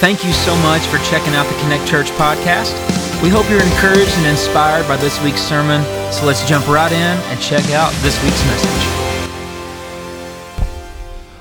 Thank 0.00 0.24
you 0.24 0.32
so 0.32 0.56
much 0.62 0.86
for 0.86 0.96
checking 1.04 1.34
out 1.34 1.46
the 1.46 1.60
Connect 1.60 1.86
Church 1.86 2.10
podcast. 2.12 2.72
We 3.22 3.28
hope 3.28 3.50
you're 3.50 3.62
encouraged 3.62 4.16
and 4.16 4.26
inspired 4.26 4.88
by 4.88 4.96
this 4.96 5.20
week's 5.20 5.42
sermon. 5.42 5.84
So 6.10 6.24
let's 6.24 6.42
jump 6.48 6.66
right 6.68 6.90
in 6.90 7.18
and 7.28 7.38
check 7.38 7.70
out 7.72 7.92
this 8.00 8.16
week's 8.24 8.42
message. 8.46 8.89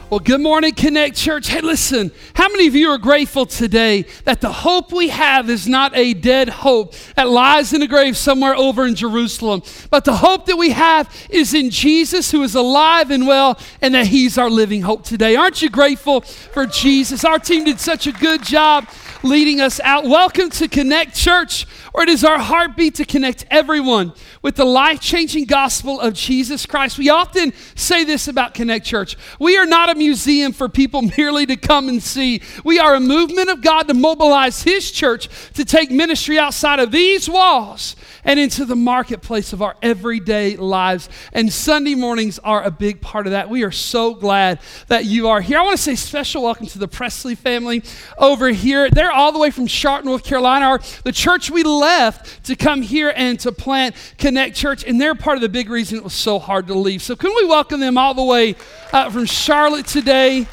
Well, 0.09 0.19
good 0.19 0.41
morning, 0.41 0.73
Connect 0.73 1.15
Church. 1.15 1.49
Hey, 1.49 1.61
listen, 1.61 2.11
how 2.33 2.49
many 2.49 2.65
of 2.65 2.73
you 2.73 2.89
are 2.89 2.97
grateful 2.97 3.45
today 3.45 4.05
that 4.23 4.41
the 4.41 4.51
hope 4.51 4.91
we 4.91 5.09
have 5.09 5.51
is 5.51 5.67
not 5.67 5.95
a 5.95 6.15
dead 6.15 6.49
hope 6.49 6.95
that 7.15 7.29
lies 7.29 7.73
in 7.73 7.83
a 7.83 7.87
grave 7.87 8.17
somewhere 8.17 8.55
over 8.55 8.87
in 8.87 8.95
Jerusalem, 8.95 9.61
but 9.91 10.05
the 10.05 10.15
hope 10.15 10.47
that 10.47 10.55
we 10.55 10.71
have 10.71 11.15
is 11.29 11.53
in 11.53 11.69
Jesus 11.69 12.31
who 12.31 12.41
is 12.41 12.55
alive 12.55 13.11
and 13.11 13.27
well 13.27 13.59
and 13.83 13.93
that 13.93 14.07
He's 14.07 14.39
our 14.39 14.49
living 14.49 14.81
hope 14.81 15.03
today. 15.03 15.35
Aren't 15.35 15.61
you 15.61 15.69
grateful 15.69 16.21
for 16.21 16.65
Jesus? 16.65 17.23
Our 17.23 17.37
team 17.37 17.65
did 17.65 17.79
such 17.79 18.07
a 18.07 18.11
good 18.11 18.41
job 18.41 18.87
leading 19.23 19.59
us 19.59 19.79
out. 19.81 20.05
Welcome 20.05 20.49
to 20.51 20.67
Connect 20.67 21.13
Church, 21.13 21.63
where 21.91 22.03
it 22.03 22.09
is 22.09 22.23
our 22.23 22.39
heartbeat 22.39 22.95
to 22.95 23.05
connect 23.05 23.45
everyone 23.51 24.13
with 24.41 24.55
the 24.55 24.65
life 24.65 25.01
changing 25.01 25.45
gospel 25.45 25.99
of 25.99 26.13
Jesus 26.13 26.65
Christ. 26.65 26.97
We 26.97 27.09
often 27.09 27.53
say 27.75 28.05
this 28.05 28.27
about 28.27 28.53
Connect 28.53 28.85
Church 28.85 29.17
we 29.37 29.57
are 29.57 29.65
not 29.65 29.89
a 29.89 29.95
museum 29.95 30.53
for 30.53 30.69
people 30.69 31.01
merely 31.17 31.45
to 31.47 31.57
come 31.57 31.89
and 31.89 32.01
see. 32.01 32.41
We 32.63 32.79
are 32.79 32.95
a 32.95 32.99
movement 32.99 33.49
of 33.49 33.61
God 33.61 33.87
to 33.89 33.93
mobilize 33.93 34.63
His 34.63 34.89
church 34.89 35.27
to 35.53 35.65
take 35.65 35.91
ministry 35.91 36.39
outside 36.39 36.79
of 36.79 36.91
these 36.91 37.29
walls 37.29 37.95
and 38.23 38.39
into 38.39 38.65
the 38.65 38.75
marketplace 38.75 39.53
of 39.53 39.61
our 39.61 39.75
everyday 39.81 40.55
lives. 40.55 41.09
And 41.33 41.51
Sunday 41.51 41.95
mornings 41.95 42.39
are 42.39 42.63
a 42.63 42.71
big 42.71 43.01
part 43.01 43.27
of 43.27 43.31
that. 43.31 43.49
We 43.49 43.63
are 43.63 43.71
so 43.71 44.13
glad 44.13 44.59
that 44.87 45.05
you 45.05 45.27
are 45.29 45.41
here. 45.41 45.59
I 45.59 45.63
want 45.63 45.77
to 45.77 45.83
say 45.83 45.95
special 45.95 46.43
welcome 46.43 46.67
to 46.67 46.79
the 46.79 46.87
Presley 46.87 47.35
family 47.35 47.83
over 48.17 48.49
here. 48.49 48.89
They're 48.89 49.08
all 49.11 49.31
the 49.31 49.39
way 49.39 49.51
from 49.51 49.67
Charlotte, 49.67 50.05
North 50.05 50.23
Carolina, 50.23 50.65
our, 50.65 50.79
the 51.03 51.11
church 51.11 51.49
we 51.49 51.63
left 51.63 52.43
to 52.45 52.55
come 52.55 52.81
here 52.81 53.13
and 53.15 53.39
to 53.41 53.51
plant 53.51 53.95
Connect 54.17 54.55
Church. 54.55 54.83
And 54.83 54.99
they're 54.99 55.15
part 55.15 55.37
of 55.37 55.41
the 55.41 55.49
big 55.49 55.69
reason 55.69 55.97
it 55.97 56.03
was 56.03 56.13
so 56.13 56.39
hard 56.39 56.67
to 56.67 56.73
leave. 56.73 57.01
So, 57.01 57.15
can 57.15 57.33
we 57.35 57.45
welcome 57.45 57.79
them 57.79 57.97
all 57.97 58.13
the 58.13 58.23
way 58.23 58.55
uh, 58.93 59.09
from 59.09 59.25
Charlotte 59.25 59.87
today? 59.87 60.47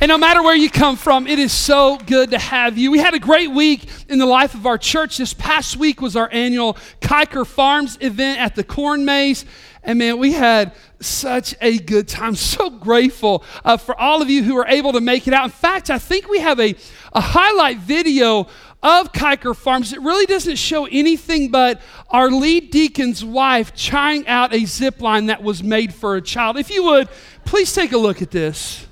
And 0.00 0.10
no 0.10 0.18
matter 0.18 0.44
where 0.44 0.54
you 0.54 0.70
come 0.70 0.94
from, 0.96 1.26
it 1.26 1.40
is 1.40 1.52
so 1.52 1.98
good 1.98 2.30
to 2.30 2.38
have 2.38 2.78
you. 2.78 2.92
We 2.92 3.00
had 3.00 3.14
a 3.14 3.18
great 3.18 3.50
week 3.50 3.88
in 4.08 4.20
the 4.20 4.26
life 4.26 4.54
of 4.54 4.64
our 4.64 4.78
church. 4.78 5.18
This 5.18 5.34
past 5.34 5.76
week 5.76 6.00
was 6.00 6.14
our 6.14 6.28
annual 6.30 6.74
Kiker 7.00 7.44
Farms 7.44 7.98
event 8.00 8.40
at 8.40 8.54
the 8.54 8.62
Corn 8.62 9.04
Maze. 9.04 9.44
And 9.82 9.98
man, 9.98 10.18
we 10.18 10.32
had 10.32 10.74
such 11.00 11.54
a 11.60 11.78
good 11.78 12.08
time. 12.08 12.34
So 12.48 12.70
grateful 12.70 13.44
uh, 13.64 13.76
for 13.76 13.98
all 14.00 14.22
of 14.22 14.30
you 14.30 14.42
who 14.42 14.54
were 14.54 14.66
able 14.66 14.92
to 14.92 15.00
make 15.00 15.28
it 15.28 15.34
out. 15.34 15.44
In 15.44 15.50
fact, 15.50 15.90
I 15.90 15.98
think 15.98 16.28
we 16.28 16.40
have 16.40 16.58
a, 16.58 16.74
a 17.12 17.20
highlight 17.20 17.78
video 17.78 18.48
of 18.82 19.12
Kiker 19.12 19.54
Farms. 19.54 19.92
It 19.92 20.00
really 20.00 20.26
doesn't 20.26 20.56
show 20.56 20.86
anything 20.86 21.50
but 21.50 21.80
our 22.10 22.30
lead 22.30 22.70
deacon's 22.70 23.24
wife 23.24 23.74
trying 23.74 24.26
out 24.26 24.54
a 24.54 24.64
zip 24.64 25.00
line 25.00 25.26
that 25.26 25.42
was 25.42 25.62
made 25.62 25.92
for 25.92 26.16
a 26.16 26.22
child. 26.22 26.56
If 26.56 26.70
you 26.70 26.84
would, 26.84 27.08
please 27.44 27.72
take 27.72 27.92
a 27.92 27.98
look 27.98 28.22
at 28.22 28.30
this. 28.30 28.86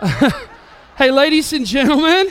hey, 0.98 1.10
ladies 1.10 1.52
and 1.52 1.64
gentlemen, 1.64 2.28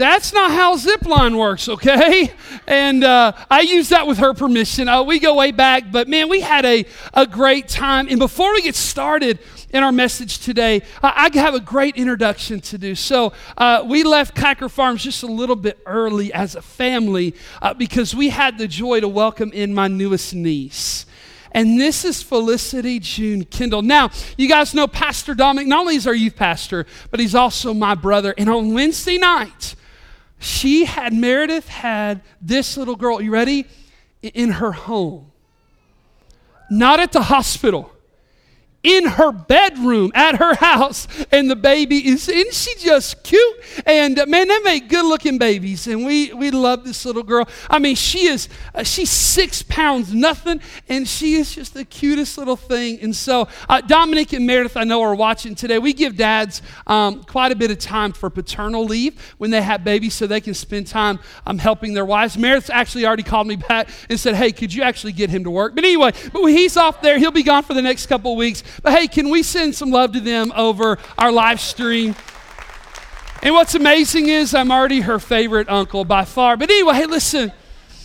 that's 0.00 0.32
not 0.32 0.50
how 0.50 0.76
zipline 0.76 1.36
works, 1.36 1.68
okay? 1.68 2.32
And 2.66 3.04
uh, 3.04 3.32
I 3.50 3.60
use 3.60 3.90
that 3.90 4.06
with 4.06 4.18
her 4.18 4.32
permission. 4.32 4.88
Uh, 4.88 5.02
we 5.02 5.18
go 5.18 5.34
way 5.34 5.52
back, 5.52 5.92
but 5.92 6.08
man, 6.08 6.28
we 6.28 6.40
had 6.40 6.64
a, 6.64 6.86
a 7.12 7.26
great 7.26 7.68
time. 7.68 8.08
And 8.08 8.18
before 8.18 8.52
we 8.52 8.62
get 8.62 8.74
started 8.74 9.38
in 9.70 9.82
our 9.82 9.92
message 9.92 10.38
today, 10.38 10.82
I, 11.02 11.30
have 11.34 11.54
a 11.54 11.60
great 11.60 11.96
introduction 11.96 12.60
to 12.60 12.78
do. 12.78 12.94
So 12.94 13.32
uh, 13.58 13.84
we 13.86 14.02
left 14.02 14.34
Kiker 14.34 14.70
Farms 14.70 15.04
just 15.04 15.22
a 15.22 15.26
little 15.26 15.56
bit 15.56 15.78
early 15.84 16.32
as 16.32 16.54
a 16.54 16.62
family 16.62 17.34
uh, 17.60 17.74
because 17.74 18.14
we 18.14 18.30
had 18.30 18.56
the 18.56 18.66
joy 18.66 19.00
to 19.00 19.08
welcome 19.08 19.52
in 19.52 19.74
my 19.74 19.88
newest 19.88 20.34
niece. 20.34 21.04
And 21.52 21.78
this 21.80 22.04
is 22.04 22.22
Felicity 22.22 23.00
June 23.00 23.44
Kendall. 23.44 23.82
Now, 23.82 24.10
you 24.38 24.48
guys 24.48 24.72
know 24.72 24.86
Pastor 24.86 25.34
Dominic, 25.34 25.66
not 25.66 25.80
only 25.80 25.96
is 25.96 26.06
our 26.06 26.14
youth 26.14 26.36
pastor, 26.36 26.86
but 27.10 27.20
he's 27.20 27.34
also 27.34 27.74
my 27.74 27.94
brother. 27.94 28.34
And 28.38 28.48
on 28.48 28.72
Wednesday 28.72 29.18
night, 29.18 29.74
she 30.40 30.86
had, 30.86 31.12
Meredith 31.12 31.68
had 31.68 32.22
this 32.40 32.76
little 32.76 32.96
girl, 32.96 33.20
you 33.20 33.30
ready? 33.30 33.66
In 34.22 34.52
her 34.52 34.72
home. 34.72 35.30
Not 36.70 36.98
at 36.98 37.12
the 37.12 37.22
hospital 37.22 37.92
in 38.82 39.04
her 39.04 39.30
bedroom 39.30 40.10
at 40.14 40.36
her 40.36 40.54
house, 40.54 41.06
and 41.30 41.50
the 41.50 41.56
baby 41.56 42.08
is, 42.08 42.28
isn't 42.28 42.54
she 42.54 42.74
just 42.78 43.22
cute? 43.22 43.56
And 43.84 44.18
uh, 44.18 44.26
man, 44.26 44.48
they 44.48 44.58
make 44.60 44.88
good 44.88 45.04
looking 45.04 45.36
babies, 45.36 45.86
and 45.86 46.06
we, 46.06 46.32
we 46.32 46.50
love 46.50 46.84
this 46.84 47.04
little 47.04 47.22
girl. 47.22 47.46
I 47.68 47.78
mean, 47.78 47.94
she 47.94 48.26
is, 48.26 48.48
uh, 48.74 48.82
she's 48.82 49.10
six 49.10 49.62
pounds 49.62 50.14
nothing, 50.14 50.60
and 50.88 51.06
she 51.06 51.34
is 51.34 51.54
just 51.54 51.74
the 51.74 51.84
cutest 51.84 52.38
little 52.38 52.56
thing. 52.56 52.98
And 53.02 53.14
so, 53.14 53.48
uh, 53.68 53.82
Dominic 53.82 54.32
and 54.32 54.46
Meredith, 54.46 54.76
I 54.76 54.84
know, 54.84 55.02
are 55.02 55.14
watching 55.14 55.54
today. 55.54 55.78
We 55.78 55.92
give 55.92 56.16
dads 56.16 56.62
um, 56.86 57.22
quite 57.24 57.52
a 57.52 57.56
bit 57.56 57.70
of 57.70 57.78
time 57.78 58.12
for 58.12 58.30
paternal 58.30 58.84
leave 58.86 59.34
when 59.36 59.50
they 59.50 59.60
have 59.60 59.84
babies 59.84 60.14
so 60.14 60.26
they 60.26 60.40
can 60.40 60.54
spend 60.54 60.86
time 60.86 61.18
um, 61.46 61.58
helping 61.58 61.92
their 61.92 62.06
wives. 62.06 62.38
Meredith 62.38 62.70
actually 62.70 63.04
already 63.04 63.24
called 63.24 63.46
me 63.46 63.56
back 63.56 63.90
and 64.08 64.18
said, 64.18 64.34
hey, 64.34 64.52
could 64.52 64.72
you 64.72 64.82
actually 64.82 65.12
get 65.12 65.28
him 65.28 65.44
to 65.44 65.50
work? 65.50 65.74
But 65.74 65.84
anyway, 65.84 66.12
but 66.32 66.42
when 66.42 66.54
he's 66.54 66.78
off 66.78 67.02
there, 67.02 67.18
he'll 67.18 67.30
be 67.30 67.42
gone 67.42 67.62
for 67.62 67.74
the 67.74 67.82
next 67.82 68.06
couple 68.06 68.36
weeks. 68.36 68.62
But 68.82 68.92
hey, 68.92 69.08
can 69.08 69.30
we 69.30 69.42
send 69.42 69.74
some 69.74 69.90
love 69.90 70.12
to 70.12 70.20
them 70.20 70.52
over 70.56 70.98
our 71.18 71.32
live 71.32 71.60
stream? 71.60 72.14
And 73.42 73.54
what's 73.54 73.74
amazing 73.74 74.28
is 74.28 74.54
I'm 74.54 74.70
already 74.70 75.00
her 75.00 75.18
favorite 75.18 75.68
uncle 75.68 76.04
by 76.04 76.24
far. 76.24 76.56
But 76.56 76.70
anyway, 76.70 76.94
hey, 76.94 77.06
listen. 77.06 77.52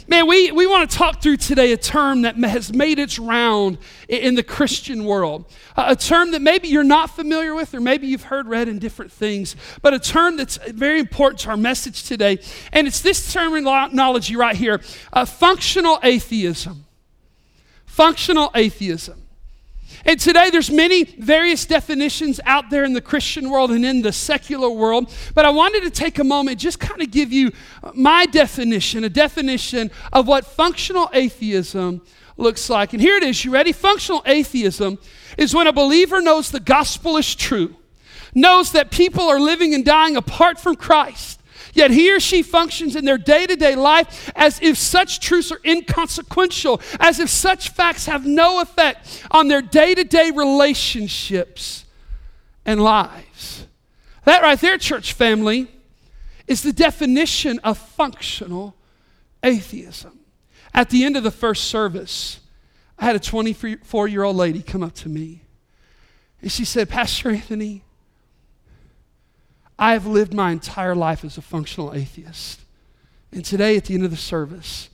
Man, 0.08 0.28
we, 0.28 0.52
we 0.52 0.68
want 0.68 0.90
to 0.90 0.98
talk 0.98 1.20
through 1.20 1.38
today 1.38 1.72
a 1.72 1.78
term 1.78 2.22
that 2.22 2.36
has 2.38 2.72
made 2.72 3.00
its 3.00 3.18
round 3.18 3.80
in 4.08 4.36
the 4.36 4.44
Christian 4.44 5.04
world. 5.04 5.52
A 5.76 5.96
term 5.96 6.30
that 6.32 6.44
maybe 6.44 6.68
you're 6.68 6.84
not 6.84 7.10
familiar 7.10 7.56
with, 7.56 7.74
or 7.74 7.82
maybe 7.82 8.06
you've 8.06 8.26
heard 8.26 8.48
read 8.48 8.68
in 8.68 8.78
different 8.78 9.12
things, 9.12 9.56
but 9.82 9.96
a 9.96 10.00
term 10.00 10.38
that's 10.38 10.58
very 10.58 11.00
important 11.00 11.40
to 11.42 11.50
our 11.50 11.58
message 11.58 12.04
today. 12.04 12.38
And 12.72 12.86
it's 12.86 13.02
this 13.02 13.34
terminology 13.34 14.36
right 14.36 14.56
here 14.56 14.80
uh, 15.12 15.26
functional 15.26 16.00
atheism. 16.04 16.86
Functional 17.88 18.52
atheism. 18.54 19.25
And 20.06 20.20
today 20.20 20.50
there's 20.50 20.70
many 20.70 21.04
various 21.04 21.66
definitions 21.66 22.40
out 22.46 22.70
there 22.70 22.84
in 22.84 22.94
the 22.94 23.02
Christian 23.02 23.50
world 23.50 23.72
and 23.72 23.86
in 23.86 24.02
the 24.02 24.12
secular 24.12 24.70
world, 24.70 25.12
but 25.34 25.46
I 25.46 25.50
wanted 25.50 25.84
to 25.84 25.90
take 25.90 26.20
a 26.20 26.24
moment 26.24 26.60
just 26.60 26.80
kind 26.80 27.02
of 27.02 27.12
give 27.12 27.32
you 27.32 27.52
my 27.94 28.26
definition, 28.26 29.04
a 29.04 29.10
definition 29.10 29.92
of 30.14 30.28
what 30.28 30.46
functional 30.46 31.10
atheism 31.14 32.02
looks 32.38 32.70
like. 32.70 32.94
And 32.94 33.02
here 33.02 33.18
it 33.18 33.24
is, 33.24 33.44
you 33.46 33.52
ready? 33.52 33.72
Functional 33.72 34.22
atheism 34.26 35.00
is 35.38 35.54
when 35.54 35.68
a 35.68 35.74
believer 35.74 36.22
knows 36.22 36.52
the 36.52 36.60
gospel 36.60 37.18
is 37.18 37.34
true, 37.34 37.76
knows 38.34 38.74
that 38.74 38.92
people 38.92 39.24
are 39.24 39.40
living 39.40 39.74
and 39.74 39.86
dying 39.86 40.16
apart 40.16 40.60
from 40.60 40.76
Christ 40.76 41.40
Yet 41.76 41.92
he 41.92 42.12
or 42.12 42.22
she 42.22 42.42
functions 42.42 42.96
in 42.96 43.04
their 43.04 43.18
day 43.18 43.46
to 43.46 43.56
day 43.56 43.76
life 43.76 44.32
as 44.36 44.60
if 44.62 44.78
such 44.78 45.20
truths 45.20 45.52
are 45.52 45.60
inconsequential, 45.64 46.82
as 47.00 47.20
if 47.20 47.30
such 47.30 47.70
facts 47.70 48.06
have 48.06 48.26
no 48.26 48.62
effect 48.62 49.24
on 49.30 49.50
their 49.50 49.62
day 49.62 49.94
to 49.94 50.06
day 50.06 50.32
relationships 50.32 51.86
and 52.66 52.82
lives. 52.82 53.68
That 54.24 54.42
right 54.42 54.60
there, 54.60 54.78
church 54.78 55.14
family, 55.14 55.68
is 56.48 56.64
the 56.64 56.74
definition 56.74 57.60
of 57.60 57.78
functional 57.78 58.76
atheism. 59.44 60.20
At 60.74 60.90
the 60.90 61.04
end 61.04 61.18
of 61.18 61.24
the 61.24 61.32
first 61.32 61.66
service, 61.66 62.40
I 62.98 63.06
had 63.06 63.18
a 63.18 63.20
24 63.20 64.08
year 64.08 64.24
old 64.24 64.38
lady 64.38 64.64
come 64.64 64.82
up 64.82 64.94
to 64.96 65.10
me 65.10 65.42
and 66.42 66.52
she 66.52 66.64
said, 66.64 66.90
Pastor 66.90 67.32
Anthony, 67.32 67.84
I 69.78 69.94
have 69.94 70.06
lived 70.06 70.34
my 70.34 70.52
entire 70.52 70.96
life 70.96 71.26
as 71.26 71.38
a 71.38 71.42
functional 71.42 71.94
atheist. 71.94 72.62
And 73.32 73.44
today, 73.44 73.76
at 73.76 73.86
the 73.86 73.94
end 73.94 74.06
of 74.06 74.12
the 74.12 74.18
service, 74.18 74.90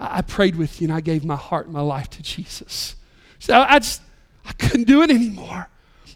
I 0.00 0.22
prayed 0.22 0.56
with 0.56 0.80
you 0.80 0.88
and 0.88 0.96
I 0.96 1.00
gave 1.00 1.24
my 1.24 1.36
heart 1.36 1.66
and 1.66 1.74
my 1.74 1.82
life 1.82 2.08
to 2.10 2.22
Jesus. 2.22 2.96
So 3.38 3.60
I 3.60 3.78
just, 3.78 4.00
I 4.46 4.52
couldn't 4.52 4.84
do 4.84 5.02
it 5.02 5.10
anymore. 5.10 5.68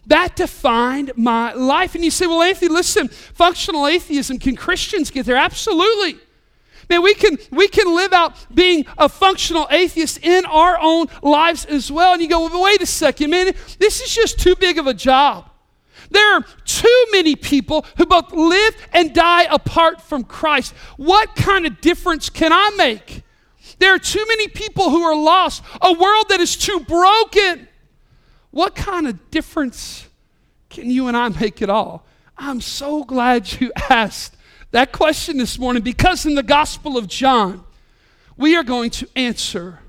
That 0.07 0.35
defined 0.35 1.11
my 1.15 1.53
life. 1.53 1.93
And 1.93 2.03
you 2.03 2.11
say, 2.11 2.25
well, 2.27 2.41
Anthony, 2.41 2.69
listen, 2.69 3.09
functional 3.09 3.87
atheism, 3.87 4.39
can 4.39 4.55
Christians 4.55 5.11
get 5.11 5.25
there? 5.25 5.35
Absolutely. 5.35 6.17
Man, 6.89 7.01
we 7.01 7.13
can, 7.13 7.37
we 7.51 7.67
can 7.67 7.93
live 7.93 8.13
out 8.13 8.33
being 8.53 8.85
a 8.97 9.09
functional 9.09 9.67
atheist 9.69 10.19
in 10.23 10.45
our 10.45 10.79
own 10.81 11.07
lives 11.21 11.65
as 11.65 11.91
well. 11.91 12.13
And 12.13 12.21
you 12.21 12.29
go, 12.29 12.47
well, 12.47 12.63
wait 12.63 12.81
a 12.81 12.85
second, 12.85 13.29
man, 13.29 13.53
this 13.79 14.01
is 14.01 14.15
just 14.15 14.39
too 14.39 14.55
big 14.55 14.77
of 14.77 14.87
a 14.87 14.93
job. 14.93 15.49
There 16.09 16.33
are 16.35 16.45
too 16.65 17.05
many 17.11 17.35
people 17.35 17.85
who 17.97 18.05
both 18.05 18.31
live 18.31 18.75
and 18.93 19.13
die 19.13 19.43
apart 19.43 20.01
from 20.01 20.23
Christ. 20.23 20.73
What 20.97 21.35
kind 21.35 21.65
of 21.65 21.81
difference 21.81 22.29
can 22.29 22.51
I 22.53 22.71
make? 22.77 23.23
There 23.79 23.93
are 23.93 23.99
too 23.99 24.23
many 24.27 24.47
people 24.47 24.89
who 24.89 25.03
are 25.03 25.15
lost, 25.15 25.63
a 25.81 25.93
world 25.93 26.25
that 26.29 26.39
is 26.39 26.55
too 26.55 26.79
broken. 26.79 27.67
What 28.51 28.75
kind 28.75 29.07
of 29.07 29.29
difference 29.29 30.07
can 30.69 30.89
you 30.89 31.07
and 31.07 31.15
I 31.15 31.29
make 31.29 31.61
at 31.61 31.69
all? 31.69 32.05
I'm 32.37 32.61
so 32.61 33.03
glad 33.03 33.59
you 33.59 33.71
asked 33.89 34.35
that 34.71 34.91
question 34.91 35.37
this 35.37 35.59
morning 35.59 35.83
because 35.83 36.25
in 36.25 36.35
the 36.35 36.43
Gospel 36.43 36.97
of 36.97 37.07
John, 37.07 37.63
we 38.35 38.55
are 38.55 38.63
going 38.63 38.89
to 38.91 39.07
answer 39.15 39.79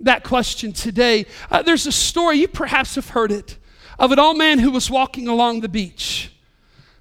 that 0.00 0.24
question 0.24 0.72
today. 0.72 1.26
Uh, 1.50 1.62
there's 1.62 1.86
a 1.86 1.92
story, 1.92 2.38
you 2.38 2.48
perhaps 2.48 2.94
have 2.94 3.10
heard 3.10 3.32
it, 3.32 3.57
of 3.98 4.12
an 4.12 4.18
old 4.18 4.38
man 4.38 4.58
who 4.58 4.70
was 4.70 4.90
walking 4.90 5.28
along 5.28 5.60
the 5.60 5.68
beach. 5.68 6.32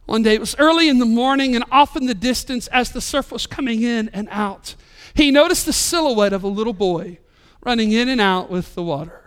One 0.06 0.24
day, 0.24 0.36
it 0.36 0.40
was 0.40 0.56
early 0.58 0.88
in 0.88 1.00
the 1.00 1.06
morning, 1.06 1.56
and 1.56 1.66
off 1.72 1.96
in 1.96 2.06
the 2.06 2.16
distance, 2.16 2.68
as 2.68 2.92
the 2.92 3.02
surf 3.02 3.32
was 3.32 3.46
coming 3.46 3.84
in 3.84 4.10
and 4.14 4.28
out, 4.32 4.76
he 5.14 5.32
noticed 5.32 5.66
the 5.66 5.74
silhouette 5.74 6.34
of 6.34 6.44
a 6.44 6.48
little 6.48 6.74
boy 6.74 7.20
running 7.62 7.92
in 7.92 8.08
and 8.08 8.22
out 8.22 8.50
with 8.50 8.74
the 8.74 8.84
water. 8.84 9.22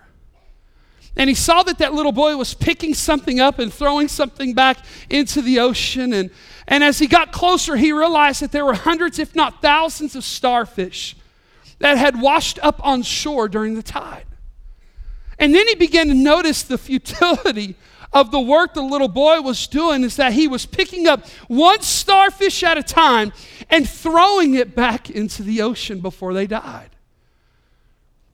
And 1.17 1.28
he 1.28 1.34
saw 1.34 1.62
that 1.64 1.78
that 1.78 1.93
little 1.93 2.12
boy 2.12 2.37
was 2.37 2.55
picking 2.55 2.94
something 2.94 3.40
up 3.40 3.58
and 3.58 3.73
throwing 3.73 4.08
something 4.08 4.55
back 4.55 4.78
into 5.11 5.43
the 5.43 5.58
ocean. 5.58 6.12
And, 6.12 6.31
and 6.66 6.84
as 6.84 6.99
he 6.99 7.06
got 7.06 7.32
closer, 7.32 7.76
he 7.76 7.93
realized 7.93 8.40
that 8.40 8.52
there 8.52 8.64
were 8.64 8.75
hundreds, 8.75 9.19
if 9.19 9.34
not 9.34 9.61
thousands, 9.61 10.14
of 10.16 10.25
starfish 10.25 11.16
that 11.81 11.99
had 11.99 12.20
washed 12.20 12.58
up 12.62 12.84
on 12.87 13.02
shore 13.02 13.49
during 13.49 13.75
the 13.75 13.82
tide. 13.82 14.25
And 15.40 15.54
then 15.54 15.66
he 15.66 15.75
began 15.75 16.08
to 16.08 16.14
notice 16.14 16.62
the 16.62 16.78
futility 16.78 17.75
of 18.12 18.31
the 18.31 18.38
work 18.38 18.75
the 18.75 18.82
little 18.82 19.08
boy 19.08 19.40
was 19.40 19.66
doing 19.66 20.04
is 20.04 20.16
that 20.16 20.34
he 20.34 20.46
was 20.46 20.66
picking 20.66 21.06
up 21.06 21.26
one 21.48 21.81
starfish 21.81 22.62
at 22.62 22.76
a 22.76 22.82
time 22.82 23.32
and 23.70 23.88
throwing 23.88 24.54
it 24.54 24.76
back 24.76 25.08
into 25.08 25.42
the 25.42 25.62
ocean 25.62 26.00
before 26.00 26.34
they 26.34 26.46
died. 26.46 26.90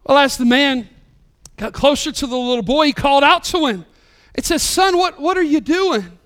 Well, 0.04 0.18
as 0.18 0.36
the 0.36 0.44
man 0.44 0.88
got 1.56 1.72
closer 1.72 2.10
to 2.10 2.26
the 2.26 2.36
little 2.36 2.62
boy, 2.62 2.86
he 2.86 2.92
called 2.92 3.22
out 3.22 3.44
to 3.44 3.66
him. 3.66 3.86
It 4.34 4.44
says, 4.44 4.62
Son, 4.62 4.98
what, 4.98 5.20
what 5.20 5.38
are 5.38 5.42
you 5.42 5.60
doing? 5.60 6.18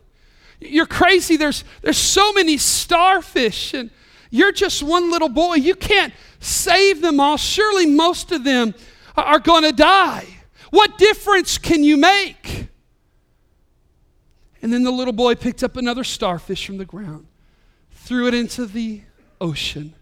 You're 0.60 0.86
crazy. 0.86 1.36
There's, 1.36 1.64
there's 1.82 1.98
so 1.98 2.32
many 2.32 2.56
starfish, 2.56 3.74
and 3.74 3.90
you're 4.30 4.52
just 4.52 4.82
one 4.82 5.10
little 5.10 5.28
boy. 5.28 5.56
You 5.56 5.74
can't 5.74 6.12
save 6.40 7.02
them 7.02 7.20
all. 7.20 7.36
Surely 7.36 7.86
most 7.86 8.32
of 8.32 8.44
them 8.44 8.74
are 9.16 9.38
going 9.38 9.64
to 9.64 9.72
die. 9.72 10.39
What 10.70 10.98
difference 10.98 11.58
can 11.58 11.84
you 11.84 11.96
make? 11.96 12.68
And 14.62 14.72
then 14.72 14.82
the 14.82 14.90
little 14.90 15.12
boy 15.12 15.34
picked 15.34 15.62
up 15.62 15.76
another 15.76 16.04
starfish 16.04 16.66
from 16.66 16.78
the 16.78 16.84
ground, 16.84 17.26
threw 17.92 18.28
it 18.28 18.34
into 18.34 18.66
the 18.66 19.02
ocean, 19.40 19.94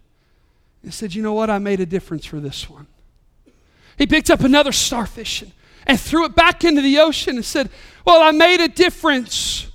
and 0.83 0.93
said, 0.93 1.15
You 1.15 1.21
know 1.21 1.33
what? 1.33 1.49
I 1.49 1.59
made 1.59 1.79
a 1.79 1.85
difference 1.85 2.25
for 2.25 2.39
this 2.39 2.69
one. 2.69 2.87
He 3.97 4.05
picked 4.05 4.29
up 4.29 4.41
another 4.41 4.71
starfish 4.71 5.41
and, 5.41 5.51
and 5.85 5.99
threw 5.99 6.25
it 6.25 6.35
back 6.35 6.63
into 6.63 6.81
the 6.81 6.99
ocean 6.99 7.35
and 7.35 7.45
said, 7.45 7.69
Well, 8.05 8.21
I 8.21 8.31
made 8.31 8.59
a 8.61 8.67
difference 8.67 9.67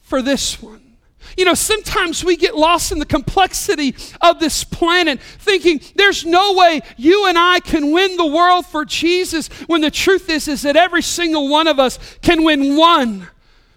for 0.00 0.20
this 0.22 0.60
one. 0.60 0.91
You 1.36 1.44
know, 1.44 1.54
sometimes 1.54 2.24
we 2.24 2.36
get 2.36 2.54
lost 2.54 2.92
in 2.92 2.98
the 2.98 3.06
complexity 3.06 3.94
of 4.20 4.38
this 4.40 4.64
planet 4.64 5.20
thinking 5.20 5.80
there's 5.94 6.24
no 6.24 6.54
way 6.54 6.80
you 6.96 7.26
and 7.26 7.38
I 7.38 7.60
can 7.60 7.92
win 7.92 8.16
the 8.16 8.26
world 8.26 8.66
for 8.66 8.84
Jesus 8.84 9.48
when 9.66 9.80
the 9.80 9.90
truth 9.90 10.28
is 10.28 10.48
is 10.48 10.62
that 10.62 10.76
every 10.76 11.02
single 11.02 11.48
one 11.48 11.66
of 11.66 11.78
us 11.78 11.98
can 12.22 12.44
win 12.44 12.76
one 12.76 13.28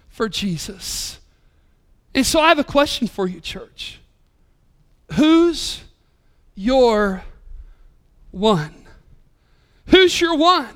for 0.08 0.28
Jesus. 0.28 1.18
And 2.14 2.24
so 2.24 2.40
I 2.40 2.48
have 2.48 2.58
a 2.58 2.64
question 2.64 3.06
for 3.08 3.26
you 3.26 3.40
church. 3.40 4.00
Who's 5.12 5.82
your 6.54 7.22
one? 8.30 8.86
Who's 9.86 10.20
your 10.20 10.36
one? 10.36 10.74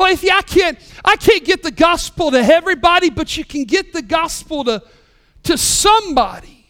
Well, 0.00 0.12
if 0.12 0.24
I 0.24 0.42
can't, 0.42 0.78
I 1.04 1.16
can't 1.16 1.44
get 1.44 1.62
the 1.62 1.70
gospel 1.70 2.30
to 2.30 2.38
everybody, 2.38 3.10
but 3.10 3.36
you 3.36 3.44
can 3.44 3.64
get 3.64 3.92
the 3.92 4.02
gospel 4.02 4.64
to, 4.64 4.82
to 5.46 5.58
somebody. 5.58 6.66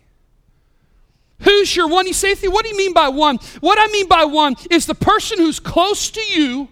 Who's 1.41 1.75
your 1.77 1.89
one? 1.89 2.07
He 2.07 2.11
You 2.11 2.15
say, 2.15 2.35
what 2.49 2.65
do 2.65 2.71
you 2.71 2.77
mean 2.77 2.93
by 2.93 3.09
one? 3.09 3.39
What 3.61 3.79
I 3.79 3.87
mean 3.93 4.09
by 4.09 4.25
one 4.25 4.57
is 4.71 4.87
the 4.87 4.95
person 4.95 5.39
who's 5.39 5.61
close 5.61 6.11
to 6.11 6.21
you 6.21 6.69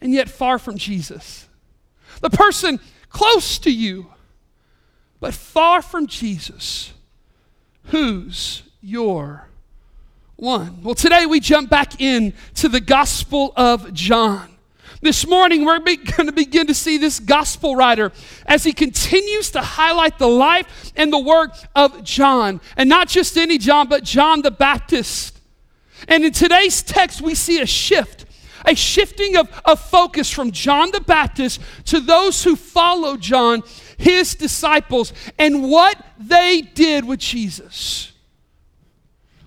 and 0.00 0.12
yet 0.12 0.28
far 0.28 0.58
from 0.58 0.76
Jesus. 0.76 1.48
The 2.20 2.30
person 2.30 2.80
close 3.08 3.58
to 3.60 3.72
you 3.72 4.08
but 5.20 5.32
far 5.32 5.80
from 5.80 6.06
Jesus. 6.06 6.92
Who's 7.84 8.62
your 8.82 9.48
one. 10.36 10.82
Well, 10.82 10.94
today 10.94 11.26
we 11.26 11.40
jump 11.40 11.70
back 11.70 12.00
in 12.00 12.34
to 12.56 12.68
the 12.68 12.80
Gospel 12.80 13.52
of 13.56 13.92
John. 13.94 14.53
This 15.04 15.26
morning, 15.26 15.66
we're 15.66 15.80
going 15.84 15.98
to 15.98 16.32
begin 16.32 16.66
to 16.66 16.72
see 16.72 16.96
this 16.96 17.20
gospel 17.20 17.76
writer 17.76 18.10
as 18.46 18.64
he 18.64 18.72
continues 18.72 19.50
to 19.50 19.60
highlight 19.60 20.18
the 20.18 20.26
life 20.26 20.92
and 20.96 21.12
the 21.12 21.18
work 21.18 21.54
of 21.76 22.02
John. 22.04 22.58
And 22.74 22.88
not 22.88 23.08
just 23.08 23.36
any 23.36 23.58
John, 23.58 23.86
but 23.86 24.02
John 24.02 24.40
the 24.40 24.50
Baptist. 24.50 25.38
And 26.08 26.24
in 26.24 26.32
today's 26.32 26.82
text, 26.82 27.20
we 27.20 27.34
see 27.34 27.60
a 27.60 27.66
shift, 27.66 28.24
a 28.64 28.74
shifting 28.74 29.36
of, 29.36 29.50
of 29.66 29.78
focus 29.78 30.30
from 30.30 30.52
John 30.52 30.90
the 30.90 31.02
Baptist 31.02 31.60
to 31.84 32.00
those 32.00 32.42
who 32.42 32.56
follow 32.56 33.18
John, 33.18 33.62
his 33.98 34.34
disciples, 34.34 35.12
and 35.38 35.70
what 35.70 36.02
they 36.18 36.62
did 36.62 37.04
with 37.04 37.20
Jesus. 37.20 38.10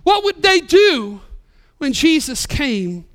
What 0.04 0.24
would 0.24 0.44
they 0.44 0.60
do 0.60 1.20
when 1.80 1.94
Jesus 1.94 2.46
came 2.46 3.06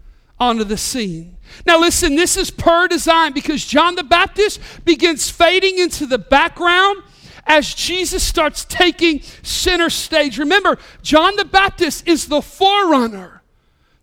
onto 0.40 0.64
the 0.64 0.76
scene? 0.76 1.36
Now, 1.66 1.78
listen, 1.80 2.14
this 2.16 2.36
is 2.36 2.50
per 2.50 2.88
design 2.88 3.32
because 3.32 3.64
John 3.64 3.94
the 3.94 4.04
Baptist 4.04 4.60
begins 4.84 5.30
fading 5.30 5.78
into 5.78 6.06
the 6.06 6.18
background 6.18 7.02
as 7.46 7.74
Jesus 7.74 8.22
starts 8.22 8.64
taking 8.64 9.22
center 9.42 9.90
stage. 9.90 10.38
Remember, 10.38 10.78
John 11.02 11.36
the 11.36 11.44
Baptist 11.44 12.06
is 12.06 12.26
the 12.26 12.42
forerunner 12.42 13.42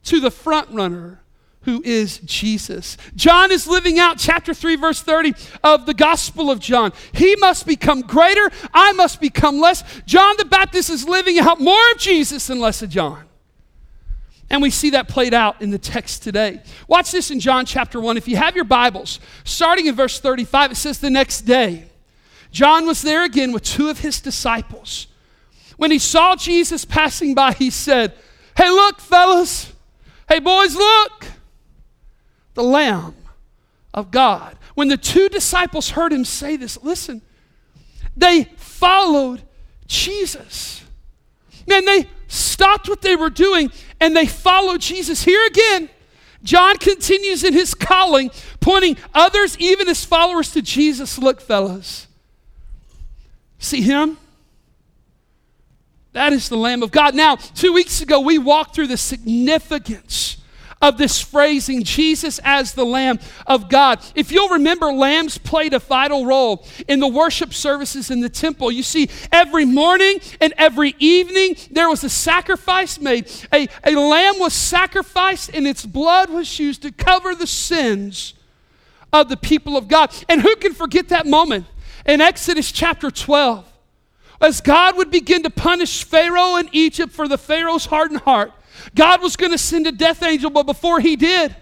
to 0.04 0.20
the 0.20 0.32
front 0.32 0.70
runner 0.70 1.22
who 1.64 1.82
is 1.84 2.20
Jesus. 2.20 2.98
John 3.16 3.52
is 3.52 3.68
living 3.68 4.00
out 4.00 4.18
chapter 4.18 4.54
3, 4.54 4.76
verse 4.78 5.02
30 5.02 5.34
of 5.64 5.86
the 5.86 5.94
Gospel 5.94 6.50
of 6.50 6.60
John. 6.60 6.94
He 7.12 7.36
must 7.36 7.68
become 7.68 8.02
greater, 8.02 8.50
I 8.74 8.94
must 8.94 9.20
become 9.20 9.60
less. 9.60 9.84
John 10.06 10.36
the 10.38 10.46
Baptist 10.46 10.90
is 10.90 11.08
living 11.08 11.38
out 11.38 11.60
more 11.60 11.92
of 11.92 11.98
Jesus 11.98 12.50
and 12.50 12.62
less 12.62 12.82
of 12.82 12.90
John. 12.90 13.29
And 14.50 14.62
we 14.62 14.70
see 14.70 14.92
that 14.92 15.08
played 15.08 15.34
out 15.34 15.62
in 15.62 15.70
the 15.70 15.78
text 15.78 16.24
today. 16.24 16.62
Watch 16.88 17.12
this 17.12 17.30
in 17.30 17.40
John 17.40 17.66
chapter 17.66 18.02
1. 18.02 18.18
If 18.18 18.28
you 18.28 18.36
have 18.38 18.56
your 18.56 18.66
Bibles, 18.66 19.20
starting 19.44 19.86
in 19.86 19.96
verse 19.96 20.20
35, 20.20 20.72
it 20.72 20.76
says, 20.76 21.00
The 21.00 21.10
next 21.10 21.42
day, 21.42 21.86
John 22.52 22.88
was 22.88 23.02
there 23.02 23.24
again 23.24 23.52
with 23.52 23.64
two 23.64 23.90
of 23.90 24.00
his 24.00 24.20
disciples. 24.20 25.08
When 25.78 25.92
he 25.92 26.00
saw 26.00 26.36
Jesus 26.36 26.84
passing 26.84 27.36
by, 27.36 27.54
he 27.54 27.70
said, 27.70 28.14
Hey, 28.58 28.70
look, 28.70 29.00
fellas. 29.00 29.72
Hey, 30.28 30.40
boys, 30.40 30.76
look 30.76 31.26
the 32.60 32.64
Lamb 32.64 33.16
of 33.94 34.12
God. 34.12 34.58
When 34.76 34.90
the 34.90 34.98
two 34.98 35.30
disciples 35.30 35.92
heard 35.92 36.12
him 36.12 36.26
say 36.26 36.58
this, 36.58 36.78
listen, 36.84 37.22
they 38.18 38.44
followed 38.58 39.44
Jesus. 39.88 40.84
Man, 41.66 41.86
they 41.86 42.06
stopped 42.28 42.90
what 42.90 43.02
they 43.02 43.16
were 43.16 43.30
doing 43.30 43.72
and 44.00 44.16
they 44.16 44.26
followed 44.26 44.82
Jesus. 44.82 45.24
Here 45.24 45.46
again, 45.48 45.90
John 46.44 46.78
continues 46.78 47.44
in 47.44 47.54
his 47.54 47.74
calling, 47.74 48.32
pointing 48.60 48.98
others, 49.14 49.58
even 49.60 49.88
his 49.88 50.06
followers, 50.06 50.52
to 50.52 50.62
Jesus. 50.62 51.18
Look, 51.18 51.42
fellas, 51.42 52.08
see 53.58 53.82
him? 53.82 54.18
That 56.14 56.34
is 56.34 56.50
the 56.50 56.58
Lamb 56.58 56.82
of 56.82 56.92
God. 56.92 57.14
Now, 57.14 57.36
two 57.36 57.74
weeks 57.74 58.02
ago, 58.02 58.20
we 58.20 58.38
walked 58.38 58.74
through 58.74 58.88
the 58.88 58.98
significance 58.98 60.38
of 60.82 60.98
this 60.98 61.22
phrasing, 61.22 61.84
Jesus 61.84 62.40
as 62.44 62.74
the 62.74 62.86
Lamb 62.86 63.20
of 63.46 63.70
God. 63.70 64.00
If 64.16 64.32
you'll 64.32 64.50
remember, 64.50 64.88
lambs 64.88 65.38
played 65.38 65.74
a 65.74 65.80
vital 65.80 66.26
role 66.26 66.66
in 66.88 67.00
the 67.00 67.08
worship 67.08 67.54
services 67.54 68.10
in 68.10 68.22
the 68.22 68.30
temple. 68.30 68.72
You 68.72 68.84
see, 68.84 69.10
every 69.32 69.66
morning 69.66 70.22
and 70.40 70.54
every 70.58 70.96
evening, 71.00 71.58
there 71.72 71.90
was 71.90 72.04
a 72.04 72.10
sacrifice 72.10 73.00
made. 73.00 73.30
A, 73.54 73.68
a 73.84 73.96
lamb 73.96 74.40
was 74.40 74.54
sacrificed, 74.54 75.50
and 75.54 75.68
its 75.68 75.86
blood 75.86 76.30
was 76.30 76.60
used 76.60 76.82
to 76.84 76.92
cover 76.92 77.36
the 77.36 77.48
sins 77.48 78.34
of 79.12 79.28
the 79.28 79.38
people 79.38 79.76
of 79.76 79.88
God. 79.88 80.14
And 80.30 80.42
who 80.42 80.56
can 80.56 80.74
forget 80.74 81.10
that 81.10 81.26
moment 81.26 81.66
in 82.06 82.22
Exodus 82.22 82.72
chapter 82.72 83.12
12? 83.12 83.66
As 84.42 84.62
God 84.62 84.96
would 84.96 85.12
begin 85.12 85.44
to 85.44 85.50
punish 85.50 86.06
Pharaoh 86.06 86.56
and 86.56 86.70
Egypt 86.72 87.12
for 87.12 87.28
the 87.28 87.38
Pharaoh's 87.38 87.88
hardened 87.88 88.22
heart, 88.22 88.54
God 88.96 89.22
was 89.22 89.36
going 89.36 89.52
to 89.52 89.58
send 89.58 89.88
a 89.88 89.92
death 89.92 90.24
angel, 90.24 90.50
but 90.50 90.64
before 90.64 91.00
he 91.00 91.16
did, 91.16 91.56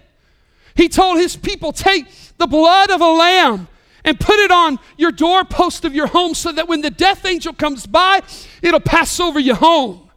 he 0.74 0.88
told 0.88 1.18
his 1.18 1.36
people, 1.36 1.72
Take 1.72 2.06
the 2.38 2.46
blood 2.46 2.90
of 2.90 3.00
a 3.00 3.10
lamb 3.10 3.68
and 4.04 4.18
put 4.18 4.38
it 4.38 4.50
on 4.50 4.78
your 4.96 5.12
doorpost 5.12 5.84
of 5.84 5.94
your 5.94 6.06
home 6.06 6.34
so 6.34 6.52
that 6.52 6.68
when 6.68 6.80
the 6.80 6.90
death 6.90 7.26
angel 7.26 7.52
comes 7.52 7.86
by, 7.86 8.22
it'll 8.62 8.80
pass 8.80 9.18
over 9.20 9.38
your 9.38 9.56
home. 9.56 10.08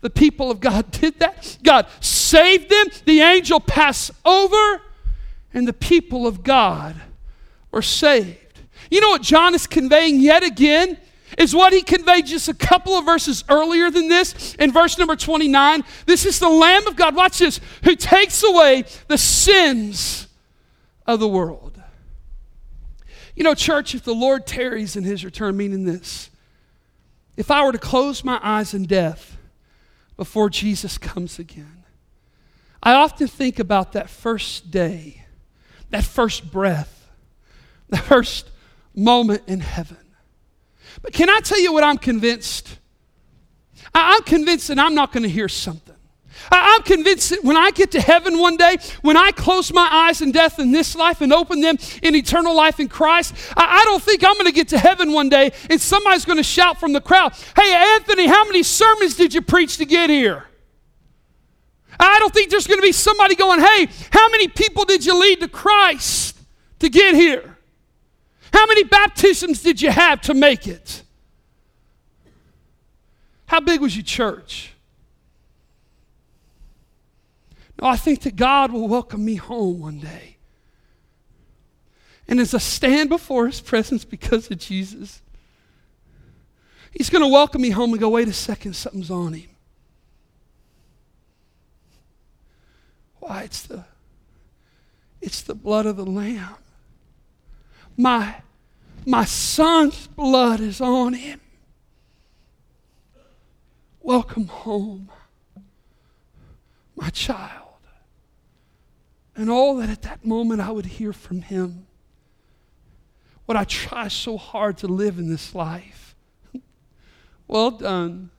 The 0.00 0.10
people 0.10 0.50
of 0.50 0.60
God 0.60 0.90
did 0.90 1.18
that. 1.20 1.58
God 1.62 1.86
saved 2.00 2.68
them. 2.68 2.86
The 3.04 3.20
angel 3.20 3.60
passed 3.60 4.10
over, 4.24 4.82
and 5.54 5.66
the 5.66 5.72
people 5.72 6.26
of 6.26 6.42
God 6.42 6.96
were 7.70 7.82
saved. 7.82 8.60
You 8.90 9.00
know 9.00 9.10
what 9.10 9.22
John 9.22 9.54
is 9.54 9.66
conveying 9.66 10.20
yet 10.20 10.42
again? 10.42 10.98
Is 11.38 11.54
what 11.54 11.72
he 11.72 11.82
conveyed 11.82 12.26
just 12.26 12.48
a 12.48 12.54
couple 12.54 12.94
of 12.94 13.04
verses 13.04 13.44
earlier 13.48 13.92
than 13.92 14.08
this 14.08 14.56
in 14.56 14.72
verse 14.72 14.98
number 14.98 15.14
29. 15.14 15.84
This 16.04 16.26
is 16.26 16.40
the 16.40 16.48
Lamb 16.48 16.86
of 16.88 16.96
God, 16.96 17.14
watch 17.14 17.38
this, 17.38 17.60
who 17.84 17.94
takes 17.94 18.42
away 18.42 18.84
the 19.06 19.16
sins 19.16 20.26
of 21.06 21.20
the 21.20 21.28
world. 21.28 21.80
You 23.36 23.44
know, 23.44 23.54
church, 23.54 23.94
if 23.94 24.02
the 24.02 24.14
Lord 24.14 24.48
tarries 24.48 24.96
in 24.96 25.04
his 25.04 25.24
return, 25.24 25.56
meaning 25.56 25.84
this, 25.84 26.28
if 27.36 27.52
I 27.52 27.64
were 27.64 27.70
to 27.70 27.78
close 27.78 28.24
my 28.24 28.40
eyes 28.42 28.74
in 28.74 28.82
death 28.82 29.36
before 30.16 30.50
Jesus 30.50 30.98
comes 30.98 31.38
again, 31.38 31.84
I 32.82 32.94
often 32.94 33.28
think 33.28 33.60
about 33.60 33.92
that 33.92 34.10
first 34.10 34.72
day, 34.72 35.24
that 35.90 36.02
first 36.02 36.50
breath, 36.50 37.08
the 37.88 37.96
first 37.96 38.50
moment 38.92 39.42
in 39.46 39.60
heaven. 39.60 40.07
But 41.02 41.12
can 41.12 41.30
I 41.30 41.40
tell 41.40 41.60
you 41.60 41.72
what 41.72 41.84
I'm 41.84 41.98
convinced? 41.98 42.78
I'm 43.94 44.22
convinced 44.22 44.68
that 44.68 44.78
I'm 44.78 44.94
not 44.94 45.12
going 45.12 45.22
to 45.22 45.28
hear 45.28 45.48
something. 45.48 45.94
I'm 46.50 46.82
convinced 46.82 47.30
that 47.30 47.44
when 47.44 47.56
I 47.56 47.70
get 47.70 47.90
to 47.92 48.00
heaven 48.00 48.38
one 48.38 48.56
day, 48.56 48.78
when 49.02 49.16
I 49.16 49.32
close 49.32 49.72
my 49.72 49.88
eyes 49.90 50.22
in 50.22 50.32
death 50.32 50.58
in 50.58 50.70
this 50.70 50.94
life 50.94 51.20
and 51.20 51.32
open 51.32 51.60
them 51.60 51.76
in 52.02 52.14
eternal 52.14 52.54
life 52.54 52.80
in 52.80 52.88
Christ, 52.88 53.34
I 53.56 53.82
don't 53.84 54.02
think 54.02 54.24
I'm 54.24 54.34
going 54.34 54.46
to 54.46 54.52
get 54.52 54.68
to 54.68 54.78
heaven 54.78 55.12
one 55.12 55.28
day 55.28 55.52
and 55.68 55.80
somebody's 55.80 56.24
going 56.24 56.38
to 56.38 56.44
shout 56.44 56.78
from 56.78 56.92
the 56.92 57.00
crowd, 57.00 57.34
Hey, 57.56 57.74
Anthony, 57.96 58.26
how 58.26 58.44
many 58.44 58.62
sermons 58.62 59.16
did 59.16 59.34
you 59.34 59.42
preach 59.42 59.78
to 59.78 59.84
get 59.84 60.10
here? 60.10 60.44
I 62.00 62.18
don't 62.20 62.32
think 62.32 62.50
there's 62.50 62.66
going 62.66 62.78
to 62.78 62.86
be 62.86 62.92
somebody 62.92 63.34
going, 63.34 63.60
Hey, 63.60 63.88
how 64.10 64.28
many 64.30 64.48
people 64.48 64.84
did 64.84 65.04
you 65.04 65.18
lead 65.18 65.40
to 65.40 65.48
Christ 65.48 66.38
to 66.78 66.88
get 66.88 67.14
here? 67.14 67.57
How 68.52 68.66
many 68.66 68.84
baptisms 68.84 69.62
did 69.62 69.80
you 69.80 69.90
have 69.90 70.20
to 70.22 70.34
make 70.34 70.66
it? 70.66 71.02
How 73.46 73.60
big 73.60 73.80
was 73.80 73.96
your 73.96 74.04
church? 74.04 74.72
No, 77.80 77.88
I 77.88 77.96
think 77.96 78.22
that 78.22 78.36
God 78.36 78.72
will 78.72 78.88
welcome 78.88 79.24
me 79.24 79.36
home 79.36 79.80
one 79.80 80.00
day. 80.00 80.36
And 82.26 82.40
as 82.40 82.52
I 82.52 82.58
stand 82.58 83.08
before 83.08 83.46
his 83.46 83.60
presence 83.60 84.04
because 84.04 84.50
of 84.50 84.58
Jesus, 84.58 85.22
he's 86.92 87.08
going 87.08 87.22
to 87.22 87.28
welcome 87.28 87.62
me 87.62 87.70
home 87.70 87.92
and 87.92 88.00
go, 88.00 88.10
wait 88.10 88.28
a 88.28 88.32
second, 88.32 88.74
something's 88.74 89.10
on 89.10 89.32
him. 89.32 89.48
Why, 93.20 93.42
it's 93.42 93.62
the, 93.62 93.84
it's 95.22 95.42
the 95.42 95.54
blood 95.54 95.86
of 95.86 95.96
the 95.96 96.04
Lamb. 96.04 96.56
My, 98.00 98.36
my 99.04 99.24
son's 99.24 100.06
blood 100.06 100.60
is 100.60 100.80
on 100.80 101.14
him. 101.14 101.40
Welcome 104.00 104.46
home, 104.46 105.10
my 106.94 107.10
child. 107.10 107.64
And 109.34 109.50
all 109.50 109.76
that 109.76 109.88
at 109.90 110.02
that 110.02 110.24
moment 110.24 110.60
I 110.60 110.70
would 110.70 110.86
hear 110.86 111.12
from 111.12 111.42
him. 111.42 111.86
What 113.46 113.56
I 113.56 113.64
try 113.64 114.06
so 114.06 114.36
hard 114.36 114.78
to 114.78 114.86
live 114.86 115.18
in 115.18 115.28
this 115.28 115.52
life. 115.52 116.14
well 117.48 117.72
done, 117.72 118.30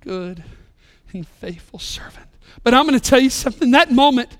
good 0.00 0.42
and 1.12 1.28
faithful 1.28 1.78
servant. 1.78 2.28
But 2.62 2.72
I'm 2.72 2.86
going 2.86 2.98
to 2.98 3.10
tell 3.10 3.20
you 3.20 3.30
something 3.30 3.72
that 3.72 3.92
moment 3.92 4.30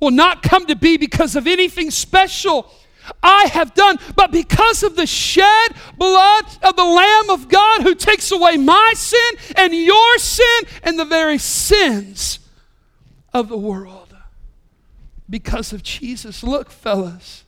will 0.00 0.10
not 0.10 0.42
come 0.42 0.66
to 0.66 0.76
be 0.76 0.96
because 0.96 1.36
of 1.36 1.46
anything 1.46 1.90
special 1.90 2.70
I 3.22 3.46
have 3.52 3.74
done, 3.74 3.98
but 4.14 4.32
because 4.32 4.82
of 4.82 4.96
the 4.96 5.06
shed 5.06 5.72
blood 5.96 6.44
of 6.62 6.76
the 6.76 6.84
Lamb 6.84 7.30
of 7.30 7.48
God 7.48 7.82
who 7.82 7.94
takes 7.94 8.30
away 8.30 8.56
my 8.56 8.94
sin 8.96 9.20
and 9.56 9.74
your 9.74 10.18
sin 10.18 10.62
and 10.82 10.98
the 10.98 11.04
very 11.04 11.38
sins 11.38 12.40
of 13.32 13.48
the 13.48 13.56
world. 13.56 14.16
Because 15.28 15.72
of 15.72 15.82
Jesus. 15.82 16.42
Look, 16.42 16.70
fellas. 16.70 17.44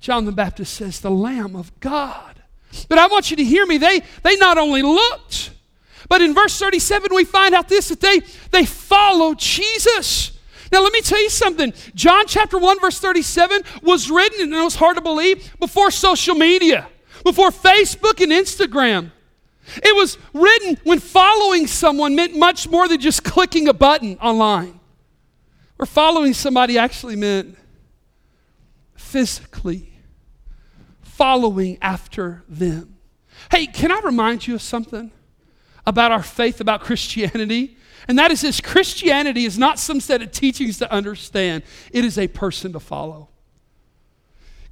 John 0.00 0.24
the 0.24 0.32
Baptist 0.32 0.74
says, 0.74 1.00
the 1.00 1.10
Lamb 1.10 1.56
of 1.56 1.78
God. 1.80 2.42
But 2.88 2.98
I 2.98 3.06
want 3.06 3.30
you 3.30 3.36
to 3.38 3.44
hear 3.44 3.66
me. 3.66 3.78
They, 3.78 4.02
they 4.22 4.36
not 4.36 4.58
only 4.58 4.82
looked, 4.82 5.50
but 6.08 6.22
in 6.22 6.34
verse 6.34 6.58
37, 6.58 7.14
we 7.14 7.24
find 7.24 7.54
out 7.54 7.68
this 7.68 7.88
that 7.88 8.00
they, 8.00 8.20
they 8.50 8.64
followed 8.64 9.38
Jesus. 9.38 10.32
Now, 10.72 10.82
let 10.82 10.92
me 10.92 11.00
tell 11.00 11.22
you 11.22 11.30
something. 11.30 11.72
John 11.94 12.26
chapter 12.26 12.58
1, 12.58 12.80
verse 12.80 12.98
37 12.98 13.62
was 13.82 14.10
written, 14.10 14.40
and 14.42 14.54
it 14.54 14.62
was 14.62 14.76
hard 14.76 14.96
to 14.96 15.02
believe, 15.02 15.54
before 15.58 15.90
social 15.90 16.34
media, 16.34 16.88
before 17.24 17.50
Facebook 17.50 18.20
and 18.20 18.32
Instagram. 18.32 19.12
It 19.82 19.94
was 19.96 20.18
written 20.32 20.78
when 20.84 21.00
following 21.00 21.66
someone 21.66 22.14
meant 22.14 22.36
much 22.36 22.68
more 22.68 22.88
than 22.88 23.00
just 23.00 23.24
clicking 23.24 23.68
a 23.68 23.72
button 23.72 24.16
online. 24.18 24.80
Or 25.78 25.86
following 25.86 26.32
somebody 26.32 26.78
actually 26.78 27.16
meant 27.16 27.56
physically 28.94 29.92
following 31.02 31.78
after 31.80 32.44
them. 32.48 32.98
Hey, 33.50 33.66
can 33.66 33.90
I 33.90 34.00
remind 34.00 34.46
you 34.46 34.56
of 34.56 34.62
something? 34.62 35.10
About 35.86 36.12
our 36.12 36.22
faith, 36.22 36.60
about 36.60 36.80
Christianity. 36.80 37.76
And 38.08 38.18
that 38.18 38.30
is 38.30 38.40
this 38.40 38.60
Christianity 38.60 39.44
is 39.44 39.58
not 39.58 39.78
some 39.78 40.00
set 40.00 40.22
of 40.22 40.32
teachings 40.32 40.78
to 40.78 40.92
understand, 40.92 41.62
it 41.92 42.04
is 42.04 42.18
a 42.18 42.28
person 42.28 42.72
to 42.72 42.80
follow. 42.80 43.28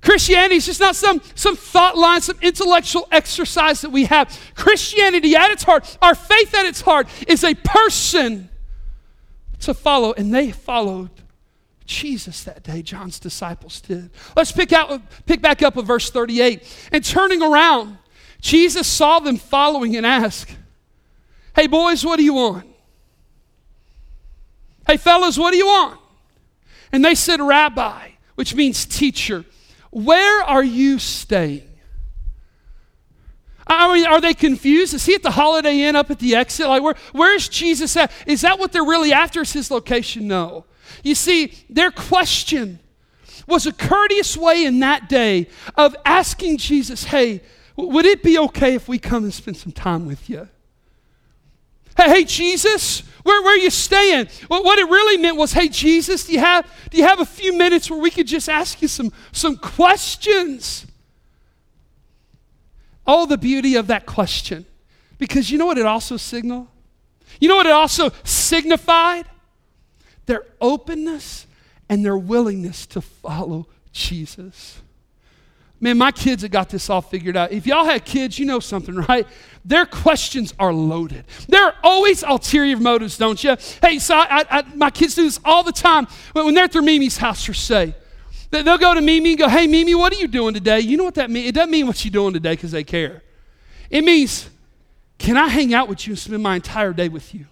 Christianity 0.01 0.57
is 0.57 0.67
just 0.67 0.81
not 0.81 0.95
some, 0.95 1.23
some 1.35 1.57
thought 1.57 1.97
line, 1.97 2.21
some 2.21 2.37
intellectual 2.43 3.09
exercise 3.11 3.81
that 3.81 3.91
we 3.91 4.05
have. 4.05 4.39
Christianity 4.55 5.35
at 5.35 5.51
its 5.51 5.63
heart, 5.63 5.97
our 6.03 6.15
faith 6.15 6.55
at 6.55 6.67
its 6.67 6.83
heart, 6.83 7.09
is 7.27 7.43
a 7.43 7.55
person 7.55 8.51
to 9.61 9.73
follow. 9.73 10.13
And 10.13 10.33
they 10.33 10.51
followed 10.51 11.09
Jesus 11.87 12.45
that 12.45 12.63
day, 12.63 12.83
John's 12.83 13.19
disciples 13.19 13.81
did. 13.81 14.11
Let's 14.37 14.53
pick, 14.53 14.75
out, 14.75 15.01
pick 15.25 15.41
back 15.41 15.63
up 15.63 15.75
with 15.75 15.87
verse 15.87 16.11
38. 16.11 16.89
And 16.93 17.03
turning 17.03 17.43
around, 17.43 17.97
Jesus 18.43 18.87
saw 18.87 19.21
them 19.21 19.39
following 19.39 19.97
and 19.97 20.05
asked, 20.05 20.55
Hey, 21.55 21.67
boys, 21.67 22.05
what 22.05 22.17
do 22.17 22.25
you 22.25 22.35
want? 22.35 22.67
Hey, 24.87 24.97
fellas, 24.97 25.39
what 25.39 25.53
do 25.53 25.57
you 25.57 25.67
want? 25.67 26.01
And 26.93 27.05
they 27.05 27.15
said, 27.15 27.41
Rabbi, 27.41 28.11
which 28.35 28.55
means 28.55 28.85
teacher, 28.85 29.45
where 29.91 30.43
are 30.43 30.65
you 30.65 30.99
staying? 30.99 31.69
I 33.67 33.93
mean, 33.95 34.07
are 34.07 34.21
they 34.21 34.35
confused? 34.35 34.93
Is 34.93 35.07
he 35.07 35.15
at 35.15 35.23
the 35.23 35.31
Holiday 35.31 35.83
Inn 35.83 35.97
up 35.97 36.11
at 36.11 36.19
the 36.19 36.35
exit? 36.35 36.69
Like, 36.69 36.83
where, 36.83 36.97
where's 37.13 37.49
Jesus 37.49 37.97
at? 37.97 38.13
Is 38.27 38.43
that 38.43 38.59
what 38.59 38.73
they're 38.73 38.85
really 38.85 39.13
after? 39.13 39.41
Is 39.41 39.53
his 39.53 39.71
location? 39.71 40.29
No. 40.29 40.67
You 41.03 41.15
see, 41.15 41.55
their 41.71 41.91
question 41.91 42.79
was 43.47 43.67
a 43.67 43.73
courteous 43.73 44.37
way 44.37 44.65
in 44.65 44.81
that 44.81 45.09
day 45.09 45.49
of 45.77 45.97
asking 46.05 46.59
Jesus, 46.59 47.05
hey, 47.05 47.41
would 47.77 48.05
it 48.05 48.23
be 48.23 48.39
okay 48.39 48.75
if 48.75 48.87
we 48.87 48.99
come 48.99 49.25
and 49.25 49.33
spend 49.33 49.57
some 49.57 49.73
time 49.73 50.07
with 50.07 50.29
you? 50.29 50.49
Hey, 51.97 52.09
hey 52.09 52.25
Jesus, 52.25 53.03
where, 53.25 53.43
where 53.43 53.55
are 53.55 53.63
you 53.63 53.71
staying? 53.71 54.29
Well, 54.49 54.63
what 54.63 54.79
it 54.79 54.85
really 54.85 55.17
meant 55.17 55.37
was, 55.37 55.53
hey, 55.53 55.69
Jesus, 55.69 56.25
do 56.27 56.33
you, 56.33 56.41
have, 56.41 56.71
do 56.91 56.99
you 56.99 57.05
have 57.05 57.21
a 57.21 57.25
few 57.25 57.57
minutes 57.57 57.91
where 57.91 57.99
we 57.99 58.11
could 58.11 58.27
just 58.27 58.49
ask 58.49 58.83
you 58.83 58.89
some, 58.89 59.13
some 59.33 59.57
questions? 59.57 60.87
Oh, 63.07 63.27
the 63.27 63.39
beauty 63.39 63.77
of 63.77 63.87
that 63.87 64.07
question. 64.07 64.67
Because 65.19 65.51
you 65.51 65.59
know 65.59 65.67
what 65.67 65.79
it 65.79 65.87
also 65.87 66.17
signaled? 66.17 66.69
You 67.41 67.49
know 67.49 67.57
what 67.57 67.67
it 67.67 67.73
also 67.73 68.11
signified? 68.25 69.27
Their 70.27 70.45
openness 70.61 71.47
and 71.89 72.05
their 72.05 72.17
willingness 72.17 72.87
to 72.87 73.01
follow 73.01 73.67
Jesus. 73.93 74.81
Man, 75.85 75.99
my 75.99 76.13
kids 76.13 76.41
have 76.41 76.51
got 76.51 76.71
this 76.71 76.89
all 76.89 77.03
figured 77.03 77.37
out. 77.37 77.53
If 77.53 77.67
y'all 77.67 77.85
had 77.85 78.07
kids, 78.07 78.39
you 78.39 78.47
know 78.47 78.59
something, 78.59 78.95
right? 79.09 79.27
Their 79.67 79.85
questions 79.85 80.55
are 80.59 80.73
loaded. 80.73 81.27
There 81.47 81.63
are 81.63 81.75
always 81.83 82.23
ulterior 82.23 82.79
motives, 82.79 83.19
don't 83.19 83.45
you? 83.45 83.55
Hey, 83.83 83.99
so 83.99 84.15
I, 84.17 84.47
I, 84.51 84.63
my 84.75 84.89
kids 84.89 85.15
do 85.15 85.25
this 85.25 85.39
all 85.45 85.63
the 85.63 85.73
time 85.73 86.07
when 86.33 86.55
they're 86.55 86.65
at 86.65 86.73
their 86.73 86.81
Mimi's 86.81 87.19
house 87.19 87.47
or 87.51 87.53
say. 87.53 87.95
They'll 88.51 88.79
go 88.79 88.95
to 88.95 89.03
Mimi 89.03 89.33
and 89.33 89.39
go, 89.39 89.47
Hey, 89.47 89.67
Mimi, 89.67 89.95
what 89.95 90.11
are 90.15 90.17
you 90.17 90.27
doing 90.27 90.55
today? 90.55 90.81
You 90.81 90.97
know 90.97 91.05
what 91.05 91.17
that 91.17 91.31
means? 91.31 91.49
It 91.49 91.55
doesn't 91.55 91.71
mean 91.71 91.87
what 91.87 92.03
you're 92.03 92.13
doing 92.13 92.33
today 92.33 92.55
because 92.55 92.71
they 92.71 92.85
care. 92.85 93.23
It 93.91 94.05
means, 94.05 94.49
Can 95.19 95.37
I 95.37 95.49
hang 95.49 95.75
out 95.75 95.89
with 95.89 96.07
you 96.07 96.13
and 96.13 96.19
spend 96.19 96.43
my 96.43 96.55
entire 96.55 96.95
day 96.95 97.11
with 97.11 97.35
you? 97.35 97.45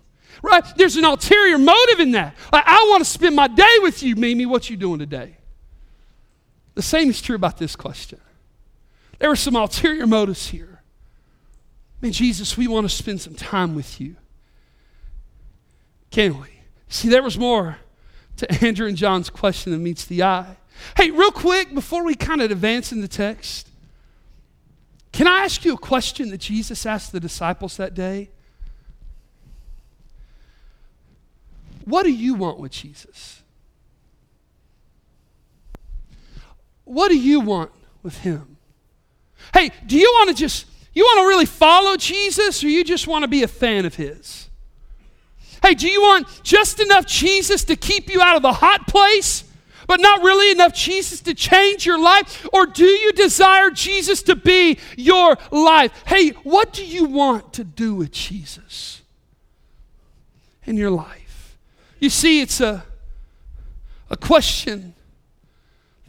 Right? 0.42 0.64
There's 0.78 0.96
an 0.96 1.04
ulterior 1.04 1.58
motive 1.58 2.00
in 2.00 2.12
that. 2.12 2.34
Like, 2.50 2.64
I 2.66 2.86
want 2.88 3.04
to 3.04 3.10
spend 3.10 3.36
my 3.36 3.48
day 3.48 3.76
with 3.80 4.02
you, 4.02 4.16
Mimi. 4.16 4.46
What 4.46 4.70
you 4.70 4.78
doing 4.78 5.00
today? 5.00 5.36
The 6.75 6.83
same 6.83 7.11
is 7.11 7.21
true 7.21 7.37
about 7.37 7.59
this 7.59 7.76
question. 7.76 8.21
There 9.19 9.29
were 9.29 9.37
some 9.37 9.57
ulterior 9.57 10.07
motives 10.07 10.49
here. 10.49 10.83
Man, 12.00 12.12
Jesus, 12.12 12.57
we 12.57 12.67
want 12.67 12.88
to 12.88 12.95
spend 12.95 13.21
some 13.21 13.35
time 13.35 13.75
with 13.75 14.00
you. 14.00 14.17
Can 16.11 16.41
we? 16.41 16.49
See, 16.88 17.09
there 17.09 17.23
was 17.23 17.38
more 17.38 17.79
to 18.38 18.64
Andrew 18.64 18.88
and 18.88 18.97
John's 18.97 19.31
question 19.31 19.73
than 19.73 19.83
meets 19.83 20.05
the 20.05 20.23
eye. 20.23 20.57
Hey, 20.97 21.11
real 21.11 21.31
quick, 21.31 21.75
before 21.75 22.05
we 22.05 22.14
kind 22.14 22.43
of 22.43 22.50
advance 22.50 22.93
in 22.93 23.00
the 23.00 23.09
text, 23.09 23.69
can 25.12 25.26
I 25.26 25.45
ask 25.45 25.64
you 25.64 25.75
a 25.75 25.79
question 25.79 26.31
that 26.31 26.38
Jesus 26.38 26.87
asked 26.87 27.12
the 27.12 27.21
disciples 27.21 27.76
that 27.76 27.95
day? 27.95 28.31
What 31.85 32.05
do 32.05 32.12
you 32.12 32.35
want 32.35 32.59
with 32.59 32.73
Jesus? 32.73 33.41
What 36.84 37.08
do 37.08 37.18
you 37.18 37.40
want 37.40 37.70
with 38.02 38.18
him? 38.18 38.56
Hey, 39.52 39.70
do 39.86 39.96
you 39.96 40.10
want 40.14 40.30
to 40.30 40.34
just 40.34 40.66
you 40.94 41.04
want 41.04 41.24
to 41.24 41.28
really 41.28 41.46
follow 41.46 41.96
Jesus 41.96 42.62
or 42.62 42.68
you 42.68 42.84
just 42.84 43.06
want 43.06 43.22
to 43.22 43.28
be 43.28 43.42
a 43.42 43.48
fan 43.48 43.86
of 43.86 43.94
his? 43.94 44.48
Hey, 45.62 45.74
do 45.74 45.88
you 45.88 46.02
want 46.02 46.26
just 46.42 46.80
enough 46.80 47.06
Jesus 47.06 47.64
to 47.64 47.76
keep 47.76 48.10
you 48.10 48.20
out 48.20 48.36
of 48.36 48.42
the 48.42 48.52
hot 48.52 48.86
place? 48.86 49.44
but 49.86 50.00
not 50.00 50.22
really 50.22 50.50
enough 50.50 50.72
Jesus 50.72 51.20
to 51.20 51.34
change 51.34 51.84
your 51.84 52.00
life? 52.00 52.46
Or 52.52 52.66
do 52.66 52.86
you 52.86 53.12
desire 53.12 53.70
Jesus 53.70 54.22
to 54.22 54.34
be 54.34 54.78
your 54.96 55.36
life? 55.50 55.92
Hey, 56.06 56.30
what 56.30 56.72
do 56.72 56.82
you 56.82 57.04
want 57.04 57.52
to 57.54 57.64
do 57.64 57.94
with 57.94 58.10
Jesus 58.10 59.02
in 60.64 60.76
your 60.76 60.90
life? 60.90 61.58
You 61.98 62.10
see, 62.10 62.40
it's 62.40 62.60
a, 62.60 62.84
a 64.08 64.16
question 64.16 64.91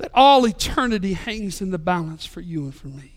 that 0.03 0.11
all 0.13 0.45
eternity 0.45 1.13
hangs 1.13 1.61
in 1.61 1.71
the 1.71 1.77
balance 1.77 2.25
for 2.25 2.41
you 2.41 2.63
and 2.63 2.75
for 2.75 2.89
me, 2.89 3.13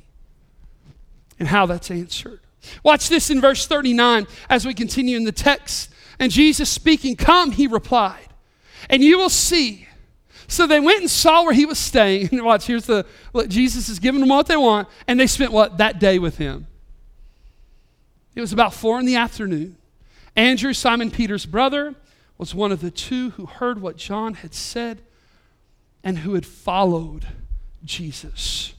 and 1.37 1.49
how 1.49 1.66
that's 1.66 1.90
answered. 1.90 2.38
Watch 2.85 3.09
this 3.09 3.28
in 3.28 3.40
verse 3.40 3.66
39 3.66 4.28
as 4.49 4.64
we 4.64 4.73
continue 4.73 5.16
in 5.16 5.25
the 5.25 5.33
text. 5.33 5.90
And 6.21 6.31
Jesus 6.31 6.71
speaking, 6.71 7.16
Come, 7.16 7.50
he 7.50 7.66
replied, 7.66 8.28
and 8.88 9.02
you 9.02 9.19
will 9.19 9.31
see 9.31 9.88
so 10.47 10.64
they 10.69 10.78
went 10.78 11.00
and 11.00 11.11
saw 11.11 11.43
where 11.43 11.52
he 11.52 11.66
was 11.66 11.76
staying. 11.76 12.28
And 12.33 12.45
watch, 12.45 12.66
here's 12.66 12.87
the 12.87 13.05
look, 13.33 13.49
Jesus 13.49 13.88
is 13.88 13.99
giving 13.99 14.21
them 14.21 14.28
what 14.28 14.47
they 14.47 14.57
want, 14.57 14.87
and 15.09 15.19
they 15.19 15.26
spent 15.26 15.50
what? 15.50 15.78
That 15.78 15.99
day 15.99 16.21
with 16.21 16.38
him. 16.38 16.69
It 18.37 18.40
was 18.40 18.52
about 18.52 18.73
four 18.73 19.00
in 19.00 19.07
the 19.07 19.16
afternoon. 19.16 19.76
Andrew, 20.37 20.73
Simon 20.73 21.11
Peter's 21.11 21.47
brother, 21.47 21.97
was 22.38 22.55
one 22.55 22.71
of 22.71 22.81
the 22.81 22.93
two 22.93 23.31
who 23.31 23.47
heard 23.47 23.83
what 23.83 23.97
John 23.97 24.35
had 24.35 24.55
said 24.55 25.02
and 26.03 26.19
who 26.19 26.35
had 26.35 26.47
followed 26.47 27.26
Jesus. 27.85 28.75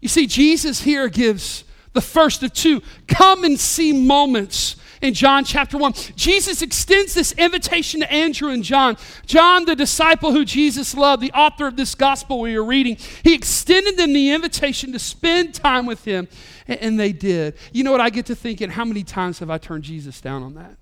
You 0.00 0.08
see, 0.08 0.26
Jesus 0.26 0.82
here 0.82 1.08
gives 1.08 1.64
the 1.92 2.00
first 2.00 2.42
of 2.42 2.52
two 2.52 2.82
come 3.06 3.44
and 3.44 3.58
see 3.58 3.92
moments 3.92 4.76
in 5.00 5.14
John 5.14 5.44
chapter 5.44 5.78
1. 5.78 5.92
Jesus 6.16 6.62
extends 6.62 7.14
this 7.14 7.32
invitation 7.32 8.00
to 8.00 8.12
Andrew 8.12 8.50
and 8.50 8.64
John. 8.64 8.96
John, 9.26 9.64
the 9.64 9.76
disciple 9.76 10.32
who 10.32 10.44
Jesus 10.44 10.94
loved, 10.94 11.22
the 11.22 11.32
author 11.32 11.66
of 11.66 11.76
this 11.76 11.94
gospel 11.94 12.40
we 12.40 12.56
are 12.56 12.64
reading, 12.64 12.96
he 13.22 13.34
extended 13.34 13.96
them 13.96 14.12
the 14.12 14.32
invitation 14.32 14.92
to 14.92 14.98
spend 14.98 15.54
time 15.54 15.86
with 15.86 16.04
him, 16.04 16.28
and 16.66 16.98
they 16.98 17.12
did. 17.12 17.56
You 17.72 17.84
know 17.84 17.92
what 17.92 18.00
I 18.00 18.10
get 18.10 18.26
to 18.26 18.34
thinking? 18.34 18.70
How 18.70 18.84
many 18.84 19.04
times 19.04 19.38
have 19.38 19.50
I 19.50 19.58
turned 19.58 19.84
Jesus 19.84 20.20
down 20.20 20.42
on 20.42 20.54
that? 20.54 20.76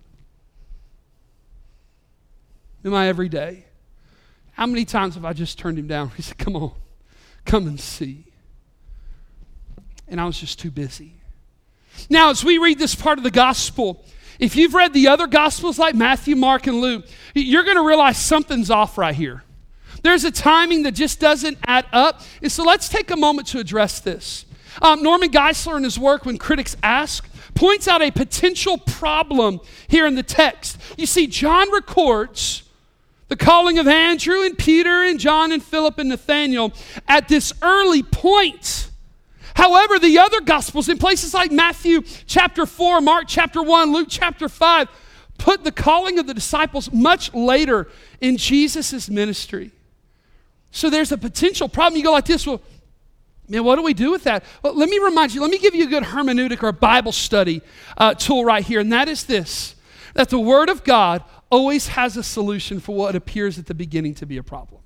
Am 2.85 2.95
I 2.95 3.09
everyday. 3.09 3.66
How 4.57 4.65
many 4.65 4.87
times 4.87 5.17
have 5.17 5.25
I 5.27 5.35
just 5.35 5.59
turned 5.59 5.79
him 5.79 5.87
down? 5.87 6.09
He 6.17 6.23
said, 6.23 6.39
Come 6.39 6.57
on, 6.57 6.73
come 7.45 7.67
and 7.67 7.79
see. 7.79 8.25
And 10.09 10.19
I 10.21 10.25
was 10.25 10.39
just 10.39 10.59
too 10.59 10.71
busy. 10.71 11.13
Now, 12.09 12.31
as 12.31 12.43
we 12.43 12.57
read 12.57 12.79
this 12.79 12.95
part 12.95 13.19
of 13.19 13.25
the 13.25 13.31
gospel, 13.31 14.03
if 14.39 14.57
you've 14.57 14.73
read 14.73 14.95
the 14.95 15.09
other 15.09 15.27
gospels 15.27 15.79
like 15.79 15.95
Matthew, 15.95 16.37
Mark, 16.37 16.67
and 16.67 16.81
Luke, 16.81 17.07
you're 17.35 17.65
going 17.65 17.77
to 17.77 17.87
realize 17.87 18.17
something's 18.17 18.71
off 18.71 18.97
right 18.97 19.15
here. 19.15 19.43
There's 20.03 20.25
a 20.25 20.31
timing 20.31 20.85
that 20.85 20.93
just 20.93 21.21
doesn't 21.21 21.59
add 21.67 21.87
up. 21.93 22.23
And 22.43 22.53
so 22.53 22.63
let's 22.63 22.89
take 22.89 23.11
a 23.11 23.17
moment 23.17 23.49
to 23.49 23.59
address 23.59 24.01
this. 24.01 24.45
Um, 24.81 25.03
Norman 25.03 25.31
Geisler, 25.31 25.77
in 25.77 25.85
his 25.85 25.99
work, 25.99 26.25
When 26.25 26.39
Critics 26.39 26.77
Ask, 26.83 27.29
points 27.55 27.89
out 27.89 28.03
a 28.03 28.11
potential 28.11 28.79
problem 28.79 29.61
here 29.89 30.07
in 30.07 30.15
the 30.15 30.23
text. 30.23 30.79
You 30.97 31.07
see, 31.07 31.27
John 31.27 31.73
records 31.73 32.63
the 33.29 33.37
calling 33.37 33.79
of 33.79 33.89
Andrew 33.89 34.43
and 34.43 34.57
Peter 34.57 35.03
and 35.03 35.19
John 35.19 35.53
and 35.53 35.63
Philip 35.63 35.99
and 35.99 36.09
Nathaniel 36.09 36.73
at 37.09 37.29
this 37.29 37.53
early 37.63 38.03
point 38.03 38.91
However, 39.57 39.99
the 39.99 40.19
other 40.19 40.43
gospels 40.43 40.91
in 40.91 40.99
places 40.99 41.33
like 41.33 41.51
Matthew 41.51 42.03
chapter 42.27 42.67
4, 42.67 43.01
Mark 43.01 43.25
chapter 43.27 43.63
1, 43.63 43.91
Luke 43.91 44.09
chapter 44.11 44.51
5 44.51 44.89
put 45.39 45.65
the 45.65 45.73
calling 45.73 46.19
of 46.19 46.27
the 46.27 46.35
disciples 46.35 46.93
much 46.93 47.33
later 47.33 47.89
in 48.21 48.37
Jesus' 48.37 49.09
ministry. 49.09 49.71
So 50.73 50.91
there's 50.91 51.11
a 51.11 51.17
potential 51.17 51.71
problem. 51.71 51.97
You 51.97 52.05
go 52.05 52.13
like 52.13 52.27
this, 52.27 52.47
well, 52.47 52.61
man, 53.49 53.65
what 53.65 53.77
do 53.77 53.83
we 53.83 53.95
do 53.95 54.11
with 54.11 54.25
that? 54.25 54.45
Well, 54.63 54.75
let 54.75 54.91
me 54.91 54.99
remind 54.99 55.35
you, 55.35 55.41
let 55.41 55.51
me 55.51 55.59
give 55.59 55.75
you 55.75 55.85
a 55.85 55.91
good 55.91 56.03
hermeneutic 56.03 56.63
or 56.63 56.73
Bible 56.73 57.13
study 57.13 57.63
uh, 57.97 58.13
tool 58.13 58.45
right 58.45 58.65
here, 58.65 58.81
and 58.81 58.93
that 58.93 59.09
is 59.09 59.25
this 59.25 59.75
that 60.13 60.31
the 60.31 60.41
Word 60.41 60.71
of 60.71 60.83
God 60.83 61.23
always 61.51 61.89
has 61.89 62.17
a 62.17 62.23
solution 62.23 62.81
for 62.81 62.95
what 62.95 63.15
appears 63.15 63.59
at 63.59 63.67
the 63.67 63.75
beginning 63.75 64.15
to 64.15 64.27
be 64.27 64.37
a 64.37 64.43
problem. 64.43 64.81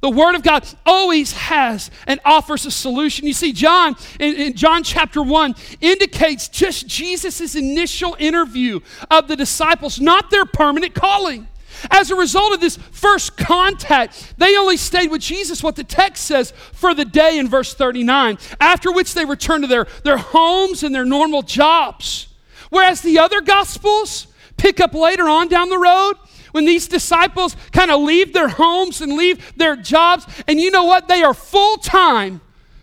The 0.00 0.10
Word 0.10 0.34
of 0.34 0.42
God 0.42 0.66
always 0.84 1.32
has 1.32 1.90
and 2.08 2.18
offers 2.24 2.66
a 2.66 2.72
solution. 2.72 3.26
You 3.26 3.32
see, 3.32 3.52
John, 3.52 3.94
in, 4.18 4.34
in 4.34 4.54
John 4.54 4.82
chapter 4.82 5.22
1, 5.22 5.54
indicates 5.80 6.48
just 6.48 6.88
Jesus' 6.88 7.54
initial 7.54 8.16
interview 8.18 8.80
of 9.10 9.28
the 9.28 9.36
disciples, 9.36 10.00
not 10.00 10.30
their 10.30 10.44
permanent 10.44 10.94
calling. 10.94 11.46
As 11.90 12.10
a 12.10 12.16
result 12.16 12.52
of 12.52 12.60
this 12.60 12.76
first 12.76 13.36
contact, 13.36 14.34
they 14.38 14.56
only 14.56 14.76
stayed 14.76 15.10
with 15.10 15.20
Jesus, 15.20 15.62
what 15.62 15.76
the 15.76 15.84
text 15.84 16.24
says, 16.24 16.52
for 16.72 16.94
the 16.94 17.04
day 17.04 17.38
in 17.38 17.48
verse 17.48 17.72
39, 17.72 18.38
after 18.60 18.92
which 18.92 19.14
they 19.14 19.24
returned 19.24 19.64
to 19.64 19.68
their, 19.68 19.86
their 20.02 20.18
homes 20.18 20.82
and 20.82 20.94
their 20.94 21.04
normal 21.04 21.42
jobs. 21.42 22.28
Whereas 22.70 23.02
the 23.02 23.18
other 23.18 23.40
gospels 23.40 24.26
pick 24.56 24.80
up 24.80 24.94
later 24.94 25.28
on 25.28 25.48
down 25.48 25.68
the 25.68 25.78
road 25.78 26.14
when 26.52 26.64
these 26.64 26.86
disciples 26.86 27.56
kind 27.72 27.90
of 27.90 28.00
leave 28.00 28.32
their 28.32 28.48
homes 28.48 29.00
and 29.00 29.14
leave 29.14 29.56
their 29.56 29.74
jobs, 29.76 30.26
and 30.46 30.60
you 30.60 30.70
know 30.70 30.84
what? 30.84 31.08
They 31.08 31.22
are 31.22 31.34
full 31.34 31.78
time 31.78 32.40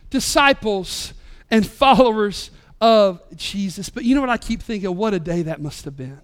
disciples 0.09 1.13
and 1.51 1.65
followers 1.65 2.51
of 2.81 3.21
Jesus. 3.35 3.89
But 3.89 4.03
you 4.03 4.15
know 4.15 4.21
what 4.21 4.29
I 4.29 4.37
keep 4.37 4.61
thinking? 4.61 4.95
What 4.95 5.13
a 5.13 5.19
day 5.19 5.43
that 5.43 5.61
must 5.61 5.85
have 5.85 5.95
been. 5.95 6.19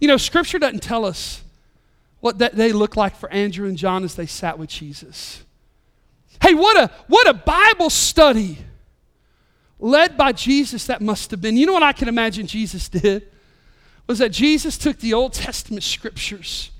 You 0.00 0.08
know, 0.08 0.16
Scripture 0.16 0.58
doesn't 0.58 0.82
tell 0.82 1.04
us 1.04 1.42
what 2.20 2.38
that 2.38 2.56
day 2.56 2.72
looked 2.72 2.96
like 2.96 3.16
for 3.16 3.30
Andrew 3.30 3.68
and 3.68 3.76
John 3.76 4.04
as 4.04 4.14
they 4.14 4.26
sat 4.26 4.58
with 4.58 4.68
Jesus. 4.68 5.42
Hey, 6.42 6.54
what 6.54 6.76
a 6.76 6.90
what 7.06 7.28
a 7.28 7.34
Bible 7.34 7.90
study 7.90 8.58
led 9.78 10.16
by 10.16 10.32
Jesus 10.32 10.86
that 10.86 11.00
must 11.00 11.30
have 11.30 11.40
been. 11.40 11.56
You 11.56 11.66
know 11.66 11.72
what 11.72 11.82
I 11.82 11.92
can 11.92 12.08
imagine 12.08 12.46
Jesus 12.46 12.88
did? 12.88 13.28
Was 14.06 14.18
that 14.18 14.30
Jesus 14.30 14.78
took 14.78 14.98
the 14.98 15.14
Old 15.14 15.32
Testament 15.32 15.82
scriptures 15.82 16.70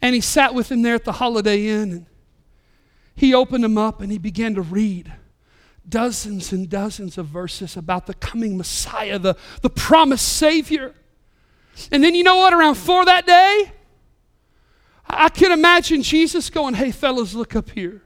and 0.00 0.14
he 0.14 0.20
sat 0.20 0.54
with 0.54 0.68
them 0.68 0.82
there 0.82 0.94
at 0.94 1.04
the 1.04 1.12
Holiday 1.12 1.66
Inn 1.66 1.92
and 1.92 2.06
he 3.14 3.34
opened 3.34 3.64
them 3.64 3.76
up 3.76 4.00
and 4.00 4.12
he 4.12 4.18
began 4.18 4.54
to 4.54 4.62
read 4.62 5.12
dozens 5.88 6.52
and 6.52 6.68
dozens 6.68 7.18
of 7.18 7.26
verses 7.26 7.76
about 7.76 8.06
the 8.06 8.14
coming 8.14 8.56
Messiah, 8.56 9.18
the, 9.18 9.36
the 9.62 9.70
promised 9.70 10.28
Savior. 10.28 10.94
And 11.90 12.04
then 12.04 12.14
you 12.14 12.22
know 12.22 12.36
what? 12.36 12.52
Around 12.52 12.76
four 12.76 13.04
that 13.04 13.26
day, 13.26 13.72
I 15.06 15.30
can 15.30 15.52
imagine 15.52 16.02
Jesus 16.02 16.50
going, 16.50 16.74
Hey, 16.74 16.90
fellas, 16.90 17.34
look 17.34 17.56
up 17.56 17.70
here. 17.70 18.02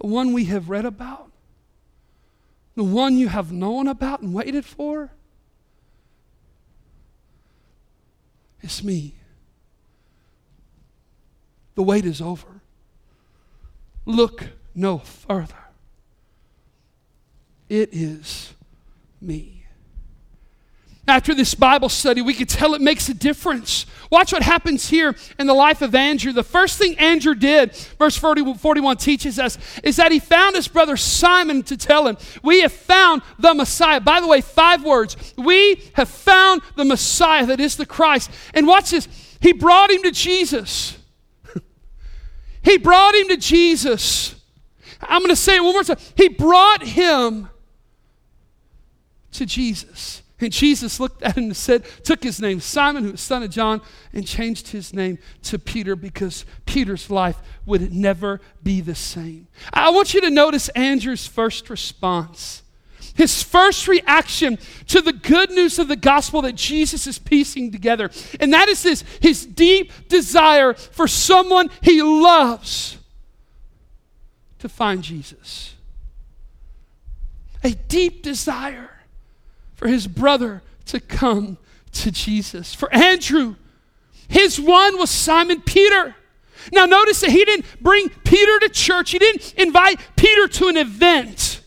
The 0.00 0.06
one 0.06 0.32
we 0.32 0.46
have 0.46 0.68
read 0.68 0.84
about, 0.84 1.30
the 2.74 2.84
one 2.84 3.16
you 3.16 3.28
have 3.28 3.52
known 3.52 3.86
about 3.86 4.22
and 4.22 4.34
waited 4.34 4.64
for. 4.64 5.12
It's 8.62 8.82
me. 8.82 9.14
The 11.74 11.82
wait 11.82 12.04
is 12.04 12.20
over. 12.20 12.60
Look 14.04 14.48
no 14.74 14.98
further. 14.98 15.54
It 17.68 17.90
is 17.92 18.54
me. 19.20 19.59
After 21.10 21.34
this 21.34 21.56
Bible 21.56 21.88
study, 21.88 22.22
we 22.22 22.34
could 22.34 22.48
tell 22.48 22.72
it 22.72 22.80
makes 22.80 23.08
a 23.08 23.14
difference. 23.14 23.84
Watch 24.10 24.32
what 24.32 24.44
happens 24.44 24.88
here 24.88 25.16
in 25.40 25.48
the 25.48 25.54
life 25.54 25.82
of 25.82 25.92
Andrew. 25.92 26.32
The 26.32 26.44
first 26.44 26.78
thing 26.78 26.96
Andrew 26.98 27.34
did, 27.34 27.74
verse 27.98 28.16
40, 28.16 28.54
41 28.54 28.96
teaches 28.96 29.36
us, 29.40 29.58
is 29.82 29.96
that 29.96 30.12
he 30.12 30.20
found 30.20 30.54
his 30.54 30.68
brother 30.68 30.96
Simon 30.96 31.64
to 31.64 31.76
tell 31.76 32.06
him, 32.06 32.16
We 32.44 32.60
have 32.60 32.72
found 32.72 33.22
the 33.40 33.52
Messiah. 33.54 34.00
By 34.00 34.20
the 34.20 34.28
way, 34.28 34.40
five 34.40 34.84
words. 34.84 35.34
We 35.36 35.82
have 35.94 36.08
found 36.08 36.62
the 36.76 36.84
Messiah 36.84 37.44
that 37.46 37.58
is 37.58 37.76
the 37.76 37.86
Christ. 37.86 38.30
And 38.54 38.68
watch 38.68 38.92
this. 38.92 39.08
He 39.40 39.52
brought 39.52 39.90
him 39.90 40.04
to 40.04 40.12
Jesus. 40.12 40.96
he 42.62 42.78
brought 42.78 43.16
him 43.16 43.28
to 43.30 43.36
Jesus. 43.36 44.36
I'm 45.02 45.22
going 45.22 45.30
to 45.30 45.36
say 45.36 45.56
it 45.56 45.64
one 45.64 45.72
more 45.72 45.82
time. 45.82 45.98
He 46.14 46.28
brought 46.28 46.84
him 46.84 47.48
to 49.32 49.44
Jesus. 49.44 50.19
And 50.40 50.52
Jesus 50.52 50.98
looked 50.98 51.22
at 51.22 51.36
him 51.36 51.44
and 51.44 51.56
said, 51.56 51.84
took 52.04 52.22
his 52.22 52.40
name, 52.40 52.60
Simon, 52.60 53.04
who 53.04 53.12
was 53.12 53.20
son 53.20 53.42
of 53.42 53.50
John, 53.50 53.82
and 54.12 54.26
changed 54.26 54.68
his 54.68 54.94
name 54.94 55.18
to 55.42 55.58
Peter 55.58 55.94
because 55.96 56.44
Peter's 56.66 57.10
life 57.10 57.36
would 57.66 57.92
never 57.92 58.40
be 58.62 58.80
the 58.80 58.94
same. 58.94 59.48
I 59.72 59.90
want 59.90 60.14
you 60.14 60.20
to 60.22 60.30
notice 60.30 60.68
Andrew's 60.70 61.26
first 61.26 61.68
response. 61.68 62.62
His 63.14 63.42
first 63.42 63.88
reaction 63.88 64.58
to 64.86 65.02
the 65.02 65.12
good 65.12 65.50
news 65.50 65.78
of 65.78 65.88
the 65.88 65.96
gospel 65.96 66.42
that 66.42 66.54
Jesus 66.54 67.06
is 67.06 67.18
piecing 67.18 67.72
together. 67.72 68.10
And 68.38 68.52
that 68.54 68.68
is 68.68 68.82
this 68.82 69.04
his 69.20 69.44
deep 69.44 70.08
desire 70.08 70.74
for 70.74 71.06
someone 71.06 71.70
he 71.82 72.02
loves 72.02 72.96
to 74.60 74.68
find 74.68 75.02
Jesus. 75.02 75.74
A 77.62 77.72
deep 77.72 78.22
desire 78.22 78.90
for 79.80 79.88
his 79.88 80.06
brother 80.06 80.62
to 80.84 81.00
come 81.00 81.56
to 81.90 82.10
Jesus. 82.10 82.74
For 82.74 82.92
Andrew, 82.92 83.56
his 84.28 84.60
one 84.60 84.98
was 84.98 85.08
Simon 85.08 85.62
Peter. 85.62 86.14
Now, 86.70 86.84
notice 86.84 87.22
that 87.22 87.30
he 87.30 87.46
didn't 87.46 87.64
bring 87.80 88.10
Peter 88.10 88.58
to 88.58 88.68
church, 88.68 89.12
he 89.12 89.18
didn't 89.18 89.54
invite 89.54 89.98
Peter 90.16 90.48
to 90.48 90.68
an 90.68 90.76
event. 90.76 91.62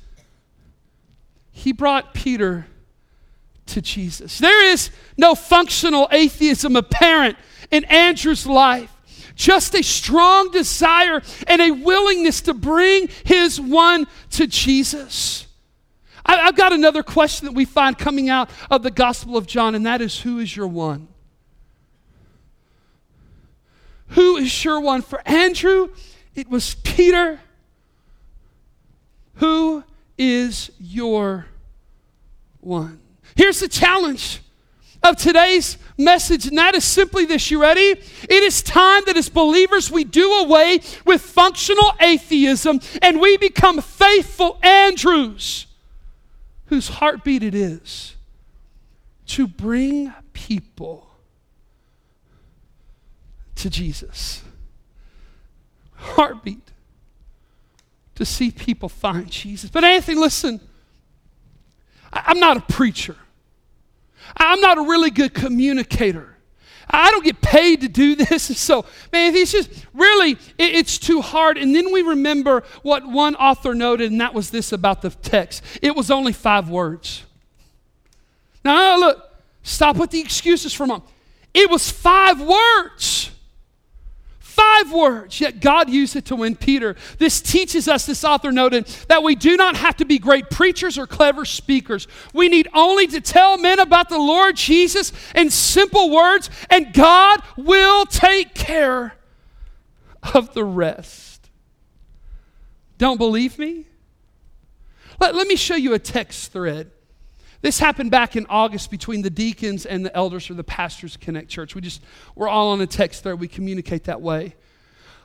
He 1.51 1.71
brought 1.71 2.13
Peter 2.13 2.67
to 3.65 3.81
Jesus. 3.81 4.37
There 4.37 4.63
is 4.63 4.91
no 5.17 5.33
functional 5.33 6.07
atheism 6.11 6.75
apparent 6.75 7.35
in 7.71 7.83
Andrew's 7.85 8.45
life, 8.45 8.95
just 9.33 9.73
a 9.73 9.81
strong 9.81 10.51
desire 10.51 11.23
and 11.47 11.63
a 11.63 11.71
willingness 11.71 12.41
to 12.41 12.53
bring 12.53 13.09
his 13.23 13.59
one 13.59 14.05
to 14.29 14.45
Jesus. 14.45 15.47
I, 16.25 16.37
have 16.37 16.55
got 16.55 16.73
another 16.73 17.03
question 17.03 17.45
that 17.45 17.53
we 17.53 17.65
find 17.65 17.97
coming 17.97 18.29
out 18.29 18.49
of 18.69 18.83
the 18.83 18.91
Gospel 18.91 19.37
of 19.37 19.45
John, 19.45 19.75
and 19.75 19.85
that 19.85 20.01
is 20.01 20.21
who 20.21 20.39
is 20.39 20.55
your 20.55 20.67
one? 20.67 21.07
Who 24.09 24.37
is 24.37 24.63
your 24.63 24.79
one? 24.79 25.01
For 25.01 25.21
Andrew, 25.27 25.89
it 26.35 26.49
was 26.49 26.75
Peter. 26.75 27.39
Who 29.35 29.83
is 30.17 30.71
your 30.79 31.47
one? 32.61 32.99
Here's 33.35 33.59
the 33.59 33.67
challenge 33.67 34.41
of 35.01 35.17
today's 35.17 35.77
message, 35.97 36.47
and 36.47 36.57
that 36.57 36.75
is 36.75 36.85
simply 36.85 37.25
this. 37.25 37.51
You 37.51 37.61
ready? 37.61 37.81
It 37.81 38.43
is 38.43 38.61
time 38.61 39.03
that 39.07 39.17
as 39.17 39.29
believers 39.29 39.91
we 39.91 40.03
do 40.03 40.31
away 40.31 40.79
with 41.05 41.21
functional 41.21 41.91
atheism 41.99 42.79
and 43.01 43.19
we 43.19 43.37
become 43.37 43.81
faithful 43.81 44.59
Andrews 44.63 45.65
whose 46.67 46.87
heartbeat 46.87 47.43
it 47.43 47.55
is 47.55 48.15
to 49.25 49.47
bring 49.47 50.13
people 50.33 51.09
to 53.55 53.69
Jesus. 53.69 54.43
Heartbeat 55.95 56.71
to 58.15 58.25
see 58.25 58.51
people 58.51 58.89
find 58.89 59.29
Jesus. 59.29 59.69
But 59.69 59.83
Anthony, 59.83 60.19
listen, 60.19 60.59
I'm 62.11 62.39
not 62.39 62.57
a 62.57 62.61
preacher. 62.61 63.15
I'm 64.37 64.61
not 64.61 64.77
a 64.77 64.81
really 64.81 65.09
good 65.09 65.33
communicator. 65.33 66.32
I 66.89 67.11
don't 67.11 67.23
get 67.23 67.41
paid 67.41 67.81
to 67.81 67.87
do 67.87 68.15
this. 68.15 68.57
So, 68.59 68.85
man, 69.11 69.35
it's 69.35 69.51
just 69.51 69.69
really, 69.93 70.37
it's 70.57 70.97
too 70.97 71.21
hard. 71.21 71.57
And 71.57 71.75
then 71.75 71.91
we 71.91 72.01
remember 72.01 72.63
what 72.81 73.07
one 73.07 73.35
author 73.35 73.73
noted, 73.73 74.11
and 74.11 74.21
that 74.21 74.33
was 74.33 74.51
this 74.51 74.71
about 74.71 75.01
the 75.01 75.09
text 75.09 75.63
it 75.81 75.95
was 75.95 76.11
only 76.11 76.33
five 76.33 76.69
words. 76.69 77.23
Now, 78.63 78.97
look, 78.97 79.31
stop 79.61 79.97
with 79.97 80.11
the 80.11 80.21
excuses 80.21 80.73
for 80.73 80.83
a 80.83 80.87
moment. 80.87 81.09
It 81.53 81.69
was 81.69 81.91
five 81.91 82.41
words. 82.41 83.29
Five 84.53 84.93
words, 84.93 85.41
yet 85.41 85.61
God 85.61 85.89
used 85.89 86.15
it 86.15 86.25
to 86.25 86.35
win 86.35 86.55
Peter. 86.55 86.95
This 87.17 87.41
teaches 87.41 87.87
us, 87.87 88.05
this 88.05 88.23
author 88.23 88.51
noted, 88.51 88.85
that 89.07 89.23
we 89.23 89.33
do 89.33 89.57
not 89.57 89.75
have 89.75 89.97
to 89.97 90.05
be 90.05 90.19
great 90.19 90.51
preachers 90.51 90.99
or 90.99 91.07
clever 91.07 91.43
speakers. 91.43 92.07
We 92.33 92.49
need 92.49 92.67
only 92.75 93.07
to 93.07 93.19
tell 93.19 93.57
men 93.57 93.79
about 93.79 94.09
the 94.09 94.19
Lord 94.19 94.55
Jesus 94.55 95.11
in 95.33 95.49
simple 95.49 96.11
words, 96.11 96.51
and 96.69 96.93
God 96.93 97.41
will 97.57 98.05
take 98.05 98.53
care 98.53 99.15
of 100.35 100.53
the 100.53 100.63
rest. 100.63 101.49
Don't 102.99 103.17
believe 103.17 103.57
me? 103.57 103.87
Let, 105.19 105.33
let 105.33 105.47
me 105.47 105.55
show 105.55 105.75
you 105.75 105.95
a 105.95 105.99
text 105.99 106.51
thread. 106.51 106.91
This 107.63 107.79
happened 107.79 108.11
back 108.11 108.35
in 108.35 108.45
August 108.49 108.91
between 108.91 109.21
the 109.21 109.29
deacons 109.29 109.85
and 109.85 110.05
the 110.05 110.13
elders 110.13 110.49
or 110.49 110.53
the 110.53 110.65
pastors 110.65 111.15
Connect 111.15 111.47
Church. 111.47 111.75
We 111.75 111.79
just, 111.79 112.03
we're 112.35 112.49
all 112.49 112.71
on 112.71 112.81
a 112.81 112.85
text 112.85 113.23
thread. 113.23 113.39
We 113.39 113.47
communicate 113.47 114.03
that 114.03 114.19
way. 114.19 114.55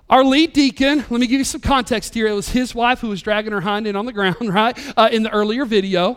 Our 0.09 0.23
lead 0.23 0.53
deacon, 0.53 0.99
let 0.99 1.21
me 1.21 1.27
give 1.27 1.41
you 1.41 1.45
some 1.45 1.61
context 1.61 2.15
here. 2.15 2.29
It 2.29 2.33
was 2.33 2.51
his 2.51 2.77
wife 2.77 3.01
who 3.01 3.09
was 3.09 3.23
dragging 3.23 3.51
her 3.51 3.61
hind 3.61 3.89
end 3.89 3.97
on 3.97 4.07
the 4.07 4.13
ground, 4.15 4.55
right, 4.55 4.79
uh, 4.97 5.09
in 5.11 5.25
the 5.25 5.31
earlier 5.31 5.65
video. 5.65 6.17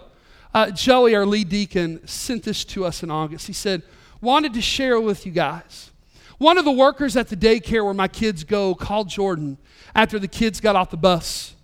Uh, 0.53 0.69
Joey, 0.69 1.15
our 1.15 1.25
lead 1.25 1.49
deacon, 1.49 2.05
sent 2.07 2.43
this 2.43 2.63
to 2.65 2.85
us 2.85 3.01
in 3.01 3.09
August. 3.09 3.47
He 3.47 3.53
said, 3.53 3.81
wanted 4.21 4.53
to 4.53 4.61
share 4.61 5.01
with 5.01 5.25
you 5.25 5.31
guys. 5.31 5.89
One 6.37 6.59
of 6.59 6.65
the 6.65 6.71
workers 6.71 7.17
at 7.17 7.29
the 7.29 7.35
daycare 7.35 7.83
where 7.83 7.95
my 7.95 8.07
kids 8.07 8.43
go 8.43 8.75
called 8.75 9.09
Jordan 9.09 9.57
after 9.95 10.19
the 10.19 10.27
kids 10.27 10.61
got 10.61 10.75
off 10.75 10.91
the 10.91 10.97
bus. 10.97 11.55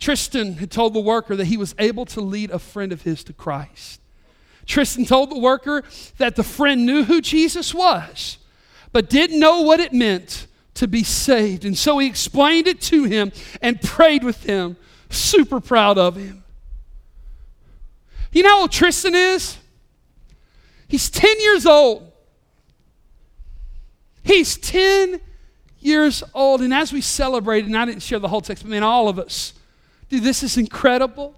Tristan 0.00 0.54
had 0.54 0.70
told 0.70 0.94
the 0.94 1.00
worker 1.00 1.36
that 1.36 1.46
he 1.46 1.56
was 1.56 1.74
able 1.78 2.06
to 2.06 2.20
lead 2.20 2.50
a 2.50 2.58
friend 2.58 2.90
of 2.92 3.02
his 3.02 3.22
to 3.24 3.32
Christ. 3.32 4.00
Tristan 4.66 5.04
told 5.04 5.30
the 5.30 5.38
worker 5.38 5.84
that 6.18 6.36
the 6.36 6.42
friend 6.42 6.86
knew 6.86 7.04
who 7.04 7.20
Jesus 7.20 7.74
was, 7.74 8.38
but 8.92 9.10
didn't 9.10 9.38
know 9.38 9.60
what 9.60 9.78
it 9.78 9.92
meant 9.92 10.46
to 10.74 10.88
be 10.88 11.04
saved. 11.04 11.64
And 11.64 11.76
so 11.76 11.98
he 11.98 12.06
explained 12.06 12.66
it 12.66 12.80
to 12.82 13.04
him 13.04 13.32
and 13.60 13.80
prayed 13.80 14.24
with 14.24 14.42
him. 14.44 14.76
Super 15.10 15.60
proud 15.60 15.98
of 15.98 16.16
him. 16.16 16.44
You 18.32 18.42
know 18.42 18.60
old 18.60 18.72
Tristan 18.72 19.14
is? 19.14 19.58
He's 20.88 21.10
10 21.10 21.40
years 21.40 21.66
old. 21.66 22.10
He's 24.22 24.56
10 24.56 25.20
years 25.80 26.22
old. 26.32 26.62
And 26.62 26.72
as 26.72 26.92
we 26.92 27.00
celebrated, 27.00 27.66
and 27.66 27.76
I 27.76 27.84
didn't 27.84 28.02
share 28.02 28.18
the 28.18 28.28
whole 28.28 28.40
text, 28.40 28.62
but 28.62 28.70
man, 28.70 28.82
all 28.82 29.08
of 29.08 29.18
us, 29.18 29.52
dude, 30.10 30.22
this 30.22 30.42
is 30.42 30.58
incredible. 30.58 31.34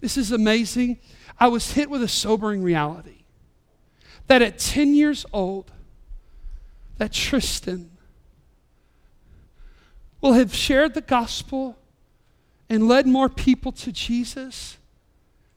This 0.00 0.16
is 0.16 0.32
amazing. 0.32 0.98
I 1.38 1.48
was 1.48 1.72
hit 1.72 1.90
with 1.90 2.02
a 2.02 2.08
sobering 2.08 2.62
reality 2.62 3.24
that 4.28 4.40
at 4.40 4.58
10 4.58 4.94
years 4.94 5.26
old, 5.32 5.70
that 6.98 7.12
Tristan 7.12 7.90
will 10.20 10.34
have 10.34 10.54
shared 10.54 10.94
the 10.94 11.00
gospel 11.00 11.76
and 12.70 12.88
led 12.88 13.06
more 13.06 13.28
people 13.28 13.72
to 13.72 13.92
Jesus 13.92 14.78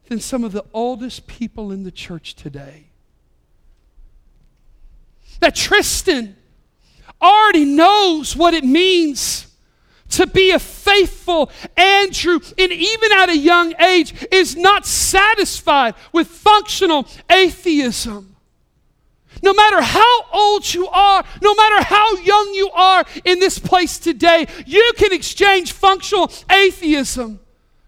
than 0.08 0.20
some 0.20 0.44
of 0.44 0.52
the 0.52 0.66
oldest 0.74 1.28
people 1.28 1.72
in 1.72 1.84
the 1.84 1.92
church 1.92 2.36
today. 2.36 2.88
That 5.40 5.56
Tristan 5.56 6.36
already 7.22 7.66
knows 7.66 8.36
what 8.36 8.54
it 8.54 8.64
means 8.64 9.48
to 10.10 10.28
be 10.28 10.52
a 10.52 10.60
faithful 10.60 11.52
Andrew, 11.76 12.40
and 12.58 12.72
even 12.72 13.12
at 13.12 13.30
a 13.30 13.38
young 13.38 13.74
age, 13.82 14.14
is 14.32 14.56
not 14.56 14.86
satisfied 14.86 15.96
with 16.14 16.28
functional 16.28 17.08
atheism. 17.30 18.36
No 19.44 19.54
matter 19.54 19.82
how 19.82 20.26
old 20.32 20.74
you 20.74 20.88
are, 20.88 21.24
no 21.42 21.54
matter 21.56 21.84
how 21.84 22.16
young 22.18 22.54
you 22.54 22.70
are 22.72 23.06
in 23.26 23.40
this 23.40 23.60
place 23.60 24.00
today, 24.00 24.48
you 24.66 24.92
can 24.98 25.12
exchange 25.12 25.72
functional 25.74 26.32
atheism 26.52 27.40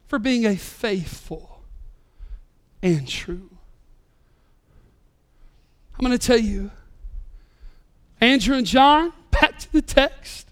for 0.07 0.19
being 0.19 0.45
a 0.45 0.55
faithful 0.55 1.61
Andrew. 2.81 3.49
I'm 5.93 6.05
going 6.05 6.17
to 6.17 6.27
tell 6.27 6.37
you, 6.37 6.71
Andrew 8.21 8.55
and 8.55 8.67
John, 8.67 9.13
back 9.31 9.57
to 9.59 9.71
the 9.71 9.81
text. 9.81 10.46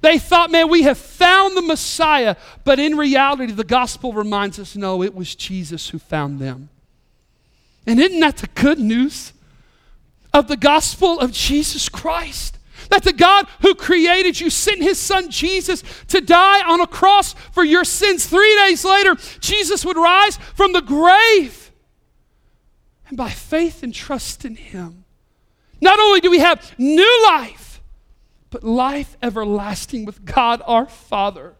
They 0.00 0.18
thought, 0.18 0.50
man, 0.50 0.68
we 0.68 0.82
have 0.82 0.98
found 0.98 1.56
the 1.56 1.62
Messiah. 1.62 2.36
But 2.64 2.78
in 2.78 2.96
reality, 2.96 3.52
the 3.52 3.64
gospel 3.64 4.12
reminds 4.12 4.58
us 4.58 4.76
no, 4.76 5.02
it 5.02 5.14
was 5.14 5.34
Jesus 5.34 5.88
who 5.88 5.98
found 5.98 6.38
them. 6.38 6.68
And 7.86 7.98
isn't 7.98 8.20
that 8.20 8.36
the 8.36 8.48
good 8.48 8.78
news 8.78 9.32
of 10.32 10.46
the 10.46 10.56
gospel 10.56 11.18
of 11.18 11.32
Jesus 11.32 11.88
Christ? 11.88 12.58
That 12.90 13.02
the 13.02 13.12
God 13.12 13.46
who 13.60 13.74
created 13.74 14.40
you 14.40 14.50
sent 14.50 14.82
his 14.82 14.98
son 14.98 15.30
Jesus 15.30 15.82
to 16.08 16.20
die 16.20 16.62
on 16.62 16.80
a 16.80 16.86
cross 16.86 17.34
for 17.52 17.64
your 17.64 17.84
sins. 17.84 18.26
Three 18.26 18.54
days 18.56 18.84
later, 18.84 19.16
Jesus 19.40 19.84
would 19.84 19.96
rise 19.96 20.36
from 20.54 20.72
the 20.72 20.80
grave. 20.80 21.72
And 23.08 23.16
by 23.16 23.30
faith 23.30 23.82
and 23.82 23.92
trust 23.92 24.44
in 24.44 24.54
him, 24.54 25.04
not 25.80 25.98
only 25.98 26.20
do 26.20 26.30
we 26.30 26.38
have 26.38 26.74
new 26.78 27.24
life, 27.24 27.67
but 28.50 28.64
life 28.64 29.16
everlasting 29.22 30.04
with 30.04 30.24
God 30.24 30.62
our 30.66 30.86
Father 30.86 31.54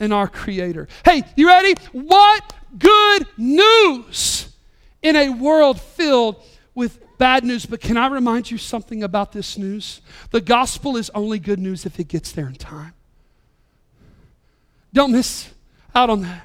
and 0.00 0.12
our 0.12 0.28
Creator. 0.28 0.88
Hey, 1.04 1.22
you 1.36 1.46
ready? 1.46 1.74
What 1.92 2.54
good 2.78 3.26
news 3.36 4.48
in 5.02 5.16
a 5.16 5.30
world 5.30 5.80
filled 5.80 6.42
with 6.74 6.98
bad 7.18 7.44
news. 7.44 7.66
But 7.66 7.80
can 7.80 7.96
I 7.96 8.08
remind 8.08 8.50
you 8.50 8.58
something 8.58 9.02
about 9.02 9.30
this 9.30 9.56
news? 9.56 10.00
The 10.30 10.40
gospel 10.40 10.96
is 10.96 11.08
only 11.14 11.38
good 11.38 11.58
news 11.58 11.86
if 11.86 12.00
it 12.00 12.08
gets 12.08 12.32
there 12.32 12.48
in 12.48 12.54
time. 12.54 12.94
Don't 14.92 15.12
miss 15.12 15.50
out 15.94 16.10
on 16.10 16.22
that. 16.22 16.42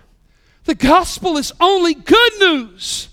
The 0.66 0.76
gospel 0.76 1.38
is 1.38 1.52
only 1.60 1.96
good 1.96 2.40
news 2.40 3.10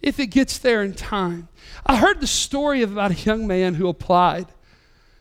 if 0.00 0.18
it 0.18 0.28
gets 0.28 0.58
there 0.58 0.82
in 0.82 0.94
time. 0.94 1.48
I 1.84 1.96
heard 1.96 2.20
the 2.20 2.26
story 2.26 2.82
about 2.82 3.10
a 3.10 3.14
young 3.14 3.46
man 3.46 3.74
who 3.74 3.88
applied 3.88 4.46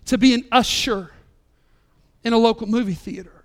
to 0.08 0.17
be 0.17 0.34
an 0.34 0.46
usher 0.52 1.12
in 2.24 2.34
a 2.34 2.38
local 2.38 2.67
movie 2.67 2.93
theater. 2.93 3.38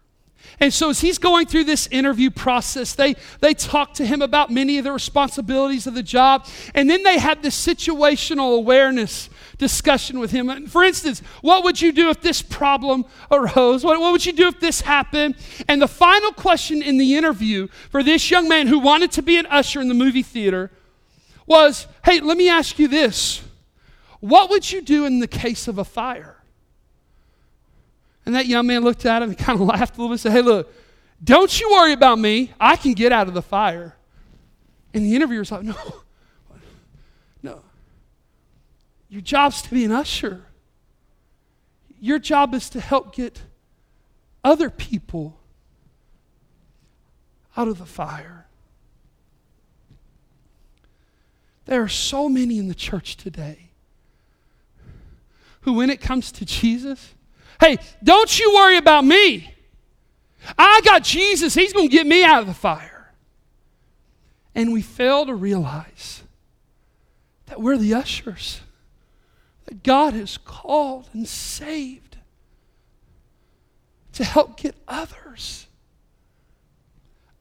And 0.61 0.72
so, 0.72 0.90
as 0.90 1.01
he's 1.01 1.18
going 1.18 1.46
through 1.46 1.64
this 1.64 1.87
interview 1.88 2.31
process, 2.31 2.94
they, 2.94 3.14
they 3.40 3.55
talk 3.55 3.94
to 3.94 4.07
him 4.07 4.22
about 4.22 4.51
many 4.51 4.79
of 4.79 4.85
the 4.85 4.92
responsibilities 4.92 5.87
of 5.87 5.94
the 5.94 6.03
job. 6.03 6.46
And 6.75 6.90
then 6.90 7.03
they 7.03 7.18
have 7.18 7.42
this 7.42 7.66
situational 7.66 8.57
awareness 8.57 9.31
discussion 9.59 10.18
with 10.18 10.31
him. 10.31 10.66
For 10.66 10.85
instance, 10.85 11.20
what 11.40 11.64
would 11.64 11.81
you 11.81 11.92
do 11.92 12.11
if 12.11 12.20
this 12.20 12.42
problem 12.42 13.05
arose? 13.31 13.85
What, 13.85 14.01
what 14.01 14.12
would 14.12 14.27
you 14.27 14.33
do 14.33 14.48
if 14.48 14.61
this 14.61 14.81
happened? 14.83 15.37
And 15.68 15.81
the 15.81 15.88
final 15.88 16.33
question 16.33 16.83
in 16.83 16.98
the 16.98 17.16
interview 17.16 17.68
for 17.90 18.03
this 18.03 18.31
young 18.31 18.48
man 18.48 18.66
who 18.66 18.79
wanted 18.79 19.12
to 19.12 19.22
be 19.22 19.37
an 19.37 19.46
usher 19.46 19.81
in 19.81 19.88
the 19.88 19.94
movie 19.94 20.22
theater 20.22 20.70
was 21.46 21.87
hey, 22.05 22.20
let 22.20 22.37
me 22.37 22.48
ask 22.48 22.79
you 22.79 22.88
this. 22.88 23.42
What 24.20 24.51
would 24.51 24.70
you 24.70 24.83
do 24.83 25.05
in 25.05 25.18
the 25.18 25.27
case 25.27 25.66
of 25.66 25.79
a 25.79 25.85
fire? 25.85 26.32
And 28.25 28.35
that 28.35 28.47
young 28.47 28.67
man 28.67 28.83
looked 28.83 29.05
at 29.05 29.23
him 29.23 29.31
and 29.31 29.39
kind 29.47 29.61
of 29.61 29.67
laughed 29.67 29.97
a 29.97 30.01
little 30.01 30.09
bit 30.09 30.13
and 30.13 30.21
said, 30.21 30.33
Hey, 30.33 30.43
look, 30.43 30.73
don't 31.23 31.61
you 31.61 31.71
worry 31.71 31.93
about 31.93 32.19
me. 32.19 32.53
I 32.61 32.77
can 32.77 32.93
get 32.93 33.13
out 33.13 33.29
of 33.29 33.35
the 33.35 33.43
fire. 33.43 33.97
And 34.95 35.05
the 35.05 35.15
interviewer's 35.15 35.51
like, 35.51 35.63
No, 35.63 35.77
no. 37.43 37.61
Your 39.09 39.23
job's 39.23 39.63
to 39.63 39.71
be 39.71 39.85
an 39.85 39.93
usher. 39.93 40.47
Your 42.01 42.19
job 42.19 42.55
is 42.55 42.69
to 42.71 42.81
help 42.81 43.15
get 43.15 43.43
other 44.43 44.71
people 44.71 45.39
out 47.57 47.69
of 47.69 47.79
the 47.79 47.87
fire. 47.87 48.47
There 51.67 51.83
are 51.83 51.89
so 51.89 52.29
many 52.29 52.59
in 52.59 52.69
the 52.69 52.75
church 52.75 53.17
today 53.17 53.71
who, 55.61 55.75
when 55.75 55.91
it 55.91 56.01
comes 56.01 56.33
to 56.33 56.45
Jesus, 56.45 57.15
Hey, 57.62 57.79
don't 58.03 58.40
you 58.40 58.53
worry 58.57 58.77
about 58.77 59.05
me. 59.05 59.55
I 60.59 60.81
got 60.85 61.05
Jesus. 61.05 61.55
He's 61.55 61.72
going 61.72 61.88
to 61.88 61.96
get 61.96 62.09
me 62.09 62.25
out 62.25 62.40
of 62.40 62.48
the 62.48 62.55
fire. 62.55 63.12
And 64.53 64.72
we 64.72 64.83
fail 64.83 65.27
to 65.27 65.35
realize 65.35 66.25
that 67.46 67.61
we're 67.61 67.77
the 67.77 67.94
ushers, 67.94 68.62
that 69.66 69.85
God 69.85 70.12
has 70.14 70.38
called 70.38 71.09
and 71.12 71.29
saved 71.29 72.16
to 74.14 74.25
help 74.25 74.57
get 74.57 74.75
others 74.88 75.68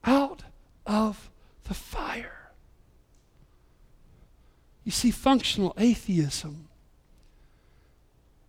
out 0.04 0.44
of 0.86 1.30
the 1.64 1.74
fire. 1.74 2.52
You 4.84 4.92
see, 4.92 5.10
functional 5.10 5.74
atheism 5.76 6.68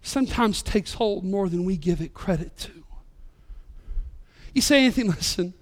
sometimes 0.03 0.61
takes 0.61 0.93
hold 0.93 1.23
more 1.23 1.49
than 1.49 1.65
we 1.65 1.77
give 1.77 2.01
it 2.01 2.13
credit 2.13 2.55
to. 2.57 2.83
You 4.53 4.61
say 4.61 4.85
Anthony, 4.85 5.09
listen, 5.09 5.53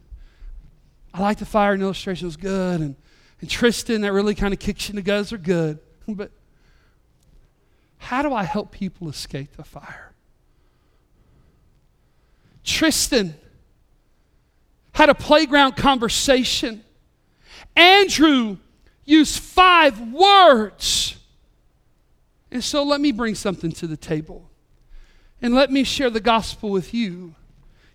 I 1.13 1.21
like 1.21 1.37
the 1.37 1.45
fire 1.45 1.73
and 1.73 1.81
illustration, 1.81 2.25
it 2.25 2.27
was 2.27 2.37
good. 2.37 2.81
And, 2.81 2.95
and 3.39 3.49
Tristan, 3.49 4.01
that 4.01 4.11
really 4.11 4.35
kind 4.35 4.53
of 4.53 4.59
kicks 4.59 4.89
you 4.89 4.93
in 4.93 4.95
the 4.97 5.01
guts, 5.01 5.31
are 5.31 5.37
good. 5.37 5.79
But 6.07 6.31
how 7.99 8.21
do 8.21 8.33
I 8.33 8.43
help 8.43 8.71
people 8.71 9.07
escape 9.07 9.55
the 9.55 9.63
fire? 9.63 10.11
Tristan 12.65 13.35
had 14.93 15.07
a 15.09 15.13
playground 15.13 15.77
conversation. 15.77 16.83
Andrew 17.77 18.57
used 19.05 19.39
five 19.39 20.01
words 20.11 21.15
and 22.51 22.63
so 22.63 22.83
let 22.83 22.99
me 22.99 23.11
bring 23.11 23.35
something 23.35 23.71
to 23.73 23.87
the 23.87 23.97
table. 23.97 24.49
And 25.41 25.55
let 25.55 25.71
me 25.71 25.83
share 25.83 26.09
the 26.09 26.19
gospel 26.19 26.69
with 26.69 26.93
you 26.93 27.33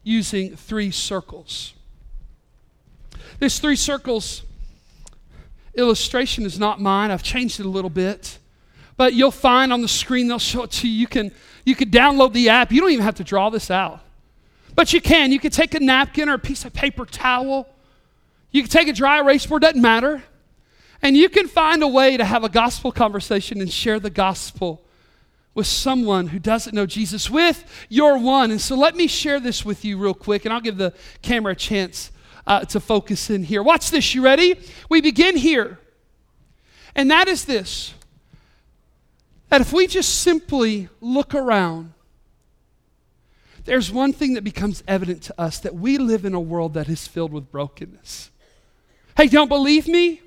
using 0.02 0.56
three 0.56 0.90
circles. 0.90 1.74
This 3.38 3.58
three 3.58 3.76
circles 3.76 4.42
illustration 5.74 6.44
is 6.44 6.58
not 6.58 6.80
mine. 6.80 7.10
I've 7.10 7.22
changed 7.22 7.60
it 7.60 7.66
a 7.66 7.68
little 7.68 7.90
bit. 7.90 8.38
But 8.96 9.12
you'll 9.12 9.30
find 9.30 9.72
on 9.72 9.82
the 9.82 9.88
screen 9.88 10.26
they'll 10.26 10.38
show 10.38 10.62
it 10.62 10.70
to 10.72 10.88
you. 10.88 10.94
You 10.94 11.06
can 11.06 11.32
you 11.64 11.74
can 11.74 11.90
download 11.90 12.32
the 12.32 12.48
app. 12.48 12.72
You 12.72 12.80
don't 12.80 12.90
even 12.90 13.04
have 13.04 13.16
to 13.16 13.24
draw 13.24 13.50
this 13.50 13.70
out. 13.70 14.00
But 14.74 14.92
you 14.92 15.00
can. 15.00 15.32
You 15.32 15.38
can 15.38 15.50
take 15.50 15.74
a 15.74 15.80
napkin 15.80 16.28
or 16.28 16.34
a 16.34 16.38
piece 16.38 16.64
of 16.64 16.72
paper 16.72 17.04
towel. 17.04 17.68
You 18.50 18.62
can 18.62 18.70
take 18.70 18.88
a 18.88 18.92
dry 18.92 19.20
erase 19.20 19.44
board, 19.44 19.62
doesn't 19.62 19.80
matter. 19.80 20.22
And 21.02 21.16
you 21.16 21.28
can 21.28 21.48
find 21.48 21.82
a 21.82 21.88
way 21.88 22.16
to 22.16 22.24
have 22.24 22.44
a 22.44 22.48
gospel 22.48 22.92
conversation 22.92 23.60
and 23.60 23.70
share 23.70 24.00
the 24.00 24.10
gospel 24.10 24.82
with 25.54 25.66
someone 25.66 26.28
who 26.28 26.38
doesn't 26.38 26.74
know 26.74 26.86
Jesus 26.86 27.30
with 27.30 27.64
your 27.88 28.18
one. 28.18 28.50
And 28.50 28.60
so 28.60 28.76
let 28.76 28.94
me 28.94 29.06
share 29.06 29.40
this 29.40 29.64
with 29.64 29.84
you 29.84 29.96
real 29.96 30.14
quick, 30.14 30.44
and 30.44 30.52
I'll 30.52 30.60
give 30.60 30.76
the 30.76 30.92
camera 31.22 31.52
a 31.52 31.56
chance 31.56 32.10
uh, 32.46 32.64
to 32.66 32.78
focus 32.78 33.30
in 33.30 33.42
here. 33.42 33.62
Watch 33.62 33.90
this. 33.90 34.14
You 34.14 34.22
ready? 34.22 34.60
We 34.88 35.00
begin 35.00 35.36
here. 35.36 35.78
And 36.94 37.10
that 37.10 37.28
is 37.28 37.44
this 37.44 37.94
that 39.48 39.60
if 39.60 39.72
we 39.72 39.86
just 39.86 40.22
simply 40.22 40.88
look 41.00 41.32
around, 41.32 41.92
there's 43.64 43.92
one 43.92 44.12
thing 44.12 44.34
that 44.34 44.42
becomes 44.42 44.82
evident 44.88 45.22
to 45.22 45.40
us 45.40 45.60
that 45.60 45.74
we 45.74 45.98
live 45.98 46.24
in 46.24 46.34
a 46.34 46.40
world 46.40 46.74
that 46.74 46.88
is 46.88 47.06
filled 47.06 47.32
with 47.32 47.50
brokenness. 47.50 48.30
Hey, 49.16 49.28
don't 49.28 49.48
believe 49.48 49.86
me? 49.86 50.20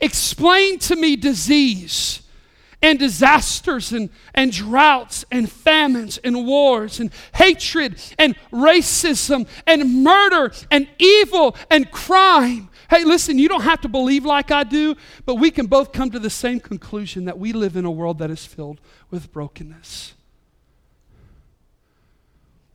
Explain 0.00 0.78
to 0.80 0.96
me 0.96 1.16
disease 1.16 2.22
and 2.80 2.98
disasters 2.98 3.92
and, 3.92 4.10
and 4.34 4.52
droughts 4.52 5.24
and 5.32 5.50
famines 5.50 6.18
and 6.18 6.46
wars 6.46 7.00
and 7.00 7.10
hatred 7.34 8.00
and 8.18 8.36
racism 8.52 9.48
and 9.66 10.04
murder 10.04 10.52
and 10.70 10.88
evil 10.98 11.56
and 11.70 11.90
crime. 11.90 12.68
Hey, 12.88 13.04
listen, 13.04 13.38
you 13.38 13.48
don't 13.48 13.62
have 13.62 13.80
to 13.82 13.88
believe 13.88 14.24
like 14.24 14.50
I 14.50 14.64
do, 14.64 14.94
but 15.26 15.34
we 15.34 15.50
can 15.50 15.66
both 15.66 15.92
come 15.92 16.10
to 16.10 16.18
the 16.18 16.30
same 16.30 16.60
conclusion 16.60 17.24
that 17.26 17.38
we 17.38 17.52
live 17.52 17.76
in 17.76 17.84
a 17.84 17.90
world 17.90 18.18
that 18.18 18.30
is 18.30 18.46
filled 18.46 18.80
with 19.10 19.32
brokenness. 19.32 20.14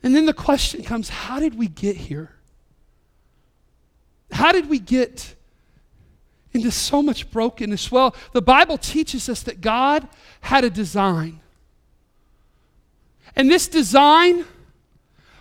And 0.03 0.13
then 0.13 0.25
the 0.25 0.33
question 0.33 0.83
comes 0.83 1.09
how 1.09 1.39
did 1.39 1.57
we 1.57 1.67
get 1.67 1.95
here? 1.95 2.35
How 4.33 4.51
did 4.51 4.69
we 4.69 4.79
get 4.79 5.35
into 6.53 6.71
so 6.71 7.01
much 7.01 7.29
brokenness? 7.31 7.91
Well, 7.91 8.15
the 8.31 8.41
Bible 8.41 8.77
teaches 8.77 9.27
us 9.29 9.43
that 9.43 9.61
God 9.61 10.07
had 10.41 10.63
a 10.63 10.69
design. 10.69 11.39
And 13.35 13.49
this 13.49 13.67
design 13.67 14.45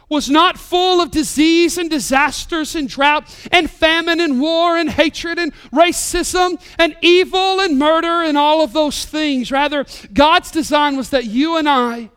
was 0.09 0.29
not 0.29 0.59
full 0.59 1.01
of 1.01 1.11
disease 1.11 1.79
and 1.79 1.89
disasters 1.89 2.75
and 2.75 2.87
drought 2.87 3.35
and 3.51 3.71
famine 3.71 4.21
and 4.21 4.41
war 4.41 4.77
and 4.77 4.91
hatred 4.91 5.39
and 5.39 5.55
racism 5.73 6.63
and 6.79 6.95
evil 7.01 7.61
and 7.61 7.79
murder 7.79 8.23
and 8.23 8.37
all 8.37 8.63
of 8.63 8.75
those 8.75 9.07
things. 9.07 9.51
Rather, 9.51 9.87
God's 10.13 10.51
design 10.51 10.99
was 10.99 11.11
that 11.11 11.25
you 11.25 11.57
and 11.57 11.67
I 11.67 12.11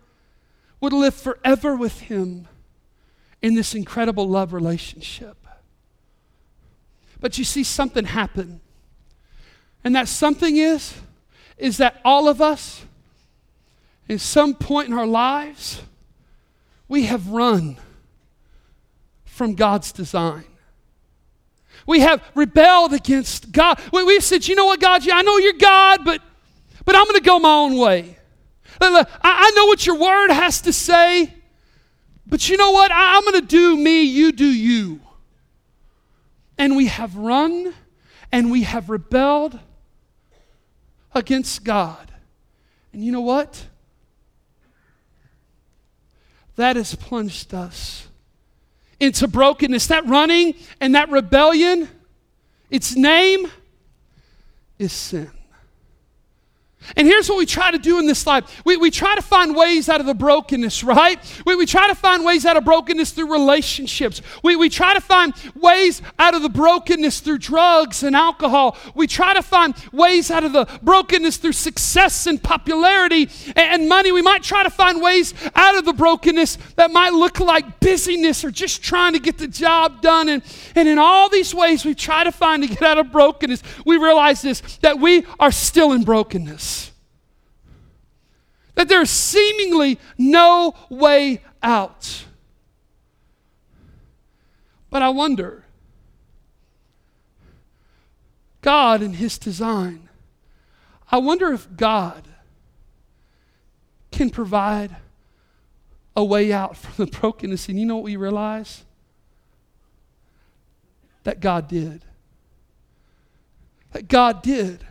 would 0.82 0.92
live 0.92 1.16
forever 1.16 1.74
with 1.76 2.02
Him 2.02 2.50
in 3.42 3.56
this 3.56 3.74
incredible 3.74 4.28
love 4.28 4.52
relationship. 4.52 5.38
But 7.22 7.38
you 7.38 7.46
see, 7.46 7.64
something 7.64 8.06
happened 8.06 8.60
and 9.86 9.96
that 9.96 10.08
something 10.08 10.58
is, 10.58 10.96
is 11.60 11.78
that 11.78 12.02
all 12.04 12.28
of 12.28 12.42
us, 12.42 12.84
in 14.10 14.18
some 14.18 14.56
point 14.56 14.90
in 14.90 14.94
our 14.96 15.06
lives, 15.06 15.82
we 16.88 17.04
have 17.04 17.30
run 17.30 17.78
from 19.26 19.54
God's 19.54 19.92
design. 19.92 20.44
We 21.86 22.00
have 22.00 22.24
rebelled 22.34 22.94
against 22.94 23.52
God. 23.52 23.80
We, 23.94 24.16
have 24.16 24.24
said, 24.24 24.48
you 24.48 24.56
know 24.56 24.66
what, 24.66 24.80
God, 24.80 25.06
yeah, 25.06 25.18
I 25.18 25.22
know 25.22 25.38
you're 25.38 25.54
God, 25.54 26.04
but, 26.04 26.20
but 26.84 26.96
I'm 26.96 27.04
going 27.04 27.20
to 27.20 27.22
go 27.22 27.38
my 27.38 27.54
own 27.54 27.78
way. 27.78 28.18
I, 28.82 29.06
I 29.22 29.52
know 29.56 29.66
what 29.68 29.86
your 29.86 30.00
word 30.00 30.32
has 30.32 30.62
to 30.62 30.74
say, 30.74 31.32
but 32.26 32.50
you 32.50 32.58
know 32.58 32.72
what? 32.72 32.92
I, 32.92 33.18
I'm 33.18 33.24
going 33.24 33.40
to 33.40 33.48
do 33.48 33.78
me, 33.78 34.02
you 34.02 34.32
do 34.32 34.46
you. 34.46 35.00
And 36.58 36.76
we 36.76 36.88
have 36.88 37.16
run 37.16 37.74
and 38.32 38.50
we 38.50 38.64
have 38.64 38.90
rebelled 38.90 39.60
against 41.16 41.64
God. 41.64 42.12
And 42.94 43.04
you 43.04 43.12
know 43.12 43.22
what? 43.22 43.66
That 46.58 46.76
has 46.76 46.94
plunged 46.96 47.54
us 47.54 48.08
into 49.00 49.28
brokenness. 49.28 49.88
That 49.88 50.06
running 50.06 50.56
and 50.80 50.94
that 50.96 51.10
rebellion, 51.10 51.90
its 52.70 52.96
name 52.96 53.48
is 54.78 54.94
sin. 54.94 55.32
And 56.96 57.08
here's 57.08 57.30
what 57.30 57.38
we 57.38 57.46
try 57.46 57.72
to 57.72 57.80
do 57.80 58.00
in 58.00 58.06
this 58.06 58.26
life 58.28 58.62
we, 58.66 58.78
we 58.78 58.92
try 58.92 59.16
to 59.16 59.22
find 59.22 59.56
ways 59.56 59.90
out 59.90 60.00
of 60.00 60.06
the 60.06 60.14
brokenness, 60.14 60.84
right? 60.84 61.20
We, 61.46 61.56
we 61.56 61.66
try 61.66 61.88
to 61.88 61.96
find 61.96 62.24
ways 62.24 62.46
out 62.46 62.58
of 62.58 62.66
brokenness 62.66 63.12
through 63.12 63.32
relationships. 63.32 64.22
We, 64.44 64.56
we 64.56 64.70
try 64.70 64.94
to 64.94 65.02
find 65.02 65.34
ways 65.56 66.02
out 66.20 66.36
of 66.36 66.42
the 66.42 66.50
brokenness 66.50 67.20
through 67.20 67.40
drugs 67.40 68.04
and 68.04 68.16
alcohol. 68.16 68.78
We 68.94 69.08
try 69.08 69.34
to 69.34 69.42
find 69.42 69.76
ways 69.92 70.32
out 70.32 70.44
of 70.44 70.54
the 70.54 70.66
brokenness 70.82 71.38
through 71.38 71.54
success 71.54 72.28
and 72.28 72.42
popularity 72.42 73.30
and, 73.56 73.82
and 73.82 73.90
money. 73.90 74.12
We 74.12 74.22
might 74.22 74.44
try 74.44 74.64
to 74.64 74.70
find 74.70 75.02
ways 75.02 75.34
out 75.56 75.78
of 75.78 75.86
the 75.86 75.94
brokenness 75.94 76.58
that 76.76 76.92
might 76.92 77.14
look 77.14 77.40
like 77.40 77.80
busyness 77.80 78.44
or 78.44 78.52
just 78.52 78.84
trying 78.84 79.14
to 79.14 79.20
get 79.20 79.38
the 79.38 79.48
job 79.48 80.02
done. 80.02 80.30
And, 80.30 80.44
and 80.76 80.88
in 80.88 81.00
all 81.00 81.30
these 81.30 81.54
ways 81.54 81.86
we 81.86 81.96
try 81.96 82.24
to 82.24 82.32
find 82.32 82.64
to 82.64 82.70
get 82.70 82.84
out 82.84 82.98
of 82.98 83.12
brokenness, 83.12 83.64
we 83.86 83.98
realize 83.98 84.42
this 84.42 84.62
that 84.78 85.00
we 85.00 85.26
are 85.40 85.52
still 85.52 85.92
in 85.92 86.04
brokenness 86.04 86.75
that 88.76 88.90
there's 88.90 89.10
seemingly 89.10 90.00
no 90.18 90.76
way 90.90 91.42
out. 91.64 92.26
But 94.90 95.02
I 95.02 95.10
wonder, 95.10 95.64
God 98.62 99.02
in 99.02 99.14
His 99.14 99.38
design, 99.38 100.10
I 101.12 101.18
wonder 101.18 101.52
if 101.52 101.68
God 101.76 102.24
can 104.12 104.30
provide 104.30 104.96
a 106.16 106.24
way 106.24 106.54
out 106.54 106.78
from 106.78 107.06
the 107.06 107.12
brokenness. 107.12 107.68
And 107.68 107.80
you 107.80 107.86
know 107.86 107.96
what 107.96 108.06
we 108.06 108.16
realize? 108.16 108.84
That 111.24 111.40
God 111.40 111.68
did. 111.68 112.04
That 113.92 114.08
God 114.08 114.42
did 114.42 114.86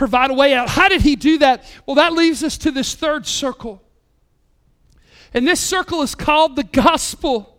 provide 0.00 0.30
a 0.30 0.34
way 0.34 0.54
out. 0.54 0.66
How 0.66 0.88
did 0.88 1.02
he 1.02 1.14
do 1.14 1.36
that? 1.40 1.62
Well, 1.84 1.96
that 1.96 2.14
leaves 2.14 2.42
us 2.42 2.56
to 2.56 2.70
this 2.70 2.94
third 2.94 3.26
circle. 3.26 3.82
And 5.34 5.46
this 5.46 5.60
circle 5.60 6.00
is 6.00 6.14
called 6.14 6.56
the 6.56 6.64
gospel, 6.64 7.58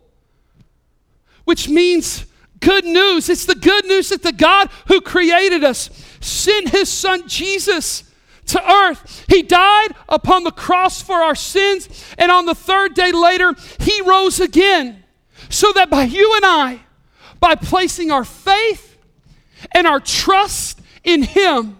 which 1.43 1.69
means 1.69 2.25
good 2.59 2.83
news. 2.83 3.29
It's 3.29 3.45
the 3.45 3.53
good 3.53 3.85
news 3.85 4.09
that 4.09 4.23
the 4.23 4.31
God 4.31 4.71
who 4.87 5.01
created 5.01 5.63
us 5.63 5.91
sent 6.19 6.69
his 6.69 6.89
son 6.89 7.27
Jesus 7.27 8.05
to 8.47 8.71
earth. 8.71 9.23
He 9.27 9.43
died 9.43 9.89
upon 10.09 10.43
the 10.43 10.49
cross 10.49 10.99
for 10.99 11.17
our 11.17 11.35
sins, 11.35 11.87
and 12.17 12.31
on 12.31 12.47
the 12.47 12.55
third 12.55 12.95
day 12.95 13.11
later, 13.11 13.53
he 13.81 14.01
rose 14.01 14.39
again. 14.39 15.03
So 15.47 15.71
that 15.73 15.91
by 15.91 16.05
you 16.05 16.33
and 16.37 16.45
I, 16.45 16.79
by 17.39 17.53
placing 17.53 18.09
our 18.09 18.25
faith 18.25 18.97
and 19.75 19.85
our 19.85 19.99
trust 19.99 20.81
in 21.03 21.21
him, 21.21 21.77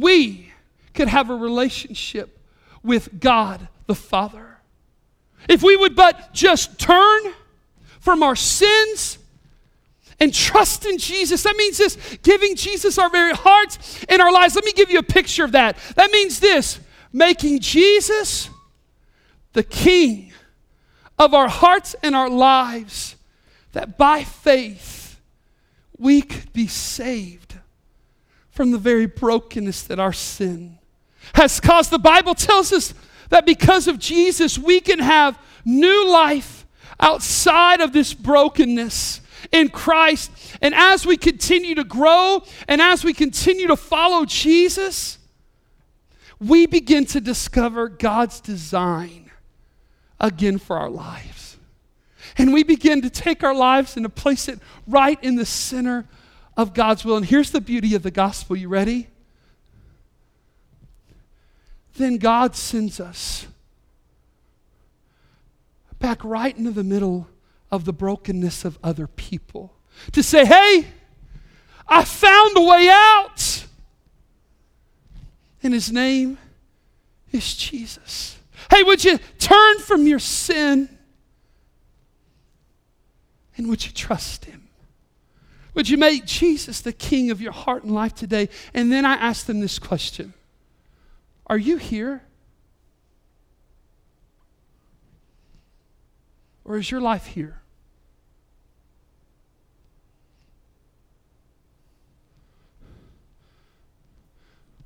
we 0.00 0.52
could 0.94 1.08
have 1.08 1.30
a 1.30 1.34
relationship 1.34 2.38
with 2.82 3.20
God 3.20 3.68
the 3.86 3.94
Father. 3.94 4.58
If 5.48 5.62
we 5.62 5.76
would 5.76 5.94
but 5.94 6.32
just 6.32 6.78
turn 6.78 7.34
from 8.00 8.22
our 8.22 8.36
sins 8.36 9.18
and 10.18 10.32
trust 10.32 10.86
in 10.86 10.98
Jesus. 10.98 11.42
That 11.42 11.56
means 11.56 11.78
this 11.78 11.96
giving 12.22 12.56
Jesus 12.56 12.98
our 12.98 13.10
very 13.10 13.34
hearts 13.34 14.04
and 14.08 14.22
our 14.22 14.32
lives. 14.32 14.54
Let 14.54 14.64
me 14.64 14.72
give 14.72 14.90
you 14.90 14.98
a 14.98 15.04
picture 15.04 15.44
of 15.44 15.52
that. 15.52 15.76
That 15.94 16.10
means 16.10 16.40
this 16.40 16.80
making 17.12 17.60
Jesus 17.60 18.50
the 19.52 19.62
King 19.62 20.32
of 21.18 21.32
our 21.32 21.48
hearts 21.48 21.96
and 22.02 22.14
our 22.14 22.28
lives, 22.28 23.16
that 23.72 23.96
by 23.96 24.22
faith 24.22 25.18
we 25.98 26.20
could 26.20 26.52
be 26.52 26.66
saved 26.66 27.45
from 28.56 28.70
the 28.70 28.78
very 28.78 29.04
brokenness 29.04 29.82
that 29.82 30.00
our 30.00 30.14
sin 30.14 30.78
has 31.34 31.60
caused. 31.60 31.90
The 31.90 31.98
Bible 31.98 32.34
tells 32.34 32.72
us 32.72 32.94
that 33.28 33.44
because 33.44 33.86
of 33.86 33.98
Jesus, 33.98 34.58
we 34.58 34.80
can 34.80 34.98
have 34.98 35.38
new 35.66 36.08
life 36.08 36.64
outside 36.98 37.82
of 37.82 37.92
this 37.92 38.14
brokenness 38.14 39.20
in 39.52 39.68
Christ. 39.68 40.30
And 40.62 40.74
as 40.74 41.04
we 41.04 41.18
continue 41.18 41.74
to 41.74 41.84
grow 41.84 42.42
and 42.66 42.80
as 42.80 43.04
we 43.04 43.12
continue 43.12 43.66
to 43.66 43.76
follow 43.76 44.24
Jesus, 44.24 45.18
we 46.40 46.64
begin 46.64 47.04
to 47.06 47.20
discover 47.20 47.90
God's 47.90 48.40
design 48.40 49.30
again 50.18 50.56
for 50.56 50.78
our 50.78 50.88
lives. 50.88 51.58
And 52.38 52.54
we 52.54 52.62
begin 52.62 53.02
to 53.02 53.10
take 53.10 53.44
our 53.44 53.54
lives 53.54 53.96
and 53.96 54.04
to 54.04 54.08
place 54.08 54.48
it 54.48 54.60
right 54.86 55.22
in 55.22 55.36
the 55.36 55.44
center 55.44 56.06
of 56.56 56.74
God's 56.74 57.04
will. 57.04 57.16
And 57.16 57.26
here's 57.26 57.50
the 57.50 57.60
beauty 57.60 57.94
of 57.94 58.02
the 58.02 58.10
gospel. 58.10 58.56
You 58.56 58.68
ready? 58.68 59.08
Then 61.96 62.18
God 62.18 62.56
sends 62.56 63.00
us 63.00 63.46
back 65.98 66.22
right 66.24 66.56
into 66.56 66.70
the 66.70 66.84
middle 66.84 67.26
of 67.70 67.84
the 67.84 67.92
brokenness 67.92 68.64
of 68.64 68.78
other 68.82 69.06
people 69.06 69.72
to 70.12 70.22
say, 70.22 70.44
hey, 70.44 70.86
I 71.88 72.04
found 72.04 72.56
a 72.56 72.62
way 72.62 72.88
out. 72.90 73.66
And 75.62 75.72
his 75.72 75.90
name 75.90 76.38
is 77.32 77.56
Jesus. 77.56 78.38
Hey, 78.70 78.82
would 78.82 79.04
you 79.04 79.18
turn 79.38 79.78
from 79.78 80.06
your 80.06 80.18
sin? 80.18 80.88
And 83.56 83.68
would 83.68 83.84
you 83.84 83.92
trust 83.92 84.44
him? 84.44 84.65
Would 85.76 85.90
you 85.90 85.98
make 85.98 86.24
Jesus 86.24 86.80
the 86.80 86.92
king 86.92 87.30
of 87.30 87.42
your 87.42 87.52
heart 87.52 87.84
and 87.84 87.92
life 87.92 88.14
today? 88.14 88.48
And 88.72 88.90
then 88.90 89.04
I 89.04 89.12
ask 89.12 89.44
them 89.44 89.60
this 89.60 89.78
question 89.78 90.32
Are 91.46 91.58
you 91.58 91.76
here? 91.76 92.22
Or 96.64 96.78
is 96.78 96.90
your 96.90 97.02
life 97.02 97.26
here? 97.26 97.60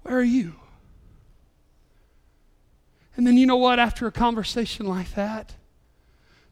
Where 0.03 0.19
are 0.19 0.23
you? 0.25 0.57
And 3.17 3.25
then 3.27 3.37
you 3.37 3.47
know 3.47 3.57
what? 3.57 3.79
After 3.79 4.09
a 4.09 4.13
conversation 4.13 4.87
like 4.87 5.15
that, 5.15 5.55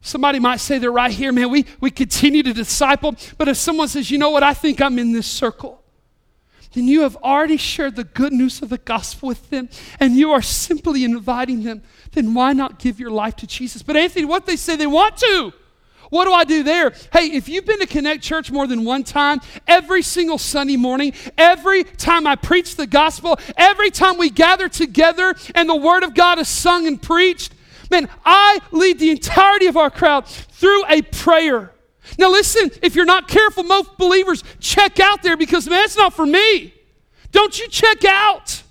Somebody 0.01 0.39
might 0.39 0.61
say 0.61 0.79
they're 0.79 0.93
right 0.93 1.11
here, 1.11 1.33
man. 1.33 1.51
We, 1.51 1.67
we 1.81 1.91
continue 1.91 2.43
to 2.45 2.53
disciple. 2.53 3.17
But 3.37 3.49
if 3.49 3.57
someone 3.57 3.89
says, 3.89 4.11
you 4.11 4.19
know 4.19 4.31
what, 4.31 4.43
I 4.43 4.55
think 4.55 4.81
I'm 4.81 4.99
in 4.99 5.13
this 5.13 5.27
circle, 5.27 5.83
then 6.73 6.87
you 6.87 7.03
have 7.03 7.17
already 7.17 7.57
shared 7.57 7.97
the 7.97 8.05
good 8.05 8.33
news 8.33 8.63
of 8.63 8.69
the 8.69 8.79
gospel 8.79 9.29
with 9.29 9.51
them 9.51 9.69
and 10.01 10.15
you 10.15 10.33
are 10.33 10.43
simply 10.43 11.03
inviting 11.05 11.63
them, 11.63 11.83
then 12.13 12.35
why 12.35 12.53
not 12.53 12.79
give 12.79 13.01
your 13.01 13.11
life 13.11 13.37
to 13.37 13.47
Jesus? 13.47 13.83
But 13.83 13.97
Anthony, 13.97 14.25
what 14.25 14.47
they 14.47 14.57
say 14.57 14.77
they 14.77 14.87
want 14.87 15.17
to. 15.19 15.53
What 16.11 16.25
do 16.25 16.33
I 16.33 16.45
do 16.45 16.63
there? 16.63 16.95
Hey, 17.13 17.27
if 17.27 17.49
you've 17.49 17.67
been 17.67 17.81
to 17.81 17.87
Connect 17.87 18.23
Church 18.23 18.51
more 18.51 18.67
than 18.67 18.85
one 18.85 19.05
time, 19.05 19.41
every 19.67 20.03
single 20.03 20.39
Sunday 20.39 20.77
morning, 20.77 21.13
every 21.37 21.85
time 21.85 22.27
I 22.27 22.35
preach 22.35 22.77
the 22.77 22.87
gospel, 22.87 23.39
every 23.57 23.91
time 23.91 24.17
we 24.17 24.31
gather 24.31 24.71
together 24.71 25.35
and 25.55 25.69
the 25.69 25.77
Word 25.77 26.05
of 26.05 26.15
God 26.15 26.39
is 26.39 26.49
sung 26.49 26.87
and 26.87 27.01
preached, 27.01 27.53
Man, 27.91 28.09
I 28.25 28.61
lead 28.71 28.99
the 28.99 29.11
entirety 29.11 29.67
of 29.67 29.77
our 29.77 29.91
crowd 29.91 30.27
through 30.27 30.85
a 30.87 31.03
prayer. 31.03 31.73
Now, 32.19 32.31
listen, 32.31 32.71
if 32.83 32.95
you're 32.95 33.05
not 33.05 33.29
careful, 33.29 33.63
most 33.63 33.97
believers 33.99 34.43
check 34.61 35.01
out 35.01 35.23
there 35.23 35.37
because, 35.37 35.69
man, 35.69 35.85
it's 35.85 35.97
not 35.97 36.15
for 36.15 36.27
me. 36.27 36.75
Don't 37.33 37.59
you 37.59 37.69
check 37.69 38.05
out. 38.05 38.63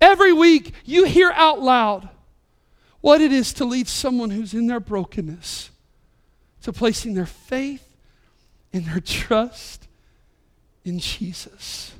Every 0.00 0.32
week, 0.32 0.72
you 0.84 1.04
hear 1.04 1.30
out 1.34 1.60
loud 1.60 2.08
what 3.00 3.20
it 3.20 3.32
is 3.32 3.52
to 3.54 3.64
lead 3.64 3.88
someone 3.88 4.30
who's 4.30 4.54
in 4.54 4.66
their 4.66 4.80
brokenness 4.80 5.70
to 6.62 6.72
placing 6.72 7.14
their 7.14 7.26
faith 7.26 7.86
and 8.72 8.86
their 8.86 9.00
trust 9.00 9.86
in 10.84 10.98
Jesus. 10.98 11.92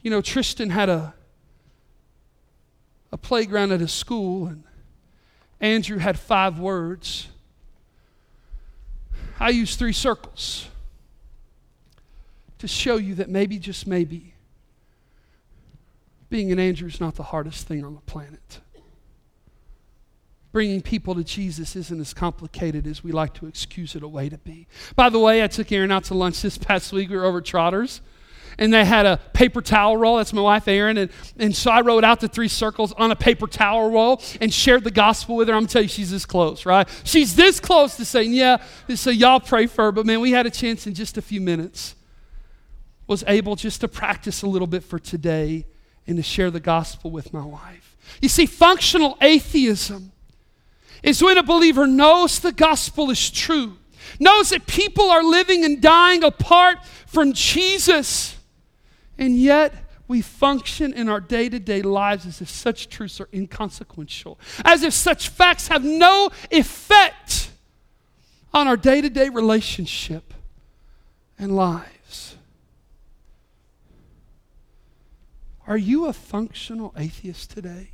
You 0.00 0.10
know, 0.10 0.20
Tristan 0.20 0.70
had 0.70 0.88
a 0.88 1.14
a 3.12 3.18
playground 3.18 3.72
at 3.72 3.82
a 3.82 3.88
school, 3.88 4.46
and 4.46 4.64
Andrew 5.60 5.98
had 5.98 6.18
five 6.18 6.58
words. 6.58 7.28
I 9.38 9.50
use 9.50 9.76
three 9.76 9.92
circles 9.92 10.68
to 12.58 12.66
show 12.66 12.96
you 12.96 13.14
that 13.16 13.28
maybe, 13.28 13.58
just 13.58 13.86
maybe, 13.86 14.34
being 16.30 16.50
an 16.50 16.58
Andrew 16.58 16.88
is 16.88 17.00
not 17.00 17.16
the 17.16 17.24
hardest 17.24 17.66
thing 17.66 17.84
on 17.84 17.94
the 17.94 18.00
planet. 18.00 18.60
Bringing 20.52 20.80
people 20.80 21.14
to 21.14 21.24
Jesus 21.24 21.76
isn't 21.76 22.00
as 22.00 22.14
complicated 22.14 22.86
as 22.86 23.02
we 23.02 23.10
like 23.10 23.34
to 23.34 23.46
excuse 23.46 23.94
it 23.94 24.02
away 24.02 24.28
to 24.28 24.38
be. 24.38 24.66
By 24.96 25.08
the 25.08 25.18
way, 25.18 25.42
I 25.42 25.46
took 25.46 25.72
Erin 25.72 25.90
out 25.90 26.04
to 26.04 26.14
lunch 26.14 26.42
this 26.42 26.58
past 26.58 26.92
week. 26.92 27.10
We 27.10 27.16
were 27.16 27.24
over 27.24 27.40
Trotters 27.40 28.00
and 28.58 28.72
they 28.72 28.84
had 28.84 29.06
a 29.06 29.18
paper 29.32 29.60
towel 29.60 29.96
roll. 29.96 30.16
That's 30.16 30.32
my 30.32 30.42
wife, 30.42 30.68
Erin. 30.68 30.98
And, 30.98 31.10
and 31.38 31.54
so 31.54 31.70
I 31.70 31.80
wrote 31.80 32.04
out 32.04 32.20
the 32.20 32.28
three 32.28 32.48
circles 32.48 32.92
on 32.92 33.10
a 33.10 33.16
paper 33.16 33.46
towel 33.46 33.90
roll 33.90 34.22
and 34.40 34.52
shared 34.52 34.84
the 34.84 34.90
gospel 34.90 35.36
with 35.36 35.48
her. 35.48 35.54
I'm 35.54 35.60
going 35.60 35.68
to 35.68 35.72
tell 35.72 35.82
you, 35.82 35.88
she's 35.88 36.10
this 36.10 36.26
close, 36.26 36.66
right? 36.66 36.88
She's 37.04 37.34
this 37.36 37.60
close 37.60 37.96
to 37.96 38.04
saying, 38.04 38.32
yeah. 38.32 38.62
So 38.94 39.10
y'all 39.10 39.40
pray 39.40 39.66
for 39.66 39.84
her. 39.84 39.92
But 39.92 40.06
man, 40.06 40.20
we 40.20 40.32
had 40.32 40.46
a 40.46 40.50
chance 40.50 40.86
in 40.86 40.94
just 40.94 41.16
a 41.18 41.22
few 41.22 41.40
minutes 41.40 41.94
was 43.06 43.24
able 43.26 43.56
just 43.56 43.80
to 43.82 43.88
practice 43.88 44.42
a 44.42 44.46
little 44.46 44.66
bit 44.66 44.82
for 44.82 44.98
today 44.98 45.66
and 46.06 46.16
to 46.16 46.22
share 46.22 46.50
the 46.50 46.60
gospel 46.60 47.10
with 47.10 47.32
my 47.32 47.44
wife. 47.44 47.96
You 48.20 48.28
see, 48.28 48.46
functional 48.46 49.16
atheism 49.20 50.12
is 51.02 51.22
when 51.22 51.38
a 51.38 51.42
believer 51.42 51.86
knows 51.86 52.38
the 52.38 52.52
gospel 52.52 53.10
is 53.10 53.30
true, 53.30 53.76
knows 54.18 54.50
that 54.50 54.66
people 54.66 55.10
are 55.10 55.22
living 55.22 55.64
and 55.64 55.80
dying 55.80 56.24
apart 56.24 56.78
from 57.06 57.32
Jesus, 57.32 58.36
and 59.18 59.36
yet 59.36 59.74
we 60.08 60.20
function 60.20 60.92
in 60.92 61.08
our 61.08 61.20
day 61.20 61.48
to 61.48 61.58
day 61.58 61.82
lives 61.82 62.26
as 62.26 62.40
if 62.40 62.50
such 62.50 62.88
truths 62.88 63.20
are 63.20 63.28
inconsequential, 63.32 64.38
as 64.64 64.82
if 64.82 64.92
such 64.92 65.28
facts 65.28 65.68
have 65.68 65.84
no 65.84 66.30
effect 66.50 67.50
on 68.52 68.68
our 68.68 68.76
day 68.76 69.00
to 69.00 69.08
day 69.08 69.28
relationship 69.28 70.34
and 71.38 71.56
lives. 71.56 72.36
Are 75.66 75.78
you 75.78 76.06
a 76.06 76.12
functional 76.12 76.92
atheist 76.96 77.50
today? 77.50 77.90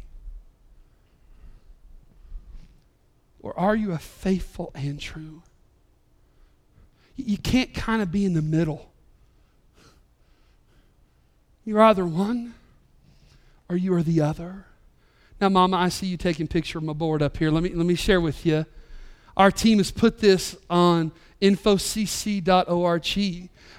Or 3.41 3.59
are 3.59 3.77
you 3.77 3.93
a 3.93 3.99
faithful 3.99 4.73
and 4.75 4.99
true? 4.99 5.43
You 7.15 7.39
can't 7.39 7.73
kind 7.75 8.03
of 8.03 8.11
be 8.11 8.25
in 8.25 8.33
the 8.35 8.43
middle. 8.43 8.91
You're 11.69 11.83
either 11.83 12.07
one 12.07 12.55
or 13.69 13.77
you 13.77 13.93
are 13.93 14.03
the 14.03 14.23
other. 14.23 14.65
Now, 15.39 15.51
Mama, 15.51 15.77
I 15.77 15.91
see 15.91 16.07
you 16.07 16.17
taking 16.17 16.49
picture 16.49 16.79
of 16.79 16.85
my 16.85 16.95
board 16.95 17.21
up 17.21 17.37
here. 17.37 17.51
Let 17.51 17.63
me, 17.63 17.69
let 17.75 17.85
me 17.85 17.95
share 17.95 18.23
with 18.23 18.47
you. 18.47 18.65
Our 19.37 19.51
team 19.51 19.77
has 19.77 19.91
put 19.91 20.19
this 20.19 20.57
on 20.71 21.13
infocc.org 21.41 23.07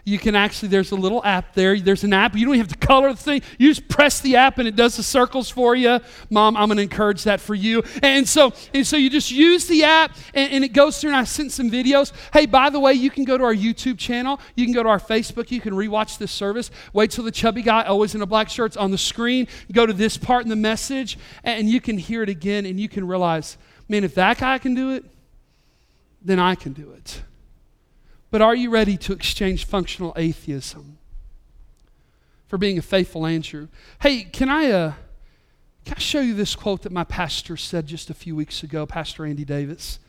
you 0.10 0.18
can 0.18 0.36
actually, 0.36 0.70
there's 0.70 0.92
a 0.92 0.96
little 0.96 1.24
app 1.24 1.54
there. 1.54 1.80
There's 1.80 2.04
an 2.04 2.14
app. 2.14 2.36
You 2.36 2.46
don't 2.46 2.58
have 2.58 2.68
to 2.70 2.78
color 2.78 3.12
the 3.12 3.18
thing. 3.18 3.42
You 3.58 3.70
just 3.70 3.88
press 3.88 4.20
the 4.20 4.38
app 4.38 4.58
and 4.58 4.68
it 4.68 4.76
does 4.76 4.98
the 4.98 5.04
circles 5.04 5.50
for 5.50 5.76
you. 5.76 6.00
Mom, 6.30 6.58
I'm 6.58 6.68
going 6.68 6.78
to 6.78 6.84
encourage 6.84 7.24
that 7.24 7.40
for 7.40 7.54
you. 7.56 7.84
And 8.02 8.28
so, 8.28 8.54
and 8.74 8.86
so 8.86 8.98
you 8.98 9.10
just 9.10 9.32
use 9.32 9.68
the 9.68 9.84
app 9.84 10.16
and, 10.34 10.52
and 10.52 10.64
it 10.64 10.70
goes 10.70 11.00
through 11.00 11.12
and 11.12 11.18
I 11.18 11.24
sent 11.26 11.52
some 11.52 11.70
videos. 11.70 12.12
Hey, 12.34 12.46
by 12.46 12.70
the 12.70 12.80
way, 12.80 12.94
you 12.94 13.10
can 13.10 13.24
go 13.24 13.38
to 13.38 13.44
our 13.44 13.54
YouTube 13.54 13.98
channel. 13.98 14.40
You 14.56 14.66
can 14.66 14.74
go 14.74 14.84
to 14.84 14.90
our 14.90 15.00
Facebook. 15.00 15.52
You 15.52 15.62
can 15.62 15.74
rewatch 15.74 16.18
this 16.18 16.32
service. 16.32 16.72
Wait 16.94 17.12
till 17.12 17.24
the 17.24 17.32
chubby 17.32 17.62
guy, 17.62 17.84
always 17.84 18.16
in 18.16 18.22
a 18.22 18.26
black 18.26 18.50
shirt's 18.50 18.78
on 18.78 18.92
the 18.92 18.98
screen. 18.98 19.48
Go 19.72 19.86
to 19.86 19.94
this 19.94 20.18
part 20.18 20.44
in 20.44 20.50
the 20.50 20.56
message 20.56 21.18
and 21.44 21.70
you 21.70 21.80
can 21.80 21.98
hear 21.98 22.24
it 22.24 22.30
again 22.30 22.66
and 22.66 22.80
you 22.80 22.90
can 22.90 23.08
realize, 23.08 23.58
man, 23.88 24.04
if 24.04 24.16
that 24.16 24.40
guy 24.40 24.58
can 24.58 24.74
do 24.74 24.92
it, 24.92 25.06
then 26.22 26.40
I 26.40 26.56
can 26.56 26.74
do 26.74 26.92
it. 26.92 27.22
But 28.32 28.42
are 28.42 28.56
you 28.56 28.70
ready 28.70 28.98
to 28.98 29.14
exchange 29.14 29.66
functional 29.66 30.14
atheism 30.16 30.98
for 32.48 32.58
being 32.58 32.78
a 32.78 32.82
faithful 32.82 33.26
Andrew? 33.26 33.68
Hey, 34.02 34.24
can 34.24 34.50
I, 34.50 34.70
uh, 34.70 34.94
can 35.86 35.96
I 35.98 36.00
show 36.00 36.22
you 36.22 36.34
this 36.34 36.56
quote 36.56 36.84
that 36.84 36.92
my 36.92 37.04
pastor 37.04 37.58
said 37.58 37.88
just 37.88 38.10
a 38.10 38.14
few 38.14 38.36
weeks 38.36 38.62
ago, 38.62 38.86
Pastor 38.86 39.26
Andy 39.26 39.46
Davis? 39.46 40.00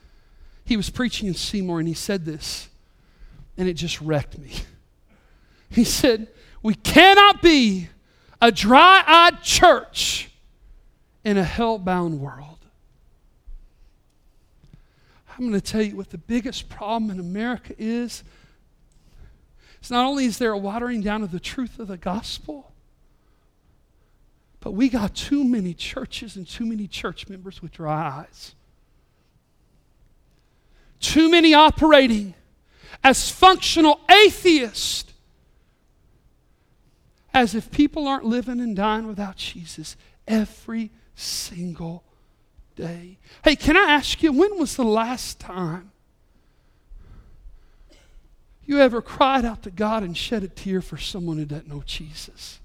He 0.64 0.76
was 0.76 0.90
preaching 0.90 1.28
in 1.28 1.34
Seymour 1.34 1.78
and 1.78 1.88
he 1.88 1.94
said 1.94 2.24
this, 2.24 2.68
and 3.56 3.68
it 3.68 3.74
just 3.74 4.00
wrecked 4.00 4.38
me. 4.38 4.52
He 5.72 5.84
said, 5.84 6.26
We 6.64 6.74
cannot 6.74 7.42
be 7.42 7.90
a 8.42 8.50
dry 8.50 9.04
eyed 9.06 9.40
church 9.40 10.28
in 11.24 11.38
a 11.38 11.44
hell 11.44 11.78
bound 11.78 12.20
world. 12.20 12.49
I'm 15.41 15.49
going 15.49 15.59
to 15.59 15.66
tell 15.66 15.80
you 15.80 15.97
what 15.97 16.11
the 16.11 16.18
biggest 16.18 16.68
problem 16.68 17.11
in 17.11 17.18
America 17.18 17.72
is. 17.78 18.22
It's 19.78 19.91
not 19.91 20.05
only 20.05 20.26
is 20.26 20.36
there 20.36 20.53
a 20.53 20.59
watering 20.59 21.01
down 21.01 21.22
of 21.22 21.30
the 21.30 21.41
truth 21.41 21.78
of 21.78 21.88
the 21.88 21.97
gospel, 21.97 22.74
but 24.61 24.72
we 24.72 24.91
got 24.91 25.14
too 25.14 25.43
many 25.43 25.72
churches 25.72 26.36
and 26.36 26.47
too 26.47 26.66
many 26.66 26.86
church 26.86 27.26
members 27.30 27.62
with 27.62 27.72
dry 27.72 28.20
eyes. 28.20 28.55
Too 31.01 31.30
many 31.30 31.55
operating 31.55 32.34
as 33.03 33.30
functional 33.30 33.99
atheists, 34.11 35.11
as 37.32 37.55
if 37.55 37.70
people 37.70 38.07
aren't 38.07 38.26
living 38.26 38.61
and 38.61 38.76
dying 38.76 39.07
without 39.07 39.36
Jesus 39.36 39.97
every 40.28 40.91
single 41.14 42.05
day. 42.80 43.18
Hey, 43.44 43.56
can 43.56 43.76
I 43.76 43.92
ask 43.92 44.22
you, 44.22 44.32
when 44.32 44.58
was 44.58 44.76
the 44.76 44.84
last 44.84 45.38
time 45.38 45.92
you 48.64 48.80
ever 48.80 49.02
cried 49.02 49.44
out 49.44 49.62
to 49.64 49.70
God 49.70 50.02
and 50.02 50.16
shed 50.16 50.42
a 50.42 50.48
tear 50.48 50.80
for 50.80 50.96
someone 50.96 51.36
who 51.36 51.44
doesn't 51.44 51.68
know 51.68 51.82
Jesus? 51.84 52.60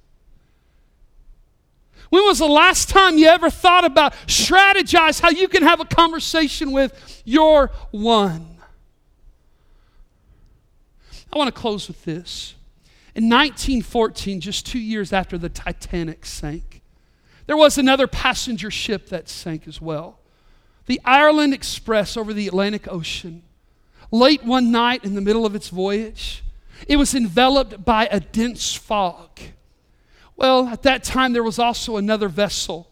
When 2.10 2.24
was 2.24 2.40
the 2.40 2.48
last 2.48 2.90
time 2.90 3.18
you 3.18 3.28
ever 3.28 3.50
thought 3.50 3.84
about 3.84 4.14
strategize 4.28 5.20
how 5.20 5.32
you 5.32 5.48
can 5.48 5.64
have 5.64 5.80
a 5.80 5.86
conversation 5.86 6.72
with 6.72 7.24
your 7.26 7.72
one? 7.92 8.58
I 11.34 11.38
want 11.38 11.54
to 11.54 11.60
close 11.60 11.88
with 11.88 12.06
this. 12.06 12.56
In 13.16 13.26
1914, 13.30 14.40
just 14.40 14.66
two 14.66 14.80
years 14.80 15.12
after 15.12 15.38
the 15.38 15.50
Titanic 15.50 16.26
sank, 16.26 16.75
there 17.48 17.58
was 17.58 17.78
another 17.78 18.08
passenger 18.08 18.72
ship 18.72 19.10
that 19.10 19.30
sank 19.30 19.68
as 19.68 19.80
well. 19.80 20.20
The 20.88 21.02
Ireland 21.04 21.54
Express 21.54 22.18
over 22.18 22.34
the 22.34 22.48
Atlantic 22.48 22.92
Ocean. 22.92 23.44
Late 24.12 24.44
one 24.44 24.72
night 24.72 25.04
in 25.04 25.16
the 25.16 25.22
middle 25.22 25.46
of 25.46 25.56
its 25.56 25.70
voyage, 25.70 26.44
it 26.88 26.98
was 26.98 27.16
enveloped 27.16 27.84
by 27.84 28.08
a 28.12 28.20
dense 28.20 28.76
fog. 28.76 29.40
Well, 30.36 30.68
at 30.68 30.84
that 30.84 31.04
time, 31.04 31.34
there 31.34 31.44
was 31.44 31.60
also 31.60 31.98
another 31.98 32.28
vessel, 32.28 32.90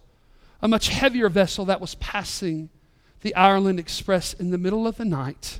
a 0.61 0.67
much 0.67 0.89
heavier 0.89 1.29
vessel 1.29 1.65
that 1.65 1.81
was 1.81 1.95
passing 1.95 2.69
the 3.21 3.35
Ireland 3.35 3.79
Express 3.79 4.33
in 4.33 4.51
the 4.51 4.57
middle 4.57 4.87
of 4.87 4.97
the 4.97 5.05
night, 5.05 5.59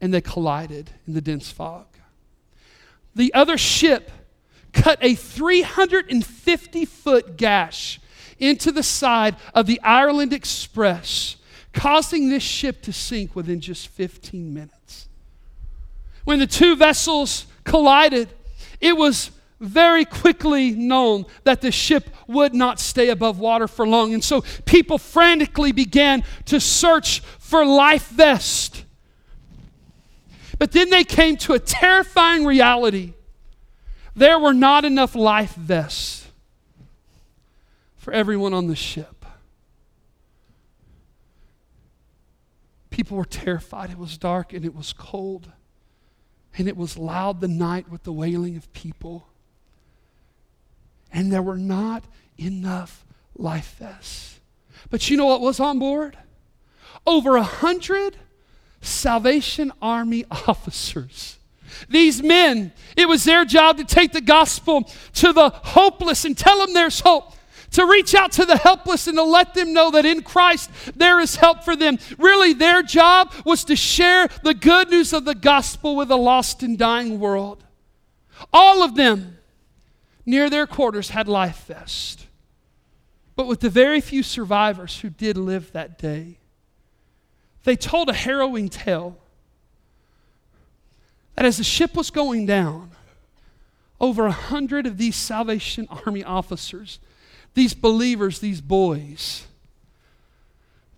and 0.00 0.12
they 0.12 0.20
collided 0.20 0.90
in 1.06 1.14
the 1.14 1.20
dense 1.20 1.50
fog. 1.50 1.86
The 3.14 3.32
other 3.34 3.58
ship 3.58 4.10
cut 4.72 4.98
a 5.00 5.14
350 5.14 6.84
foot 6.84 7.36
gash 7.36 8.00
into 8.38 8.72
the 8.72 8.82
side 8.82 9.36
of 9.54 9.66
the 9.66 9.80
Ireland 9.82 10.32
Express, 10.32 11.36
causing 11.72 12.28
this 12.28 12.42
ship 12.42 12.82
to 12.82 12.92
sink 12.92 13.34
within 13.36 13.60
just 13.60 13.88
15 13.88 14.52
minutes. 14.52 15.08
When 16.24 16.38
the 16.38 16.46
two 16.46 16.76
vessels 16.76 17.46
collided, 17.64 18.28
it 18.80 18.96
was 18.96 19.30
very 19.60 20.04
quickly 20.04 20.70
known 20.70 21.26
that 21.44 21.60
the 21.60 21.72
ship 21.72 22.10
would 22.26 22.54
not 22.54 22.78
stay 22.78 23.08
above 23.08 23.38
water 23.38 23.66
for 23.66 23.86
long. 23.86 24.14
And 24.14 24.22
so 24.22 24.42
people 24.64 24.98
frantically 24.98 25.72
began 25.72 26.22
to 26.46 26.60
search 26.60 27.20
for 27.38 27.64
life 27.64 28.08
vests. 28.08 28.84
But 30.58 30.72
then 30.72 30.90
they 30.90 31.04
came 31.04 31.36
to 31.38 31.54
a 31.54 31.58
terrifying 31.58 32.44
reality. 32.44 33.14
There 34.14 34.38
were 34.38 34.54
not 34.54 34.84
enough 34.84 35.14
life 35.14 35.54
vests 35.54 36.27
for 38.08 38.14
everyone 38.14 38.54
on 38.54 38.68
the 38.68 38.74
ship. 38.74 39.26
People 42.88 43.18
were 43.18 43.26
terrified. 43.26 43.90
It 43.90 43.98
was 43.98 44.16
dark 44.16 44.54
and 44.54 44.64
it 44.64 44.74
was 44.74 44.94
cold. 44.94 45.52
And 46.56 46.66
it 46.68 46.74
was 46.74 46.96
loud 46.96 47.42
the 47.42 47.48
night 47.48 47.90
with 47.90 48.04
the 48.04 48.12
wailing 48.14 48.56
of 48.56 48.72
people. 48.72 49.28
And 51.12 51.30
there 51.30 51.42
were 51.42 51.58
not 51.58 52.02
enough 52.38 53.04
life 53.36 53.76
vests. 53.78 54.40
But 54.88 55.10
you 55.10 55.18
know 55.18 55.26
what 55.26 55.42
was 55.42 55.60
on 55.60 55.78
board? 55.78 56.16
Over 57.06 57.36
a 57.36 57.42
hundred 57.42 58.16
Salvation 58.80 59.70
Army 59.82 60.24
officers. 60.30 61.36
These 61.90 62.22
men, 62.22 62.72
it 62.96 63.06
was 63.06 63.24
their 63.24 63.44
job 63.44 63.76
to 63.76 63.84
take 63.84 64.12
the 64.12 64.22
gospel 64.22 64.90
to 65.16 65.34
the 65.34 65.50
hopeless 65.50 66.24
and 66.24 66.38
tell 66.38 66.64
them 66.64 66.72
there's 66.72 67.00
hope 67.00 67.34
to 67.72 67.86
reach 67.86 68.14
out 68.14 68.32
to 68.32 68.44
the 68.44 68.56
helpless 68.56 69.06
and 69.06 69.16
to 69.16 69.22
let 69.22 69.54
them 69.54 69.72
know 69.72 69.90
that 69.90 70.06
in 70.06 70.22
Christ 70.22 70.70
there 70.96 71.20
is 71.20 71.36
help 71.36 71.64
for 71.64 71.76
them. 71.76 71.98
Really, 72.18 72.52
their 72.52 72.82
job 72.82 73.32
was 73.44 73.64
to 73.64 73.76
share 73.76 74.28
the 74.42 74.54
good 74.54 74.90
news 74.90 75.12
of 75.12 75.24
the 75.24 75.34
gospel 75.34 75.96
with 75.96 76.10
a 76.10 76.16
lost 76.16 76.62
and 76.62 76.78
dying 76.78 77.20
world. 77.20 77.64
All 78.52 78.82
of 78.82 78.94
them 78.94 79.38
near 80.24 80.48
their 80.48 80.66
quarters 80.66 81.10
had 81.10 81.28
life 81.28 81.66
vests. 81.66 82.26
But 83.36 83.46
with 83.46 83.60
the 83.60 83.70
very 83.70 84.00
few 84.00 84.22
survivors 84.22 85.00
who 85.00 85.10
did 85.10 85.36
live 85.36 85.72
that 85.72 85.98
day, 85.98 86.38
they 87.64 87.76
told 87.76 88.08
a 88.08 88.14
harrowing 88.14 88.68
tale 88.68 89.16
that 91.34 91.44
as 91.44 91.58
the 91.58 91.64
ship 91.64 91.94
was 91.94 92.10
going 92.10 92.46
down, 92.46 92.90
over 94.00 94.26
a 94.26 94.32
hundred 94.32 94.86
of 94.86 94.96
these 94.96 95.16
Salvation 95.16 95.86
Army 96.04 96.22
officers 96.22 96.98
these 97.54 97.74
believers, 97.74 98.38
these 98.38 98.60
boys, 98.60 99.46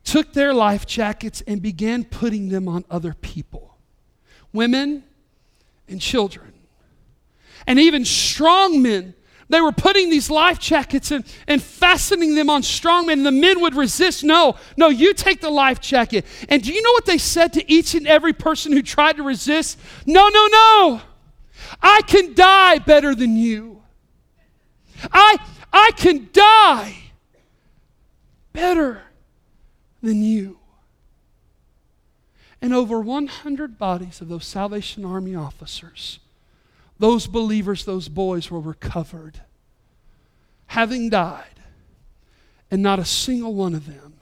took 0.05 0.33
their 0.33 0.53
life 0.53 0.87
jackets 0.87 1.43
and 1.47 1.63
began 1.63 2.05
putting 2.05 2.49
them 2.49 2.69
on 2.69 2.85
other 2.91 3.15
people, 3.15 3.77
women 4.53 5.05
and 5.89 6.01
children. 6.01 6.53
and 7.67 7.79
even 7.79 8.05
strong 8.05 8.83
men. 8.83 9.15
They 9.49 9.61
were 9.61 9.73
putting 9.73 10.11
these 10.11 10.31
life 10.31 10.61
jackets 10.61 11.11
and, 11.11 11.25
and 11.49 11.61
fastening 11.61 12.37
them 12.37 12.49
on 12.49 12.63
strong 12.63 13.07
men. 13.07 13.25
The 13.25 13.33
men 13.33 13.61
would 13.61 13.75
resist. 13.75 14.23
No, 14.23 14.55
no, 14.77 14.89
you 14.89 15.13
take 15.13 15.41
the 15.41 15.51
life 15.51 15.81
jacket. 15.81 16.25
And 16.49 16.63
do 16.63 16.73
you 16.73 16.81
know 16.81 16.93
what 16.93 17.05
they 17.05 17.19
said 17.19 17.53
to 17.55 17.73
each 17.73 17.95
and 17.95 18.07
every 18.07 18.33
person 18.33 18.73
who 18.73 18.81
tried 18.81 19.17
to 19.17 19.25
resist? 19.25 19.79
No, 20.07 20.29
no, 20.29 20.47
no. 20.47 21.01
I 21.83 22.03
can 22.07 22.35
die 22.35 22.79
better 22.79 23.15
than 23.15 23.37
you. 23.37 23.83
I, 25.13 25.37
I 25.73 25.93
can 25.97 26.29
die 26.33 26.97
better 28.53 29.03
than 30.03 30.23
you. 30.23 30.59
And 32.63 32.75
over 32.75 33.01
100 33.01 33.79
bodies 33.79 34.21
of 34.21 34.29
those 34.29 34.47
Salvation 34.47 35.05
Army 35.05 35.35
officers, 35.35 36.21
those 36.99 37.27
believers, 37.27 37.85
those 37.85 38.09
boys 38.09 38.51
were 38.51 38.61
recovered, 38.61 39.41
having 40.67 41.09
died, 41.09 41.61
and 42.71 42.83
not 42.83 42.99
a 42.99 43.05
single 43.05 43.55
one 43.55 43.75
of 43.75 43.87
them 43.87 44.15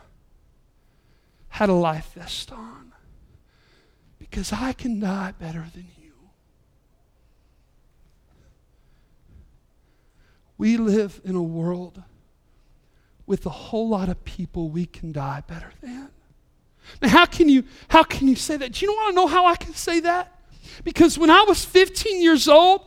had 1.49 1.68
a 1.68 1.74
life 1.74 2.12
vest 2.14 2.53
on. 2.53 2.92
Because 4.18 4.53
I 4.53 4.72
can 4.72 5.01
die 5.01 5.32
better 5.38 5.66
than 5.74 5.88
you. 5.96 5.97
We 10.59 10.76
live 10.76 11.20
in 11.24 11.36
a 11.36 11.42
world 11.42 12.02
with 13.26 13.46
a 13.46 13.50
whole 13.50 13.88
lot 13.88 14.09
of 14.09 14.24
people 14.24 14.68
we 14.70 14.86
can 14.86 15.12
die 15.12 15.42
better 15.46 15.72
than. 15.80 16.11
Now, 17.00 17.09
how 17.09 17.26
can 17.26 17.48
you 17.48 17.64
how 17.88 18.02
can 18.02 18.28
you 18.28 18.36
say 18.36 18.56
that? 18.56 18.72
Do 18.72 18.86
you 18.86 18.92
want 18.92 19.11
to 19.11 19.14
know 19.14 19.26
how 19.26 19.46
I 19.46 19.56
can 19.56 19.74
say 19.74 20.00
that? 20.00 20.40
Because 20.84 21.18
when 21.18 21.30
I 21.30 21.44
was 21.46 21.64
15 21.64 22.22
years 22.22 22.48
old, 22.48 22.82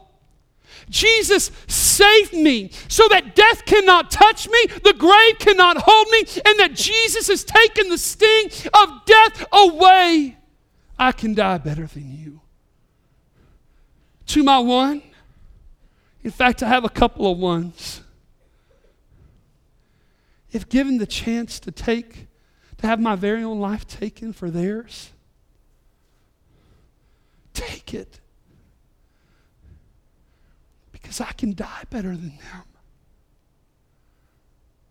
Jesus 0.89 1.51
saved 1.67 2.33
me 2.33 2.71
so 2.87 3.07
that 3.09 3.35
death 3.35 3.65
cannot 3.65 4.11
touch 4.11 4.47
me, 4.47 4.65
the 4.83 4.93
grave 4.93 5.39
cannot 5.39 5.77
hold 5.79 6.07
me, 6.09 6.19
and 6.45 6.59
that 6.59 6.73
Jesus 6.73 7.27
has 7.27 7.43
taken 7.43 7.89
the 7.89 7.97
sting 7.97 8.49
of 8.73 9.05
death 9.05 9.45
away. 9.51 10.37
I 10.97 11.11
can 11.11 11.33
die 11.33 11.57
better 11.57 11.85
than 11.85 12.11
you. 12.11 12.41
To 14.27 14.43
my 14.43 14.59
one, 14.59 15.01
in 16.23 16.31
fact, 16.31 16.61
I 16.61 16.67
have 16.67 16.83
a 16.83 16.89
couple 16.89 17.31
of 17.31 17.37
ones 17.37 18.01
if 20.51 20.67
given 20.67 20.97
the 20.97 21.05
chance 21.05 21.59
to 21.61 21.71
take, 21.71 22.27
to 22.77 22.87
have 22.87 22.99
my 22.99 23.15
very 23.15 23.43
own 23.43 23.59
life 23.59 23.87
taken 23.87 24.33
for 24.33 24.49
theirs, 24.51 25.11
take 27.53 27.93
it. 27.93 28.19
Because 30.91 31.21
I 31.21 31.31
can 31.31 31.53
die 31.53 31.83
better 31.89 32.09
than 32.09 32.37
them. 32.37 32.63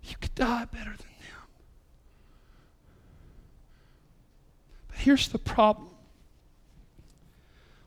You 0.02 0.16
could 0.20 0.34
die 0.34 0.64
better 0.64 0.90
than 0.90 0.96
them. 0.96 1.46
But 4.88 4.98
here's 4.98 5.28
the 5.28 5.38
problem 5.38 5.88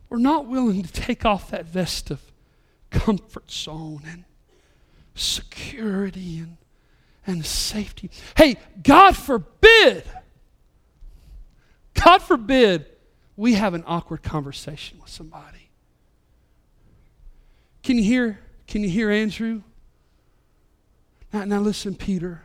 we're 0.09 0.19
not 0.19 0.45
willing 0.45 0.83
to 0.83 0.93
take 0.93 1.25
off 1.25 1.49
that 1.49 1.65
vest 1.65 2.11
of 2.11 2.21
comfort 2.93 3.51
zone 3.51 4.03
and 4.07 4.23
security 5.15 6.39
and 6.39 6.57
and 7.25 7.45
safety. 7.45 8.09
Hey, 8.35 8.57
God 8.81 9.15
forbid, 9.15 10.03
God 11.93 12.17
forbid 12.19 12.85
we 13.35 13.53
have 13.53 13.73
an 13.73 13.83
awkward 13.87 14.23
conversation 14.23 14.99
with 14.99 15.09
somebody. 15.09 15.69
Can 17.81 17.97
you 17.97 18.03
hear, 18.03 18.39
can 18.67 18.81
you 18.81 18.89
hear 18.89 19.09
Andrew? 19.09 19.61
Now, 21.31 21.45
now 21.45 21.59
listen, 21.59 21.95
Peter, 21.95 22.43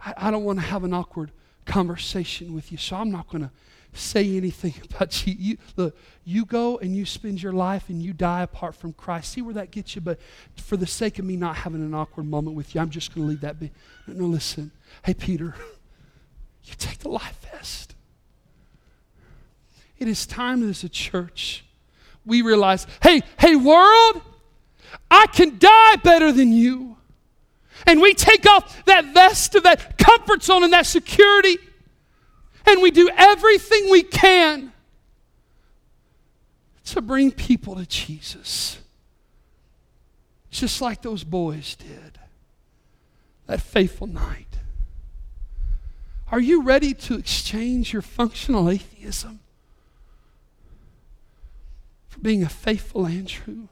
I, 0.00 0.14
I 0.16 0.30
don't 0.30 0.44
want 0.44 0.58
to 0.58 0.64
have 0.64 0.84
an 0.84 0.92
awkward 0.92 1.30
conversation 1.64 2.54
with 2.54 2.72
you, 2.72 2.78
so 2.78 2.96
I'm 2.96 3.10
not 3.10 3.28
going 3.28 3.42
to 3.42 3.50
say 3.92 4.36
anything 4.36 4.74
about 4.90 5.26
you. 5.26 5.58
Look, 5.76 5.96
you 6.24 6.44
go 6.44 6.78
and 6.78 6.94
you 6.94 7.04
spend 7.04 7.42
your 7.42 7.52
life 7.52 7.88
and 7.88 8.02
you 8.02 8.12
die 8.12 8.42
apart 8.42 8.74
from 8.74 8.92
Christ. 8.92 9.32
See 9.32 9.42
where 9.42 9.54
that 9.54 9.70
gets 9.70 9.94
you, 9.94 10.00
but 10.00 10.18
for 10.56 10.76
the 10.76 10.86
sake 10.86 11.18
of 11.18 11.24
me 11.24 11.36
not 11.36 11.56
having 11.56 11.82
an 11.82 11.94
awkward 11.94 12.26
moment 12.26 12.56
with 12.56 12.74
you, 12.74 12.80
I'm 12.80 12.90
just 12.90 13.14
going 13.14 13.26
to 13.26 13.30
leave 13.30 13.40
that 13.40 13.58
be. 13.58 13.70
No, 14.06 14.14
no, 14.14 14.26
listen. 14.26 14.70
Hey, 15.02 15.14
Peter, 15.14 15.54
you 16.64 16.74
take 16.78 16.98
the 16.98 17.08
life 17.08 17.38
vest. 17.52 17.94
It 19.98 20.06
is 20.06 20.26
time 20.26 20.68
as 20.68 20.84
a 20.84 20.88
church 20.88 21.64
we 22.28 22.42
realize 22.42 22.86
hey, 23.02 23.22
hey, 23.40 23.56
world, 23.56 24.22
I 25.10 25.26
can 25.32 25.58
die 25.58 25.96
better 25.96 26.30
than 26.30 26.52
you. 26.52 26.96
And 27.86 28.00
we 28.00 28.12
take 28.12 28.46
off 28.46 28.84
that 28.84 29.14
vest 29.14 29.54
of 29.54 29.62
that 29.62 29.98
comfort 29.98 30.42
zone 30.42 30.62
and 30.62 30.72
that 30.72 30.86
security 30.86 31.58
and 32.68 32.82
we 32.82 32.90
do 32.90 33.08
everything 33.16 33.90
we 33.90 34.02
can 34.02 34.72
to 36.84 37.00
bring 37.00 37.30
people 37.30 37.76
to 37.76 37.86
Jesus. 37.86 38.78
Just 40.50 40.80
like 40.80 41.02
those 41.02 41.24
boys 41.24 41.74
did 41.76 42.18
that 43.46 43.60
faithful 43.62 44.06
night. 44.06 44.46
Are 46.30 46.40
you 46.40 46.62
ready 46.62 46.92
to 46.92 47.16
exchange 47.16 47.92
your 47.94 48.02
functional 48.02 48.68
atheism 48.68 49.40
for 52.08 52.18
being 52.20 52.42
a 52.42 52.48
faithful 52.48 53.06
Andrew? 53.06 53.68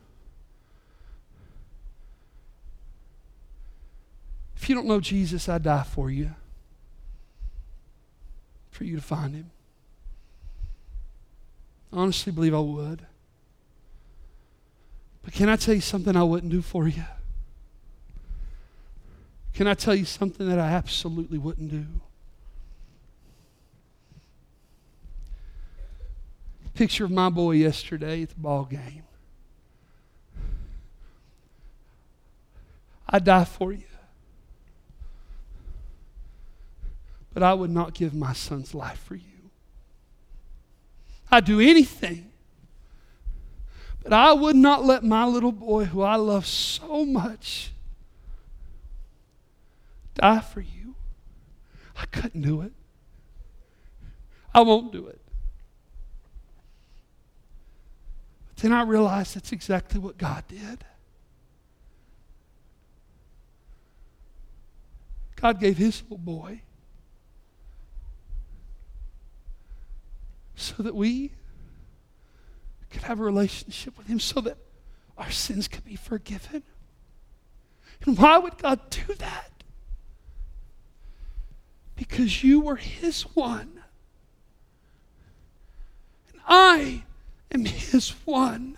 If 4.57 4.71
you 4.71 4.75
don't 4.75 4.87
know 4.87 5.01
Jesus, 5.01 5.51
I 5.51 5.59
die 5.59 5.83
for 5.83 6.11
you 6.11 6.31
for 8.77 8.85
you 8.85 8.97
to 8.97 9.03
find 9.03 9.35
him? 9.35 9.51
I 11.93 11.97
honestly 11.97 12.31
believe 12.31 12.55
I 12.55 12.61
would. 12.61 13.07
But 15.25 15.33
can 15.33 15.49
I 15.49 15.57
tell 15.57 15.75
you 15.75 15.81
something 15.81 16.15
I 16.15 16.23
wouldn't 16.23 16.53
do 16.53 16.61
for 16.61 16.87
you? 16.87 17.05
Can 19.55 19.67
I 19.67 19.73
tell 19.73 19.95
you 19.95 20.05
something 20.05 20.47
that 20.49 20.59
I 20.59 20.69
absolutely 20.69 21.39
wouldn't 21.39 21.71
do? 21.71 21.87
Picture 26.75 27.07
of 27.07 27.11
my 27.11 27.31
boy 27.31 27.53
yesterday 27.53 28.23
at 28.23 28.29
the 28.29 28.35
ball 28.35 28.65
game. 28.65 29.05
I'd 33.09 33.25
die 33.25 33.45
for 33.45 33.73
you. 33.73 33.85
But 37.37 37.43
I 37.43 37.53
would 37.53 37.71
not 37.71 37.93
give 37.93 38.15
my 38.15 38.33
son's 38.33 38.75
life 38.75 38.99
for 39.05 39.15
you. 39.15 39.51
I'd 41.31 41.45
do 41.45 41.61
anything, 41.61 42.31
but 44.03 44.15
I 44.15 44.33
would 44.33 44.57
not 44.57 44.87
let 44.87 45.05
my 45.05 45.27
little 45.27 45.53
boy, 45.53 45.85
who 45.85 46.01
I 46.01 46.17
love 46.17 46.47
so 46.47 47.05
much, 47.05 47.73
die 50.15 50.41
for 50.41 50.63
you. 50.63 50.95
I 52.01 52.07
couldn't 52.07 52.41
do 52.41 52.63
it. 52.63 52.73
I 54.55 54.63
won't 54.63 54.91
do 54.91 55.07
it. 55.07 55.21
But 58.49 58.63
then 58.63 58.73
I 58.73 58.81
realized 58.81 59.37
that's 59.37 59.53
exactly 59.53 60.01
what 60.01 60.17
God 60.17 60.43
did. 60.49 60.87
God 65.35 65.61
gave 65.61 65.77
his 65.77 66.03
little 66.05 66.17
boy 66.17 66.63
so 70.77 70.83
that 70.83 70.95
we 70.95 71.33
could 72.91 73.03
have 73.03 73.19
a 73.19 73.23
relationship 73.23 73.97
with 73.97 74.07
Him, 74.07 74.21
so 74.21 74.41
that 74.43 74.59
our 75.17 75.31
sins 75.31 75.69
could 75.69 75.85
be 75.85 75.97
forgiven. 75.97 76.63
And 78.05 78.19
why 78.19 78.37
would 78.39 78.59
God 78.59 78.91
do 78.91 79.15
that? 79.15 79.51
Because 81.97 82.45
you 82.45 82.61
were 82.61 82.77
His 82.77 83.23
one. 83.23 83.81
And 86.33 86.41
I 86.47 87.05
am 87.51 87.65
His 87.65 88.11
one. 88.27 88.77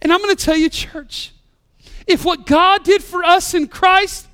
And 0.00 0.12
I'm 0.12 0.20
going 0.20 0.34
to 0.34 0.44
tell 0.44 0.56
you, 0.56 0.70
church, 0.70 1.32
if 2.06 2.24
what 2.24 2.46
God 2.46 2.84
did 2.84 3.02
for 3.02 3.22
us 3.22 3.52
in 3.52 3.68
Christ 3.68 4.26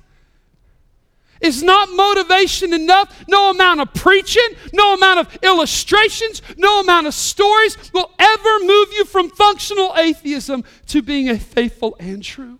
is 1.41 1.63
not 1.63 1.89
motivation 1.89 2.73
enough. 2.73 3.25
No 3.27 3.49
amount 3.51 3.81
of 3.81 3.93
preaching, 3.93 4.47
no 4.73 4.93
amount 4.93 5.19
of 5.19 5.39
illustrations, 5.43 6.41
no 6.57 6.81
amount 6.81 7.07
of 7.07 7.13
stories 7.13 7.77
will 7.93 8.11
ever 8.19 8.59
move 8.61 8.89
you 8.93 9.05
from 9.05 9.29
functional 9.29 9.93
atheism 9.97 10.63
to 10.87 11.01
being 11.01 11.29
a 11.29 11.39
faithful 11.39 11.95
and 11.99 12.23
true. 12.23 12.59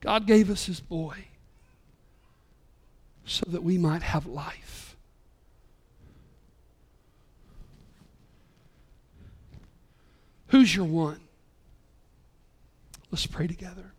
God 0.00 0.26
gave 0.26 0.50
us 0.50 0.66
his 0.66 0.80
boy 0.80 1.16
so 3.24 3.44
that 3.48 3.62
we 3.62 3.78
might 3.78 4.02
have 4.02 4.26
life. 4.26 4.96
Who's 10.48 10.74
your 10.74 10.86
one? 10.86 11.20
Let's 13.12 13.26
pray 13.26 13.46
together. 13.46 13.92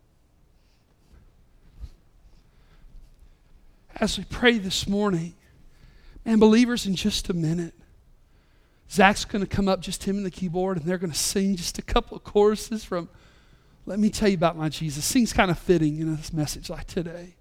As 4.01 4.17
we 4.17 4.23
pray 4.23 4.57
this 4.57 4.87
morning, 4.87 5.35
and 6.25 6.39
believers, 6.39 6.87
in 6.87 6.95
just 6.95 7.29
a 7.29 7.33
minute, 7.33 7.75
Zach's 8.89 9.25
going 9.25 9.45
to 9.45 9.47
come 9.47 9.67
up, 9.67 9.79
just 9.79 10.05
him 10.05 10.17
and 10.17 10.25
the 10.25 10.31
keyboard, 10.31 10.77
and 10.77 10.87
they're 10.87 10.97
going 10.97 11.11
to 11.11 11.17
sing 11.17 11.55
just 11.55 11.77
a 11.77 11.83
couple 11.83 12.17
of 12.17 12.23
choruses 12.23 12.83
from 12.83 13.09
Let 13.85 13.99
Me 13.99 14.09
Tell 14.09 14.27
You 14.27 14.33
About 14.33 14.57
My 14.57 14.69
Jesus. 14.69 15.05
Sings 15.05 15.33
kind 15.33 15.51
of 15.51 15.59
fitting 15.59 15.99
in 15.99 16.15
this 16.15 16.33
message 16.33 16.67
like 16.67 16.87
today. 16.87 17.35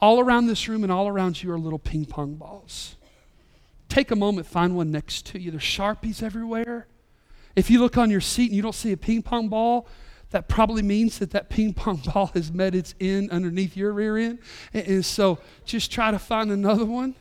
All 0.00 0.20
around 0.20 0.46
this 0.46 0.68
room 0.68 0.84
and 0.84 0.92
all 0.92 1.08
around 1.08 1.42
you 1.42 1.50
are 1.50 1.58
little 1.58 1.80
ping 1.80 2.04
pong 2.04 2.36
balls. 2.36 2.94
Take 3.88 4.12
a 4.12 4.16
moment, 4.16 4.46
find 4.46 4.76
one 4.76 4.92
next 4.92 5.26
to 5.26 5.40
you. 5.40 5.50
There's 5.50 5.64
Sharpies 5.64 6.22
everywhere. 6.22 6.86
If 7.56 7.68
you 7.68 7.80
look 7.80 7.98
on 7.98 8.12
your 8.12 8.20
seat 8.20 8.46
and 8.46 8.54
you 8.54 8.62
don't 8.62 8.76
see 8.76 8.92
a 8.92 8.96
ping 8.96 9.22
pong 9.22 9.48
ball, 9.48 9.88
that 10.30 10.48
probably 10.48 10.82
means 10.82 11.18
that 11.18 11.30
that 11.30 11.48
ping 11.48 11.72
pong 11.72 11.96
ball 12.14 12.26
has 12.34 12.52
met 12.52 12.74
its 12.74 12.94
end 13.00 13.30
underneath 13.30 13.76
your 13.76 13.92
rear 13.92 14.16
end. 14.16 14.38
And, 14.74 15.04
so 15.04 15.38
just 15.64 15.90
try 15.90 16.10
to 16.10 16.18
find 16.18 16.50
another 16.50 16.84
one 16.84 17.14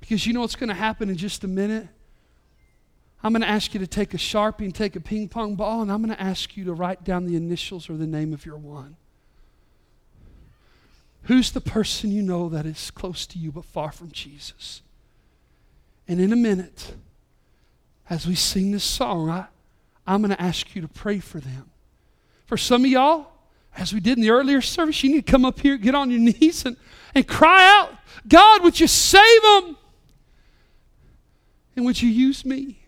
because 0.00 0.26
you 0.26 0.32
know 0.32 0.40
what's 0.40 0.56
going 0.56 0.68
to 0.68 0.74
happen 0.74 1.10
in 1.10 1.16
just 1.16 1.44
a 1.44 1.48
minute? 1.48 1.88
I'm 3.22 3.32
going 3.32 3.42
to 3.42 3.48
ask 3.48 3.74
you 3.74 3.80
to 3.80 3.86
take 3.86 4.14
a 4.14 4.16
Sharpie 4.16 4.60
and 4.60 4.74
take 4.74 4.96
a 4.96 5.00
ping 5.00 5.28
pong 5.28 5.54
ball, 5.54 5.82
and 5.82 5.92
I'm 5.92 6.02
going 6.02 6.14
to 6.14 6.22
ask 6.22 6.56
you 6.56 6.64
to 6.64 6.72
write 6.72 7.04
down 7.04 7.26
the 7.26 7.36
initials 7.36 7.90
or 7.90 7.96
the 7.98 8.06
name 8.06 8.32
of 8.32 8.46
your 8.46 8.56
one. 8.56 8.96
Who's 11.24 11.52
the 11.52 11.60
person 11.60 12.10
you 12.10 12.22
know 12.22 12.48
that 12.48 12.64
is 12.64 12.90
close 12.90 13.26
to 13.26 13.38
you 13.38 13.52
but 13.52 13.66
far 13.66 13.92
from 13.92 14.10
Jesus? 14.10 14.80
And 16.08 16.18
in 16.18 16.32
a 16.32 16.36
minute, 16.36 16.94
as 18.08 18.26
we 18.26 18.34
sing 18.34 18.70
this 18.70 18.84
song, 18.84 19.28
I, 19.28 19.46
I'm 20.06 20.22
going 20.22 20.34
to 20.34 20.42
ask 20.42 20.74
you 20.74 20.80
to 20.80 20.88
pray 20.88 21.18
for 21.18 21.40
them. 21.40 21.69
For 22.50 22.56
some 22.56 22.84
of 22.84 22.90
y'all, 22.90 23.28
as 23.76 23.94
we 23.94 24.00
did 24.00 24.18
in 24.18 24.22
the 24.22 24.30
earlier 24.30 24.60
service, 24.60 25.04
you 25.04 25.12
need 25.12 25.24
to 25.24 25.30
come 25.30 25.44
up 25.44 25.60
here, 25.60 25.76
get 25.76 25.94
on 25.94 26.10
your 26.10 26.18
knees, 26.18 26.66
and, 26.66 26.76
and 27.14 27.24
cry 27.24 27.64
out, 27.78 27.92
God, 28.26 28.64
would 28.64 28.80
you 28.80 28.88
save 28.88 29.42
them? 29.42 29.76
And 31.76 31.84
would 31.84 32.02
you 32.02 32.08
use 32.08 32.44
me? 32.44 32.80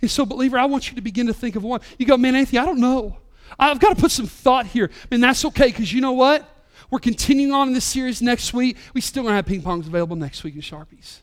And 0.00 0.08
so, 0.08 0.24
believer, 0.24 0.60
I 0.60 0.66
want 0.66 0.90
you 0.90 0.94
to 0.94 1.00
begin 1.00 1.26
to 1.26 1.34
think 1.34 1.56
of 1.56 1.64
one. 1.64 1.80
You 1.98 2.06
go, 2.06 2.16
man, 2.16 2.36
Anthony, 2.36 2.60
I 2.60 2.66
don't 2.66 2.78
know. 2.78 3.16
I've 3.58 3.80
got 3.80 3.96
to 3.96 4.00
put 4.00 4.12
some 4.12 4.28
thought 4.28 4.66
here. 4.66 4.92
And 5.10 5.20
that's 5.24 5.44
okay, 5.46 5.66
because 5.66 5.92
you 5.92 6.00
know 6.00 6.12
what? 6.12 6.48
We're 6.88 7.00
continuing 7.00 7.52
on 7.52 7.66
in 7.66 7.74
this 7.74 7.84
series 7.84 8.22
next 8.22 8.54
week. 8.54 8.76
We 8.94 9.00
still 9.00 9.24
to 9.24 9.32
have 9.32 9.44
ping 9.44 9.62
pongs 9.62 9.88
available 9.88 10.14
next 10.14 10.44
week 10.44 10.54
in 10.54 10.60
Sharpies. 10.60 11.22